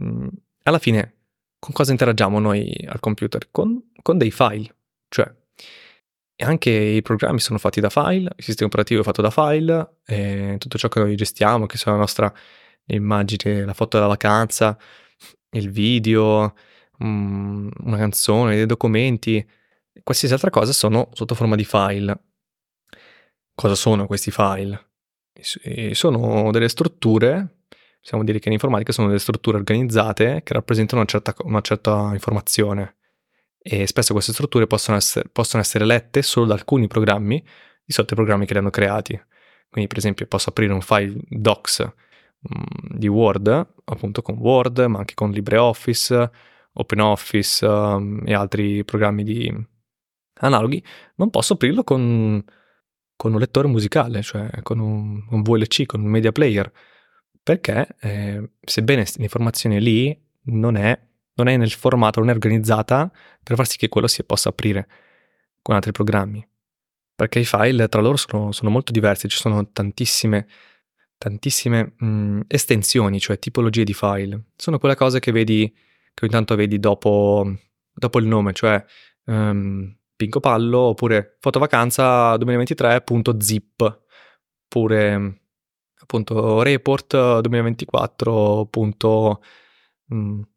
mm, 0.03 0.28
alla 0.64 0.78
fine 0.78 1.14
con 1.59 1.72
cosa 1.72 1.93
interagiamo 1.93 2.38
noi 2.40 2.74
al 2.86 3.01
computer? 3.01 3.49
Con, 3.51 3.90
con 4.03 4.18
dei 4.18 4.32
file, 4.32 4.74
cioè 5.09 5.32
anche 6.37 6.70
i 6.70 7.03
programmi 7.03 7.39
sono 7.39 7.59
fatti 7.59 7.80
da 7.80 7.91
file, 7.91 8.33
il 8.37 8.45
sistema 8.45 8.68
operativo 8.68 9.01
è 9.01 9.05
fatto 9.05 9.22
da 9.22 9.30
file, 9.30 9.99
tutto 10.59 10.78
ciò 10.78 10.89
che 10.89 11.01
noi 11.01 11.14
gestiamo, 11.14 11.66
che 11.66 11.76
sia 11.76 11.93
la 11.93 11.99
nostra 11.99 12.33
immagine, 12.87 13.64
la 13.64 13.74
foto 13.74 13.97
della 13.97 14.09
vacanza, 14.09 14.76
il 15.51 15.70
video, 15.70 16.55
um, 16.99 17.70
una 17.85 17.97
canzone, 17.97 18.57
dei 18.57 18.66
documenti, 18.66 19.47
qualsiasi 20.03 20.35
altra 20.35 20.51
cosa 20.51 20.72
sono 20.72 21.11
sotto 21.12 21.35
forma 21.35 21.57
di 21.57 21.64
file. 21.64 22.18
Cosa 23.55 23.74
sono 23.74 24.07
questi 24.07 24.30
file? 24.30 24.91
Sono 25.93 26.51
delle 26.51 26.68
strutture, 26.68 27.64
possiamo 28.01 28.24
dire 28.24 28.39
che 28.39 28.49
in 28.49 28.55
informatica 28.55 28.93
sono 28.93 29.09
delle 29.09 29.18
strutture 29.18 29.59
organizzate 29.59 30.43
che 30.43 30.55
rappresentano 30.55 31.03
una 31.03 31.11
certa, 31.11 31.35
una 31.45 31.61
certa 31.61 32.11
informazione 32.12 32.97
e 33.62 33.86
spesso 33.86 34.12
queste 34.12 34.32
strutture 34.32 34.66
possono 34.66 34.96
essere, 34.96 35.28
possono 35.30 35.62
essere 35.62 35.84
lette 35.84 36.22
solo 36.22 36.46
da 36.46 36.54
alcuni 36.54 36.88
programmi 36.88 37.42
di 37.84 37.92
sotto 37.92 38.14
i 38.14 38.16
programmi 38.16 38.44
che 38.44 38.54
le 38.54 38.58
hanno 38.58 38.70
creati. 38.70 39.20
Quindi 39.70 39.88
per 39.88 39.98
esempio 39.98 40.26
posso 40.26 40.50
aprire 40.50 40.72
un 40.72 40.80
file 40.80 41.16
docs 41.28 41.78
um, 41.78 42.98
di 42.98 43.08
Word, 43.08 43.74
appunto 43.84 44.20
con 44.20 44.36
Word, 44.36 44.80
ma 44.80 44.98
anche 44.98 45.14
con 45.14 45.30
LibreOffice, 45.30 46.30
OpenOffice 46.72 47.66
um, 47.66 48.22
e 48.26 48.34
altri 48.34 48.84
programmi 48.84 49.22
di 49.22 49.66
analoghi, 50.40 50.84
non 51.16 51.30
posso 51.30 51.54
aprirlo 51.54 51.84
con, 51.84 52.44
con 53.16 53.32
un 53.32 53.38
lettore 53.38 53.68
musicale, 53.68 54.22
cioè 54.22 54.50
con 54.62 54.80
un, 54.80 55.24
un, 55.30 55.42
VLC, 55.42 55.86
con 55.86 56.00
un 56.00 56.10
media 56.10 56.32
player, 56.32 56.70
perché 57.42 57.96
eh, 58.00 58.50
sebbene 58.60 59.06
l'informazione 59.16 59.78
lì 59.80 60.20
non 60.44 60.76
è 60.76 60.98
non 61.35 61.49
è 61.49 61.57
nel 61.57 61.70
formato, 61.70 62.20
non 62.20 62.30
è 62.30 62.33
organizzata 62.33 63.11
per 63.43 63.57
far 63.57 63.66
sì 63.66 63.76
che 63.76 63.89
quello 63.89 64.07
si 64.07 64.24
possa 64.24 64.51
aprire 64.51 64.89
con 65.62 65.74
altri 65.74 65.93
programmi. 65.93 66.47
Perché 67.14 67.39
i 67.39 67.45
file 67.45 67.89
tra 67.89 68.01
loro 68.01 68.16
sono, 68.16 68.53
sono 68.53 68.70
molto 68.70 68.93
diversi, 68.93 69.28
ci 69.28 69.37
sono 69.37 69.70
tantissime, 69.70 70.47
tantissime 71.18 71.95
mh, 71.97 72.07
mm, 72.07 72.41
estensioni, 72.49 73.20
cioè 73.20 73.39
tipologie 73.39 73.85
di 73.85 73.95
file. 73.95 74.47
Sono 74.57 74.78
quelle 74.78 74.97
cose 74.97 75.20
che 75.20 75.33
vedi, 75.33 75.70
che 76.14 76.24
ogni 76.24 76.33
tanto 76.33 76.55
vedi 76.57 76.78
dopo, 76.78 77.51
dopo 77.93 78.18
il 78.18 78.26
nome, 78.26 78.53
cioè 78.53 78.83
um, 79.26 79.95
Pinco 80.16 80.41
Pallo 80.41 80.78
oppure 80.78 81.37
fotovacanza 81.41 82.37
2023.zip 82.37 84.01
oppure 84.64 85.41
appunto 86.01 86.62
report 86.62 87.41
2024. 87.41 88.68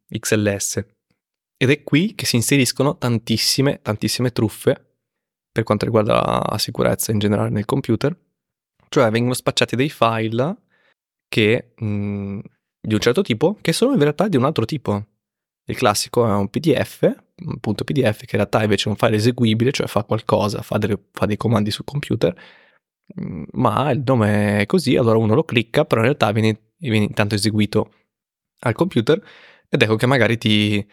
XLS. 0.10 0.86
Ed 1.58 1.70
è 1.70 1.84
qui 1.84 2.16
che 2.16 2.26
si 2.26 2.36
inseriscono 2.36 2.98
tantissime, 2.98 3.82
tantissime 3.82 4.32
truffe 4.32 4.86
per 5.52 5.64
quanto 5.64 5.86
riguarda 5.86 6.46
la 6.50 6.58
sicurezza 6.58 7.12
in 7.12 7.20
generale 7.20 7.50
nel 7.50 7.66
computer. 7.66 8.18
Cioè 8.90 9.10
vengono 9.10 9.34
spacciati 9.34 9.76
dei 9.76 9.90
file 9.90 10.58
che, 11.28 11.74
mh, 11.78 11.86
mm, 11.86 12.40
di 12.82 12.94
un 12.94 13.00
certo 13.00 13.22
tipo 13.22 13.58
che 13.62 13.74
sono 13.74 13.94
in 13.94 14.00
realtà 14.00 14.28
di 14.28 14.38
un 14.38 14.44
altro 14.44 14.66
tipo. 14.66 15.06
Il 15.68 15.76
classico 15.76 16.28
è 16.28 16.32
un 16.32 16.50
PDF, 16.50 17.02
un 17.44 17.60
punto 17.60 17.84
PDF 17.84 18.20
che 18.20 18.36
in 18.36 18.38
realtà 18.38 18.62
invece 18.62 18.86
è 18.86 18.90
un 18.90 18.98
file 18.98 19.16
eseguibile, 19.16 19.72
cioè 19.72 19.88
fa 19.88 20.04
qualcosa, 20.04 20.62
fa, 20.62 20.78
delle, 20.78 21.08
fa 21.12 21.26
dei 21.26 21.38
comandi 21.38 21.72
sul 21.72 21.86
computer, 21.86 22.36
mm, 23.20 23.44
ma 23.54 23.90
il 23.92 24.04
nome 24.06 24.60
è 24.60 24.66
così, 24.66 24.96
allora 24.96 25.18
uno 25.18 25.34
lo 25.36 25.44
clicca, 25.44 25.86
però 25.86 26.02
in 26.02 26.08
realtà 26.08 26.32
viene, 26.32 26.74
viene 26.78 27.06
intanto 27.06 27.36
eseguito 27.36 27.92
al 28.60 28.74
computer 28.74 29.22
ed 29.70 29.82
ecco 29.82 29.96
che 29.96 30.06
magari 30.06 30.38
ti, 30.38 30.86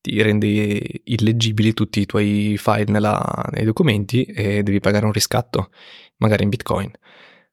ti 0.00 0.22
rende 0.22 0.82
illeggibili 1.04 1.74
tutti 1.74 2.00
i 2.00 2.06
tuoi 2.06 2.56
file 2.58 2.90
nella, 2.90 3.48
nei 3.52 3.64
documenti 3.64 4.24
e 4.24 4.62
devi 4.62 4.80
pagare 4.80 5.04
un 5.04 5.12
riscatto, 5.12 5.70
magari 6.16 6.44
in 6.44 6.48
Bitcoin. 6.48 6.90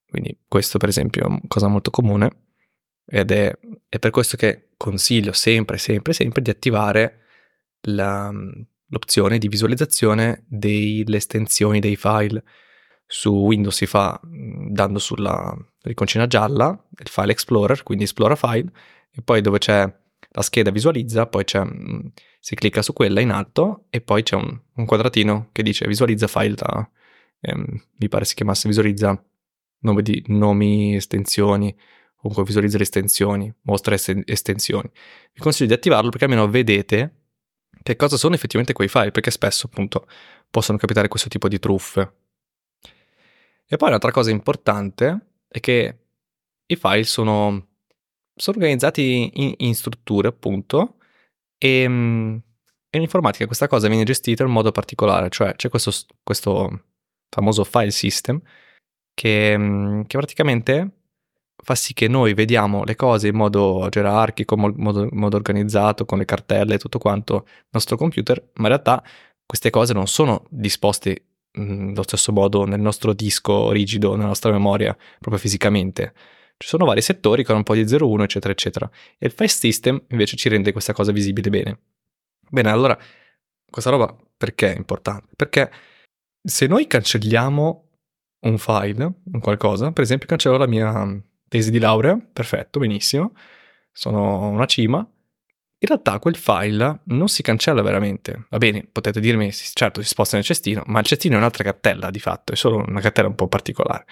Quindi 0.08 0.38
questo 0.48 0.78
per 0.78 0.90
esempio 0.90 1.24
è 1.24 1.28
una 1.28 1.42
cosa 1.48 1.68
molto 1.68 1.92
comune 1.92 2.44
ed 3.06 3.32
è, 3.32 3.54
è 3.90 4.00
per 4.00 4.12
questo 4.12 4.38
che 4.38 4.70
consiglio 4.78 5.34
sempre, 5.34 5.78
sempre, 5.78 6.14
sempre 6.14 6.42
di 6.42 6.50
attivare 6.50 7.24
la, 7.82 8.32
l'opzione 8.88 9.38
di 9.38 9.48
visualizzazione 9.48 10.46
delle 10.48 11.18
estensioni 11.18 11.80
dei 11.80 11.96
file. 11.96 12.44
Su 13.08 13.32
Windows 13.32 13.76
si 13.76 13.86
fa 13.86 14.20
dando 14.24 14.98
sulla 15.00 15.56
riconcina 15.84 16.26
gialla 16.28 16.88
il 16.98 17.08
file 17.08 17.32
explorer, 17.32 17.84
quindi 17.84 18.06
esplora 18.06 18.36
file, 18.36 18.72
e 19.12 19.22
poi 19.22 19.42
dove 19.42 19.60
c'è 19.60 20.04
la 20.36 20.42
scheda 20.42 20.70
visualizza, 20.70 21.28
poi 21.28 21.46
c'è, 21.46 21.64
si 22.42 22.56
clicca 22.56 22.82
su 22.82 22.92
quella 22.92 23.22
in 23.22 23.32
alto 23.32 23.86
e 23.90 24.02
poi 24.02 24.22
c'è 24.22 24.36
un, 24.36 24.60
un 24.74 24.86
quadratino 24.86 25.48
che 25.54 25.64
dice 25.64 25.88
visualizza 25.88 26.28
file 26.28 26.56
da, 26.56 26.90
ehm, 27.40 27.84
mi 27.96 28.10
pare 28.10 28.26
si 28.26 28.36
chiamasse 28.36 28.68
visualizza 28.68 29.24
nome 29.80 30.02
di, 30.02 30.22
nomi, 30.28 30.96
estensioni, 30.96 31.74
comunque 32.18 32.44
visualizza 32.44 32.76
le 32.76 32.84
estensioni, 32.84 33.54
mostra 33.62 33.96
est- 33.96 34.24
estensioni. 34.26 34.90
Vi 35.32 35.40
consiglio 35.40 35.70
di 35.70 35.76
attivarlo 35.76 36.10
perché 36.10 36.26
almeno 36.26 36.50
vedete 36.50 37.22
che 37.82 37.96
cosa 37.96 38.18
sono 38.18 38.36
effettivamente 38.36 38.74
quei 38.74 38.90
file, 38.90 39.12
perché 39.12 39.32
spesso 39.32 39.68
appunto 39.68 40.06
possono 40.50 40.78
capitare 40.78 41.08
questo 41.08 41.30
tipo 41.30 41.48
di 41.48 41.60
truffe. 41.60 42.14
E 43.66 43.78
poi 43.78 43.88
un'altra 43.88 44.12
cosa 44.12 44.32
importante 44.32 45.28
è 45.48 45.62
che 45.62 45.98
i 46.66 46.76
file 46.76 47.04
sono 47.06 47.68
sono 48.36 48.58
organizzati 48.58 49.32
in, 49.34 49.54
in 49.58 49.76
strutture, 49.76 50.28
appunto, 50.28 50.98
e, 51.58 51.88
mm, 51.88 52.36
e, 52.90 52.98
in 52.98 53.02
informatica 53.02 53.46
questa 53.46 53.68
cosa 53.68 53.88
viene 53.88 54.04
gestita 54.04 54.44
in 54.44 54.52
modo 54.52 54.72
particolare, 54.72 55.30
cioè 55.30 55.56
c'è 55.56 55.70
questo, 55.70 55.92
questo 56.24 56.84
famoso 57.30 57.64
file 57.64 57.92
system 57.92 58.42
che, 59.14 59.58
mm, 59.58 60.02
che 60.04 60.18
praticamente 60.18 60.90
fa 61.64 61.76
sì 61.76 61.94
che 61.94 62.08
noi 62.08 62.34
vediamo 62.34 62.84
le 62.84 62.96
cose 62.96 63.30
in 63.30 63.36
modo 63.36 63.88
gerarchico, 63.90 64.56
in 64.56 64.74
modo, 64.78 65.08
modo 65.12 65.36
organizzato, 65.36 66.06
con 66.06 66.18
le 66.20 66.26
cartelle 66.26 66.76
e 66.76 66.78
tutto 66.78 67.00
quanto 67.00 67.44
nel 67.46 67.66
nostro 67.72 67.98
computer, 67.98 68.40
ma 68.56 68.64
in 68.64 68.68
realtà 68.68 69.04
queste 69.46 69.70
cose 69.70 69.94
non 69.94 70.08
sono 70.08 70.46
disposte 70.50 71.26
nello 71.58 72.04
stesso 72.04 72.32
modo 72.34 72.66
nel 72.66 72.82
nostro 72.82 73.14
disco 73.14 73.72
rigido, 73.72 74.16
nella 74.16 74.28
nostra 74.28 74.52
memoria, 74.52 74.96
proprio 75.20 75.40
fisicamente. 75.40 76.14
Ci 76.58 76.68
sono 76.68 76.86
vari 76.86 77.02
settori 77.02 77.44
con 77.44 77.56
un 77.56 77.64
po' 77.64 77.74
di 77.74 77.84
0,1, 77.84 78.22
eccetera, 78.24 78.54
eccetera. 78.54 78.90
E 79.18 79.28
il 79.28 79.32
file 79.32 79.48
system 79.50 80.04
invece 80.10 80.36
ci 80.38 80.50
rende 80.50 80.72
questa 80.72 80.94
cosa 80.94 81.12
visibile 81.12 81.50
bene. 81.50 81.80
Bene, 82.50 82.70
allora, 82.70 82.98
questa 83.70 83.90
roba 83.90 84.16
perché 84.38 84.74
è 84.74 84.78
importante? 84.78 85.34
Perché 85.36 85.72
se 86.42 86.68
noi 86.68 86.88
cancelliamo 86.88 87.90
un 88.42 88.58
file, 88.58 89.14
un 89.24 89.40
qualcosa, 89.40 89.92
per 89.92 90.04
esempio 90.04 90.28
cancello 90.28 90.58
la 90.58 90.68
mia 90.68 91.22
tesi 91.48 91.72
di 91.72 91.80
laurea, 91.80 92.18
perfetto, 92.18 92.80
benissimo, 92.80 93.34
sono 93.92 94.50
una 94.50 94.66
cima, 94.66 94.98
in 94.98 95.88
realtà 95.88 96.20
quel 96.20 96.36
file 96.36 97.02
non 97.06 97.28
si 97.28 97.42
cancella 97.42 97.82
veramente. 97.82 98.46
Va 98.50 98.58
bene, 98.58 98.88
potete 98.90 99.20
dirmi, 99.20 99.52
certo 99.52 100.02
si 100.02 100.08
sposta 100.08 100.36
nel 100.36 100.46
cestino, 100.46 100.84
ma 100.86 101.00
il 101.00 101.06
cestino 101.06 101.36
è 101.36 101.38
un'altra 101.38 101.64
cartella 101.64 102.10
di 102.12 102.20
fatto, 102.20 102.54
è 102.54 102.56
solo 102.56 102.78
una 102.78 103.02
cartella 103.02 103.28
un 103.28 103.36
po' 103.36 103.48
particolare, 103.48 104.06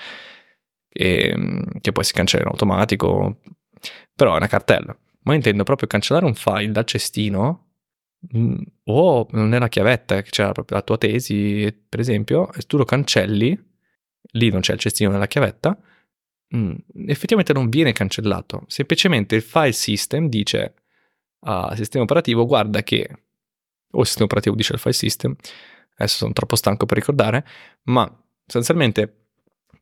che, 0.93 1.35
che 1.81 1.91
poi 1.91 2.03
si 2.03 2.13
cancella 2.13 2.43
in 2.43 2.49
automatico, 2.49 3.39
però 4.15 4.33
è 4.33 4.37
una 4.37 4.47
cartella. 4.47 4.97
Ma 5.23 5.33
intendo 5.33 5.63
proprio 5.63 5.87
cancellare 5.87 6.25
un 6.25 6.35
file 6.35 6.71
dal 6.71 6.85
cestino 6.85 7.71
mm, 8.35 8.61
o 8.85 9.27
nella 9.31 9.69
chiavetta 9.69 10.21
che 10.21 10.29
c'era 10.29 10.51
proprio 10.51 10.77
la 10.77 10.83
tua 10.83 10.97
tesi, 10.97 11.75
per 11.89 11.99
esempio, 11.99 12.51
e 12.53 12.61
tu 12.61 12.77
lo 12.77 12.85
cancelli, 12.85 13.57
lì 14.33 14.49
non 14.51 14.61
c'è 14.61 14.73
il 14.73 14.79
cestino 14.79 15.11
nella 15.11 15.27
chiavetta, 15.27 15.77
mm, 16.55 16.73
effettivamente 17.07 17.53
non 17.53 17.69
viene 17.69 17.91
cancellato, 17.91 18.65
semplicemente 18.67 19.35
il 19.35 19.41
file 19.41 19.71
system 19.71 20.27
dice 20.27 20.75
al 21.45 21.75
sistema 21.75 22.03
operativo 22.03 22.45
guarda 22.45 22.83
che, 22.83 23.09
o 23.91 23.99
il 23.99 24.05
sistema 24.05 24.25
operativo 24.25 24.55
dice 24.55 24.73
il 24.73 24.79
file 24.79 24.93
system, 24.93 25.35
adesso 25.95 26.17
sono 26.17 26.33
troppo 26.33 26.55
stanco 26.55 26.85
per 26.85 26.97
ricordare, 26.97 27.45
ma 27.83 28.09
sostanzialmente 28.45 29.22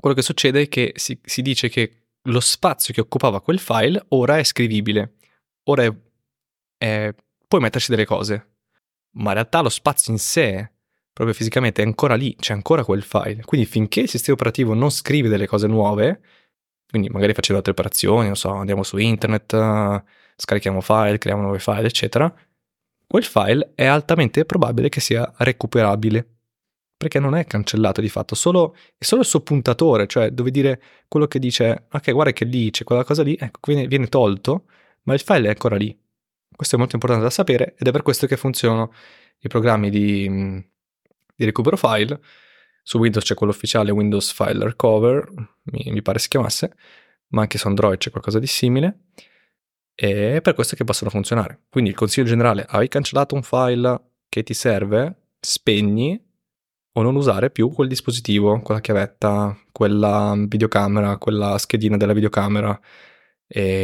quello 0.01 0.15
che 0.15 0.21
succede 0.21 0.63
è 0.63 0.67
che 0.67 0.91
si, 0.95 1.17
si 1.23 1.41
dice 1.41 1.69
che 1.69 2.07
lo 2.23 2.39
spazio 2.41 2.93
che 2.93 3.01
occupava 3.01 3.41
quel 3.41 3.59
file 3.59 4.03
ora 4.09 4.37
è 4.37 4.43
scrivibile, 4.43 5.15
ora 5.69 5.83
è, 5.83 5.93
è, 6.77 7.15
puoi 7.47 7.61
metterci 7.61 7.91
delle 7.91 8.05
cose, 8.05 8.55
ma 9.11 9.29
in 9.29 9.35
realtà 9.35 9.61
lo 9.61 9.69
spazio 9.69 10.11
in 10.11 10.19
sé, 10.19 10.71
proprio 11.13 11.35
fisicamente, 11.35 11.81
è 11.81 11.85
ancora 11.85 12.15
lì, 12.15 12.35
c'è 12.35 12.53
ancora 12.53 12.83
quel 12.83 13.03
file. 13.03 13.43
Quindi 13.43 13.65
finché 13.65 14.01
il 14.01 14.09
sistema 14.09 14.33
operativo 14.33 14.73
non 14.73 14.91
scrive 14.91 15.29
delle 15.29 15.47
cose 15.47 15.67
nuove, 15.67 16.21
quindi 16.89 17.09
magari 17.09 17.33
facendo 17.33 17.57
altre 17.57 17.71
operazioni, 17.71 18.27
non 18.27 18.35
so, 18.35 18.51
andiamo 18.51 18.83
su 18.83 18.97
internet, 18.97 20.03
scarichiamo 20.35 20.81
file, 20.81 21.17
creiamo 21.17 21.43
nuovi 21.43 21.59
file, 21.59 21.87
eccetera, 21.87 22.33
quel 23.07 23.23
file 23.23 23.71
è 23.75 23.85
altamente 23.85 24.45
probabile 24.45 24.89
che 24.89 24.99
sia 24.99 25.31
recuperabile, 25.37 26.40
perché 27.01 27.19
non 27.19 27.33
è 27.33 27.47
cancellato 27.47 27.99
di 27.99 28.09
fatto, 28.09 28.35
solo, 28.35 28.75
è 28.95 29.03
solo 29.03 29.21
il 29.21 29.27
suo 29.27 29.41
puntatore, 29.41 30.05
cioè 30.05 30.29
dove 30.29 30.51
dire 30.51 30.79
quello 31.07 31.25
che 31.25 31.39
dice, 31.39 31.87
ok, 31.91 32.11
guarda 32.11 32.31
che 32.31 32.45
lì 32.45 32.69
c'è 32.69 32.83
quella 32.83 33.03
cosa 33.03 33.23
lì, 33.23 33.35
ecco, 33.39 33.59
viene, 33.63 33.87
viene 33.87 34.05
tolto, 34.05 34.65
ma 35.05 35.15
il 35.15 35.19
file 35.19 35.47
è 35.47 35.49
ancora 35.49 35.77
lì. 35.77 35.99
Questo 36.55 36.75
è 36.75 36.77
molto 36.77 36.93
importante 36.93 37.25
da 37.25 37.31
sapere 37.31 37.73
ed 37.75 37.87
è 37.87 37.91
per 37.91 38.03
questo 38.03 38.27
che 38.27 38.37
funzionano 38.37 38.93
i 39.39 39.47
programmi 39.47 39.89
di, 39.89 40.63
di 41.35 41.43
recupero 41.43 41.75
file. 41.75 42.21
Su 42.83 42.99
Windows 42.99 43.25
c'è 43.25 43.33
quello 43.33 43.51
ufficiale 43.51 43.89
Windows 43.89 44.31
File 44.31 44.63
Recover, 44.63 45.27
mi, 45.71 45.91
mi 45.91 46.03
pare 46.03 46.19
si 46.19 46.27
chiamasse, 46.27 46.71
ma 47.29 47.41
anche 47.41 47.57
su 47.57 47.65
Android 47.65 47.97
c'è 47.97 48.11
qualcosa 48.11 48.37
di 48.37 48.45
simile 48.45 49.05
e 49.95 50.35
è 50.35 50.41
per 50.41 50.53
questo 50.53 50.75
che 50.75 50.83
possono 50.83 51.09
funzionare. 51.09 51.63
Quindi 51.67 51.89
il 51.89 51.95
consiglio 51.95 52.27
generale, 52.27 52.63
hai 52.69 52.87
cancellato 52.87 53.33
un 53.33 53.41
file 53.41 54.11
che 54.29 54.43
ti 54.43 54.53
serve, 54.53 55.29
spegni 55.39 56.29
o 56.93 57.01
non 57.01 57.15
usare 57.15 57.49
più 57.51 57.69
quel 57.69 57.87
dispositivo, 57.87 58.61
quella 58.61 58.81
chiavetta, 58.81 59.57
quella 59.71 60.35
videocamera, 60.47 61.17
quella 61.17 61.57
schedina 61.57 61.97
della 61.97 62.13
videocamera, 62.13 62.79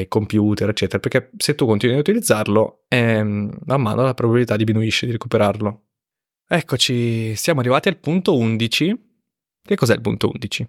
computer, 0.08 0.70
eccetera, 0.70 1.00
perché 1.00 1.32
se 1.38 1.56
tu 1.56 1.66
continui 1.66 1.96
a 1.98 2.00
utilizzarlo, 2.00 2.86
eh, 2.88 3.24
man 3.24 3.82
mano 3.82 4.02
la 4.04 4.14
probabilità 4.14 4.56
diminuisce 4.56 5.06
di 5.06 5.12
recuperarlo. 5.12 5.84
Eccoci, 6.48 7.36
siamo 7.36 7.60
arrivati 7.60 7.90
al 7.90 7.98
punto 7.98 8.38
11. 8.38 9.06
Che 9.62 9.76
cos'è 9.76 9.94
il 9.94 10.02
punto 10.02 10.30
11? 10.30 10.68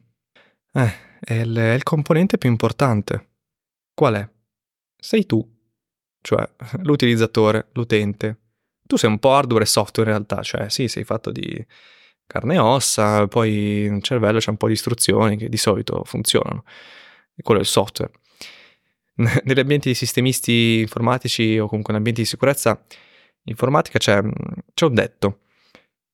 Eh, 0.73 0.93
è 1.21 1.35
il, 1.35 1.55
è 1.55 1.75
il 1.75 1.85
componente 1.85 2.39
più 2.39 2.51
importante. 2.51 3.29
Qual 3.95 4.15
è? 4.15 4.29
sei 4.99 5.27
tu, 5.27 5.47
cioè 6.21 6.49
l'utilizzatore, 6.83 7.69
l'utente. 7.73 8.41
Tu 8.85 8.97
sei 8.97 9.11
un 9.11 9.19
po' 9.19 9.35
hardware 9.35 9.65
e 9.65 9.67
software 9.67 10.11
in 10.11 10.17
realtà, 10.17 10.43
cioè 10.43 10.69
sì, 10.71 10.89
sei 10.89 11.05
fatto 11.05 11.31
di 11.31 11.65
carne 12.29 12.55
e 12.55 12.59
ossa, 12.59 13.27
poi 13.27 13.89
nel 13.91 14.03
cervello 14.03 14.39
c'è 14.39 14.51
un 14.51 14.59
po' 14.59 14.69
di 14.69 14.75
istruzioni 14.75 15.37
che 15.37 15.49
di 15.49 15.57
solito 15.57 16.05
funzionano. 16.05 16.63
E 17.35 17.43
quello 17.43 17.59
è 17.59 17.63
il 17.63 17.69
software. 17.69 18.13
Negli 19.17 19.59
ambienti 19.59 19.89
di 19.89 19.95
sistemisti 19.95 20.81
informatici 20.81 21.59
o 21.59 21.67
comunque 21.67 21.93
in 21.93 21.99
ambienti 21.99 22.21
di 22.21 22.29
sicurezza 22.29 22.81
informatica 23.45 23.99
c'è, 23.99 24.21
c'è 24.75 24.85
un 24.85 24.95
detto 24.95 25.41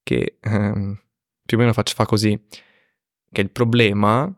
che 0.02 0.38
ehm, 0.40 0.98
più 1.44 1.56
o 1.56 1.60
meno 1.60 1.72
fa, 1.72 1.82
fa 1.84 2.06
così, 2.06 2.40
che 3.30 3.40
il 3.40 3.50
problema, 3.50 4.32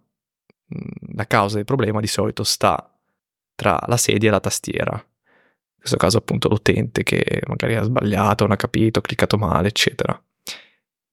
la 1.15 1.27
causa 1.27 1.57
del 1.57 1.65
problema 1.65 2.01
di 2.01 2.07
solito 2.07 2.43
sta 2.43 2.91
tra 3.55 3.79
la 3.87 3.97
sedia 3.97 4.29
e 4.31 4.33
la 4.33 4.41
tastiera. 4.41 4.95
In 4.95 5.79
questo 5.79 5.99
caso 5.99 6.19
appunto 6.19 6.49
l'utente 6.49 7.03
che 7.03 7.43
magari 7.47 7.75
ha 7.75 7.83
sbagliato, 7.83 8.45
non 8.45 8.53
ha 8.53 8.57
capito, 8.57 8.99
ha 8.99 9.03
cliccato 9.03 9.37
male, 9.37 9.69
eccetera. 9.69 10.21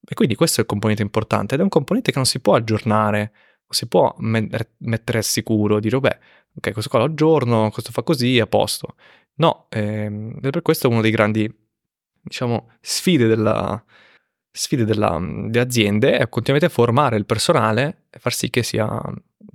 E 0.05 0.15
quindi 0.15 0.35
questo 0.35 0.59
è 0.59 0.63
il 0.63 0.67
componente 0.69 1.01
importante 1.01 1.53
ed 1.53 1.61
è 1.61 1.63
un 1.63 1.69
componente 1.69 2.11
che 2.11 2.17
non 2.17 2.25
si 2.25 2.39
può 2.39 2.55
aggiornare, 2.55 3.19
non 3.19 3.69
si 3.69 3.87
può 3.87 4.13
mettere 4.17 5.17
al 5.17 5.23
sicuro, 5.23 5.79
dire, 5.79 5.99
beh, 5.99 6.19
ok, 6.55 6.71
questo 6.71 6.89
qua 6.89 6.99
lo 6.99 7.05
aggiorno, 7.05 7.69
questo 7.71 7.91
fa 7.91 8.03
così, 8.03 8.39
a 8.39 8.47
posto. 8.47 8.95
No, 9.35 9.67
ehm, 9.69 10.39
per 10.41 10.61
questo 10.61 10.87
è 10.87 10.91
uno 10.91 11.01
dei 11.01 11.11
grandi, 11.11 11.51
diciamo, 12.21 12.71
sfide 12.81 13.27
della, 13.27 13.83
sfide 14.51 14.85
della, 14.85 15.17
delle 15.19 15.59
aziende 15.59 16.17
è 16.17 16.29
continuamente 16.29 16.69
formare 16.73 17.17
il 17.17 17.25
personale 17.25 18.05
e 18.11 18.19
far 18.19 18.33
sì 18.33 18.49
che 18.51 18.61
sia, 18.61 19.01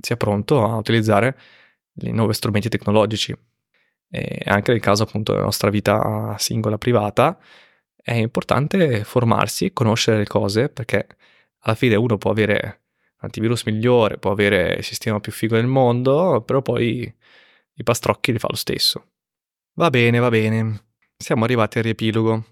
sia 0.01 0.17
pronto 0.17 0.65
a 0.65 0.77
utilizzare 0.77 1.39
i 2.01 2.11
nuovi 2.11 2.35
strumenti 2.35 2.69
tecnologici. 2.69 3.37
E 4.11 4.43
anche 4.47 4.73
nel 4.73 4.81
caso 4.81 5.03
appunto 5.05 5.33
della 5.33 5.45
nostra 5.45 5.71
vita 5.71 6.35
singola 6.39 6.79
privata 6.79 7.39
è 8.09 8.15
importante 8.15 9.05
formarsi, 9.05 9.75
conoscere 9.75 10.17
le 10.17 10.27
cose 10.27 10.71
perché 10.71 11.07
alla 11.61 11.75
fine 11.75 11.95
uno 11.95 12.17
può 12.17 12.31
avere 12.31 12.85
l'antivirus 13.21 13.65
migliore, 13.65 14.17
può 14.17 14.31
avere 14.31 14.77
il 14.77 14.85
sistema 14.85 15.21
più 15.21 15.31
figo 15.31 15.57
del 15.57 15.67
mondo, 15.67 16.41
però 16.41 16.63
poi 16.63 17.15
i 17.75 17.83
pastrocchi 17.83 18.33
li 18.33 18.39
fa 18.39 18.49
lo 18.49 18.57
stesso. 18.57 19.11
Va 19.75 19.91
bene, 19.91 20.19
va 20.21 20.31
bene. 20.31 20.85
Siamo 21.19 21.45
arrivati 21.45 21.77
al 21.77 21.85
riepilogo. 21.85 22.45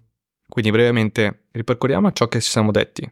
Quindi 0.46 0.70
brevemente 0.70 1.46
ripercorriamo 1.52 2.12
ciò 2.12 2.28
che 2.28 2.42
ci 2.42 2.50
siamo 2.50 2.70
detti. 2.70 3.10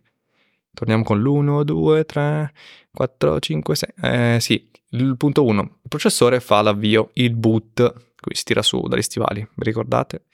Torniamo 0.74 1.02
con 1.02 1.22
l'1, 1.22 1.62
2, 1.62 2.04
3, 2.04 2.52
4, 2.92 3.40
5, 3.40 3.74
6. 3.74 3.88
Eh 4.02 4.36
sì, 4.40 4.70
il 4.90 5.16
punto 5.16 5.44
1. 5.44 5.62
Il 5.62 5.88
processore 5.88 6.40
fa 6.40 6.60
l'avvio, 6.60 7.08
il 7.14 7.34
boot, 7.34 8.12
qui 8.20 8.34
si 8.34 8.44
tira 8.44 8.60
su 8.60 8.82
dagli 8.82 9.02
stivali, 9.02 9.40
vi 9.40 9.64
ricordate? 9.64 10.24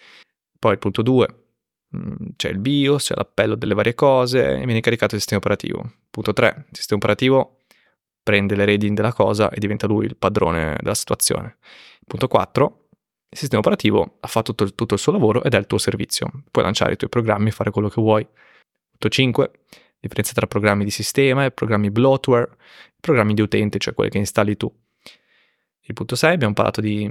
Poi 0.58 0.72
il 0.72 0.78
punto 0.78 1.02
2. 1.02 1.39
Mm, 1.96 2.30
c'è 2.36 2.50
il 2.50 2.58
BIOS, 2.58 3.06
c'è 3.06 3.14
l'appello 3.16 3.54
delle 3.56 3.74
varie 3.74 3.94
cose 3.94 4.60
e 4.60 4.64
viene 4.64 4.80
caricato 4.80 5.14
il 5.14 5.20
sistema 5.20 5.40
operativo. 5.40 5.92
Punto 6.10 6.32
3. 6.32 6.66
Il 6.70 6.76
sistema 6.76 7.00
operativo 7.00 7.58
prende 8.22 8.54
le 8.54 8.64
redini 8.64 8.94
della 8.94 9.12
cosa 9.12 9.50
e 9.50 9.58
diventa 9.58 9.86
lui 9.86 10.06
il 10.06 10.16
padrone 10.16 10.76
della 10.80 10.94
situazione. 10.94 11.58
Punto 12.06 12.28
4. 12.28 12.88
Il 13.28 13.38
sistema 13.38 13.60
operativo 13.60 14.18
ha 14.20 14.26
fatto 14.28 14.54
tutto, 14.54 14.74
tutto 14.74 14.94
il 14.94 15.00
suo 15.00 15.12
lavoro 15.12 15.42
ed 15.42 15.54
è 15.54 15.58
il 15.58 15.66
tuo 15.66 15.78
servizio. 15.78 16.30
Puoi 16.50 16.64
lanciare 16.64 16.92
i 16.92 16.96
tuoi 16.96 17.10
programmi 17.10 17.48
e 17.48 17.52
fare 17.52 17.70
quello 17.70 17.88
che 17.88 18.00
vuoi. 18.00 18.26
Punto 18.90 19.08
5 19.08 19.50
differenza 20.00 20.32
tra 20.32 20.46
programmi 20.46 20.84
di 20.84 20.90
sistema 20.90 21.44
e 21.44 21.50
programmi 21.50 21.90
bloatware, 21.90 22.56
programmi 22.98 23.34
di 23.34 23.42
utente, 23.42 23.78
cioè 23.78 23.94
quelli 23.94 24.10
che 24.10 24.18
installi 24.18 24.56
tu. 24.56 24.72
Il 25.82 25.94
punto 25.94 26.16
6 26.16 26.32
abbiamo 26.32 26.54
parlato 26.54 26.80
di, 26.80 27.08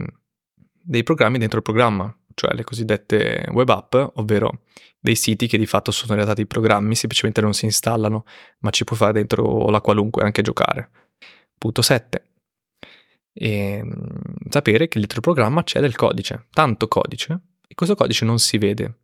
dei 0.82 1.04
programmi 1.04 1.38
dentro 1.38 1.58
il 1.58 1.64
programma, 1.64 2.14
cioè 2.34 2.54
le 2.54 2.64
cosiddette 2.64 3.48
web 3.52 3.70
app, 3.70 3.96
ovvero 4.16 4.62
dei 5.00 5.16
siti 5.16 5.48
che 5.48 5.58
di 5.58 5.66
fatto 5.66 5.92
sono 5.92 6.12
in 6.12 6.18
realtà 6.18 6.34
dei 6.34 6.46
programmi, 6.46 6.96
semplicemente 6.96 7.42
non 7.42 7.54
si 7.54 7.66
installano, 7.66 8.26
ma 8.60 8.70
ci 8.70 8.84
puoi 8.84 8.98
fare 8.98 9.14
dentro 9.14 9.70
la 9.70 9.82
qualunque, 9.82 10.24
anche 10.24 10.42
giocare. 10.42 10.90
Punto 11.58 11.82
7. 11.82 12.24
E 13.34 13.50
ehm, 13.50 14.10
sapere 14.50 14.88
che 14.88 15.00
dentro 15.00 15.18
il 15.18 15.24
programma 15.24 15.64
c'è 15.64 15.80
del 15.80 15.96
codice, 15.96 16.48
tanto 16.52 16.88
codice, 16.88 17.40
e 17.68 17.76
questo 17.76 17.96
codice 17.96 18.26
non 18.26 18.40
si 18.40 18.58
vede. 18.58 18.98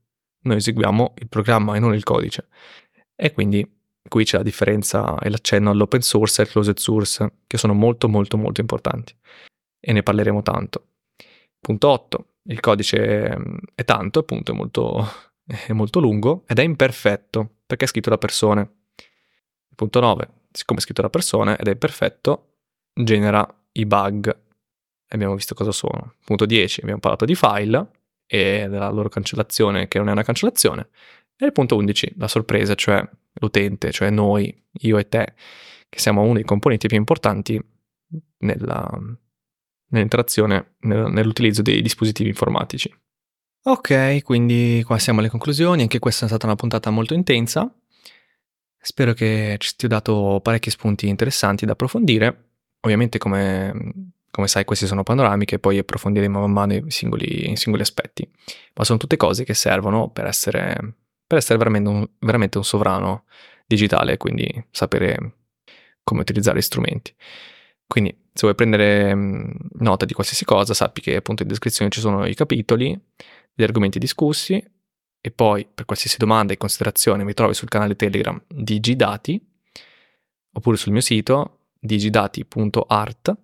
Noi 0.46 0.58
eseguiamo 0.58 1.14
il 1.20 1.30
programma 1.30 1.76
e 1.76 1.80
non 1.80 1.94
il 1.94 2.04
codice. 2.04 2.48
E 3.16 3.32
quindi 3.32 3.66
qui 4.08 4.26
c'è 4.26 4.38
la 4.38 4.44
differenza 4.44 5.18
e 5.20 5.30
l'accenno 5.30 5.72
all'open 5.72 6.02
source 6.02 6.42
e 6.42 6.46
al 6.46 6.52
closed 6.52 6.78
source, 6.78 7.40
che 7.48 7.58
sono 7.58 7.74
molto 7.74 8.08
molto 8.10 8.38
molto 8.38 8.62
importanti. 8.62 9.16
e 9.88 9.94
ne 9.94 10.02
parleremo 10.02 10.42
tanto. 10.42 10.88
Punto 11.60 11.88
8. 11.88 12.35
Il 12.48 12.60
codice 12.60 13.38
mm, 13.38 13.56
è 13.76 13.84
tanto, 13.84 14.20
appunto, 14.20 14.52
è 14.52 14.56
molto, 14.56 15.08
è 15.46 15.74
molto 15.74 16.00
lungo 16.00 16.44
ed 16.48 16.60
è 16.60 16.64
imperfetto 16.64 17.58
perché 17.66 17.86
è 17.86 17.88
scritto 17.88 18.10
da 18.10 18.18
persone. 18.18 18.70
Punto 19.76 20.00
9. 20.00 20.28
Siccome 20.52 20.80
è 20.80 20.82
scritto 20.82 21.02
da 21.02 21.10
persone 21.10 21.58
ed 21.58 21.68
è 21.68 21.72
imperfetto, 21.72 22.54
genera 22.94 23.46
i 23.74 23.86
bug. 23.86 24.44
Abbiamo 25.10 25.36
visto 25.36 25.54
cosa 25.54 25.72
sono. 25.72 26.16
Punto 26.24 26.46
10. 26.46 26.82
Abbiamo 26.82 27.00
parlato 27.00 27.26
di 27.26 27.36
file 27.36 27.90
e 28.26 28.68
della 28.70 28.90
loro 28.90 29.10
cancellazione, 29.10 29.88
che 29.88 29.98
non 29.98 30.10
è 30.10 30.12
una 30.12 30.24
cancellazione. 30.24 30.90
E 31.38 31.46
il 31.46 31.52
punto 31.52 31.76
11, 31.76 32.14
la 32.18 32.28
sorpresa, 32.28 32.76
cioè 32.76 33.08
l'utente, 33.34 33.92
cioè 33.92 34.10
noi, 34.10 34.64
io 34.80 34.98
e 34.98 35.10
te, 35.10 35.34
che 35.90 36.00
siamo 36.00 36.22
uno 36.22 36.36
dei 36.36 36.44
componenti 36.44 36.88
più 36.88 36.98
importanti 36.98 37.62
nella, 38.40 38.90
nell'interazione, 39.96 40.76
nell'utilizzo 40.82 41.62
dei 41.62 41.82
dispositivi 41.82 42.30
informatici. 42.30 42.94
Ok, 43.68 44.22
quindi 44.22 44.84
qua 44.86 45.00
siamo 45.00 45.20
alle 45.20 45.30
conclusioni, 45.30 45.82
anche 45.82 45.98
questa 45.98 46.26
è 46.26 46.28
stata 46.28 46.46
una 46.46 46.56
puntata 46.56 46.92
molto 46.92 47.16
intensa. 47.16 47.74
Spero 48.78 49.14
che 49.14 49.56
ci 49.58 49.76
ti 49.76 49.86
ho 49.86 49.88
dato 49.88 50.40
parecchi 50.44 50.70
spunti 50.70 51.08
interessanti 51.08 51.66
da 51.66 51.72
approfondire. 51.72 52.50
Ovviamente, 52.82 53.18
come, 53.18 54.12
come 54.30 54.48
sai, 54.48 54.66
queste 54.66 54.86
sono 54.86 55.02
panoramiche, 55.02 55.58
poi 55.58 55.80
approfondiremo 55.80 56.40
man 56.42 56.52
mano 56.52 56.74
i 56.76 56.92
singoli, 56.92 57.50
i 57.52 57.56
singoli 57.56 57.82
aspetti. 57.82 58.30
Ma 58.76 58.84
sono 58.84 59.00
tutte 59.00 59.18
cose 59.18 59.44
che 59.44 59.56
servono 59.56 60.10
per 60.12 60.28
essere, 60.28 60.76
per 61.26 61.40
essere 61.40 61.58
veramente, 61.58 61.90
un, 61.90 62.08
veramente 62.20 62.60
un 62.60 62.64
sovrano 62.64 63.24
digitale, 63.66 64.18
quindi 64.18 64.64
sapere 64.70 65.38
come 66.04 66.22
utilizzare 66.22 66.60
gli 66.60 66.62
strumenti. 66.62 67.16
Quindi 67.88 68.16
se 68.36 68.42
vuoi 68.42 68.54
prendere 68.54 69.16
mm, 69.16 69.52
nota 69.80 70.04
di 70.04 70.14
qualsiasi 70.14 70.44
cosa, 70.44 70.74
sappi 70.74 71.00
che 71.00 71.16
appunto 71.16 71.44
in 71.44 71.48
descrizione 71.48 71.90
ci 71.90 72.02
sono 72.02 72.26
i 72.26 72.36
capitoli, 72.36 73.00
gli 73.54 73.64
argomenti 73.64 73.98
discussi 73.98 74.62
e 75.22 75.32
poi 75.32 75.66
per 75.74 75.86
qualsiasi 75.86 76.18
domanda 76.18 76.52
e 76.52 76.58
considerazione 76.58 77.24
mi 77.24 77.34
trovi 77.34 77.54
sul 77.54 77.70
canale 77.70 77.96
Telegram 77.96 78.40
Digidati 78.46 79.42
oppure 80.52 80.76
sul 80.76 80.92
mio 80.92 81.00
sito 81.00 81.70
digidati.art 81.80 83.38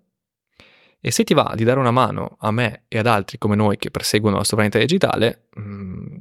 e 0.99 1.09
se 1.09 1.23
ti 1.23 1.33
va 1.33 1.53
di 1.55 1.63
dare 1.63 1.79
una 1.79 1.91
mano 1.91 2.35
a 2.39 2.51
me 2.51 2.83
e 2.89 2.97
ad 2.97 3.07
altri 3.07 3.37
come 3.37 3.55
noi 3.55 3.77
che 3.77 3.91
perseguono 3.91 4.37
la 4.37 4.43
sovranità 4.43 4.77
digitale, 4.77 5.47
mh, 5.55 5.61
mm, 5.61 6.15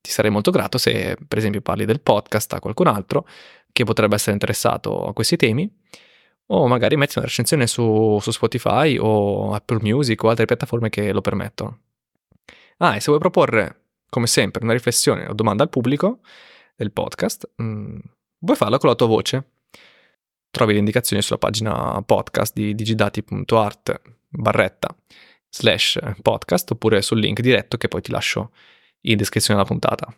ti 0.00 0.10
sarei 0.10 0.30
molto 0.30 0.52
grato 0.52 0.78
se 0.78 1.16
per 1.26 1.38
esempio 1.38 1.60
parli 1.60 1.86
del 1.86 2.00
podcast 2.00 2.52
a 2.52 2.60
qualcun 2.60 2.86
altro 2.86 3.26
che 3.72 3.82
potrebbe 3.82 4.14
essere 4.14 4.32
interessato 4.32 5.06
a 5.06 5.12
questi 5.12 5.36
temi 5.36 5.68
o 6.54 6.66
magari 6.66 6.96
metti 6.96 7.18
una 7.18 7.26
recensione 7.26 7.66
su, 7.66 8.18
su 8.20 8.30
Spotify 8.30 8.96
o 8.98 9.54
Apple 9.54 9.78
Music 9.80 10.22
o 10.22 10.28
altre 10.28 10.44
piattaforme 10.44 10.90
che 10.90 11.12
lo 11.12 11.20
permettono. 11.20 11.80
Ah, 12.78 12.96
e 12.96 13.00
se 13.00 13.06
vuoi 13.06 13.18
proporre, 13.18 13.84
come 14.08 14.26
sempre, 14.26 14.62
una 14.62 14.72
riflessione 14.72 15.26
o 15.26 15.32
domanda 15.32 15.62
al 15.62 15.70
pubblico 15.70 16.20
del 16.76 16.92
podcast, 16.92 17.50
mh, 17.56 17.64
mm, 17.64 17.98
puoi 18.44 18.56
farla 18.56 18.78
con 18.78 18.90
la 18.90 18.94
tua 18.94 19.06
voce. 19.06 19.50
Trovi 20.50 20.74
le 20.74 20.80
indicazioni 20.80 21.22
sulla 21.22 21.38
pagina 21.38 22.02
podcast 22.02 22.52
di 22.52 22.74
digidati.art 22.74 24.00
barretta 24.28 24.94
slash 25.48 25.98
podcast 26.20 26.72
oppure 26.72 27.00
sul 27.00 27.18
link 27.18 27.40
diretto 27.40 27.78
che 27.78 27.88
poi 27.88 28.02
ti 28.02 28.10
lascio 28.10 28.52
in 29.02 29.16
descrizione 29.16 29.58
della 29.58 29.70
puntata. 29.70 30.14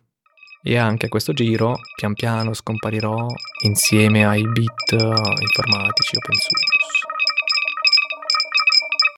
E 0.66 0.78
anche 0.78 1.06
a 1.06 1.08
questo 1.10 1.34
giro, 1.34 1.78
pian 1.94 2.14
piano 2.14 2.54
scomparirò 2.54 3.26
insieme 3.64 4.24
ai 4.24 4.40
beat 4.40 4.92
informatici 4.92 6.16
open 6.16 6.38
source. 6.38 7.13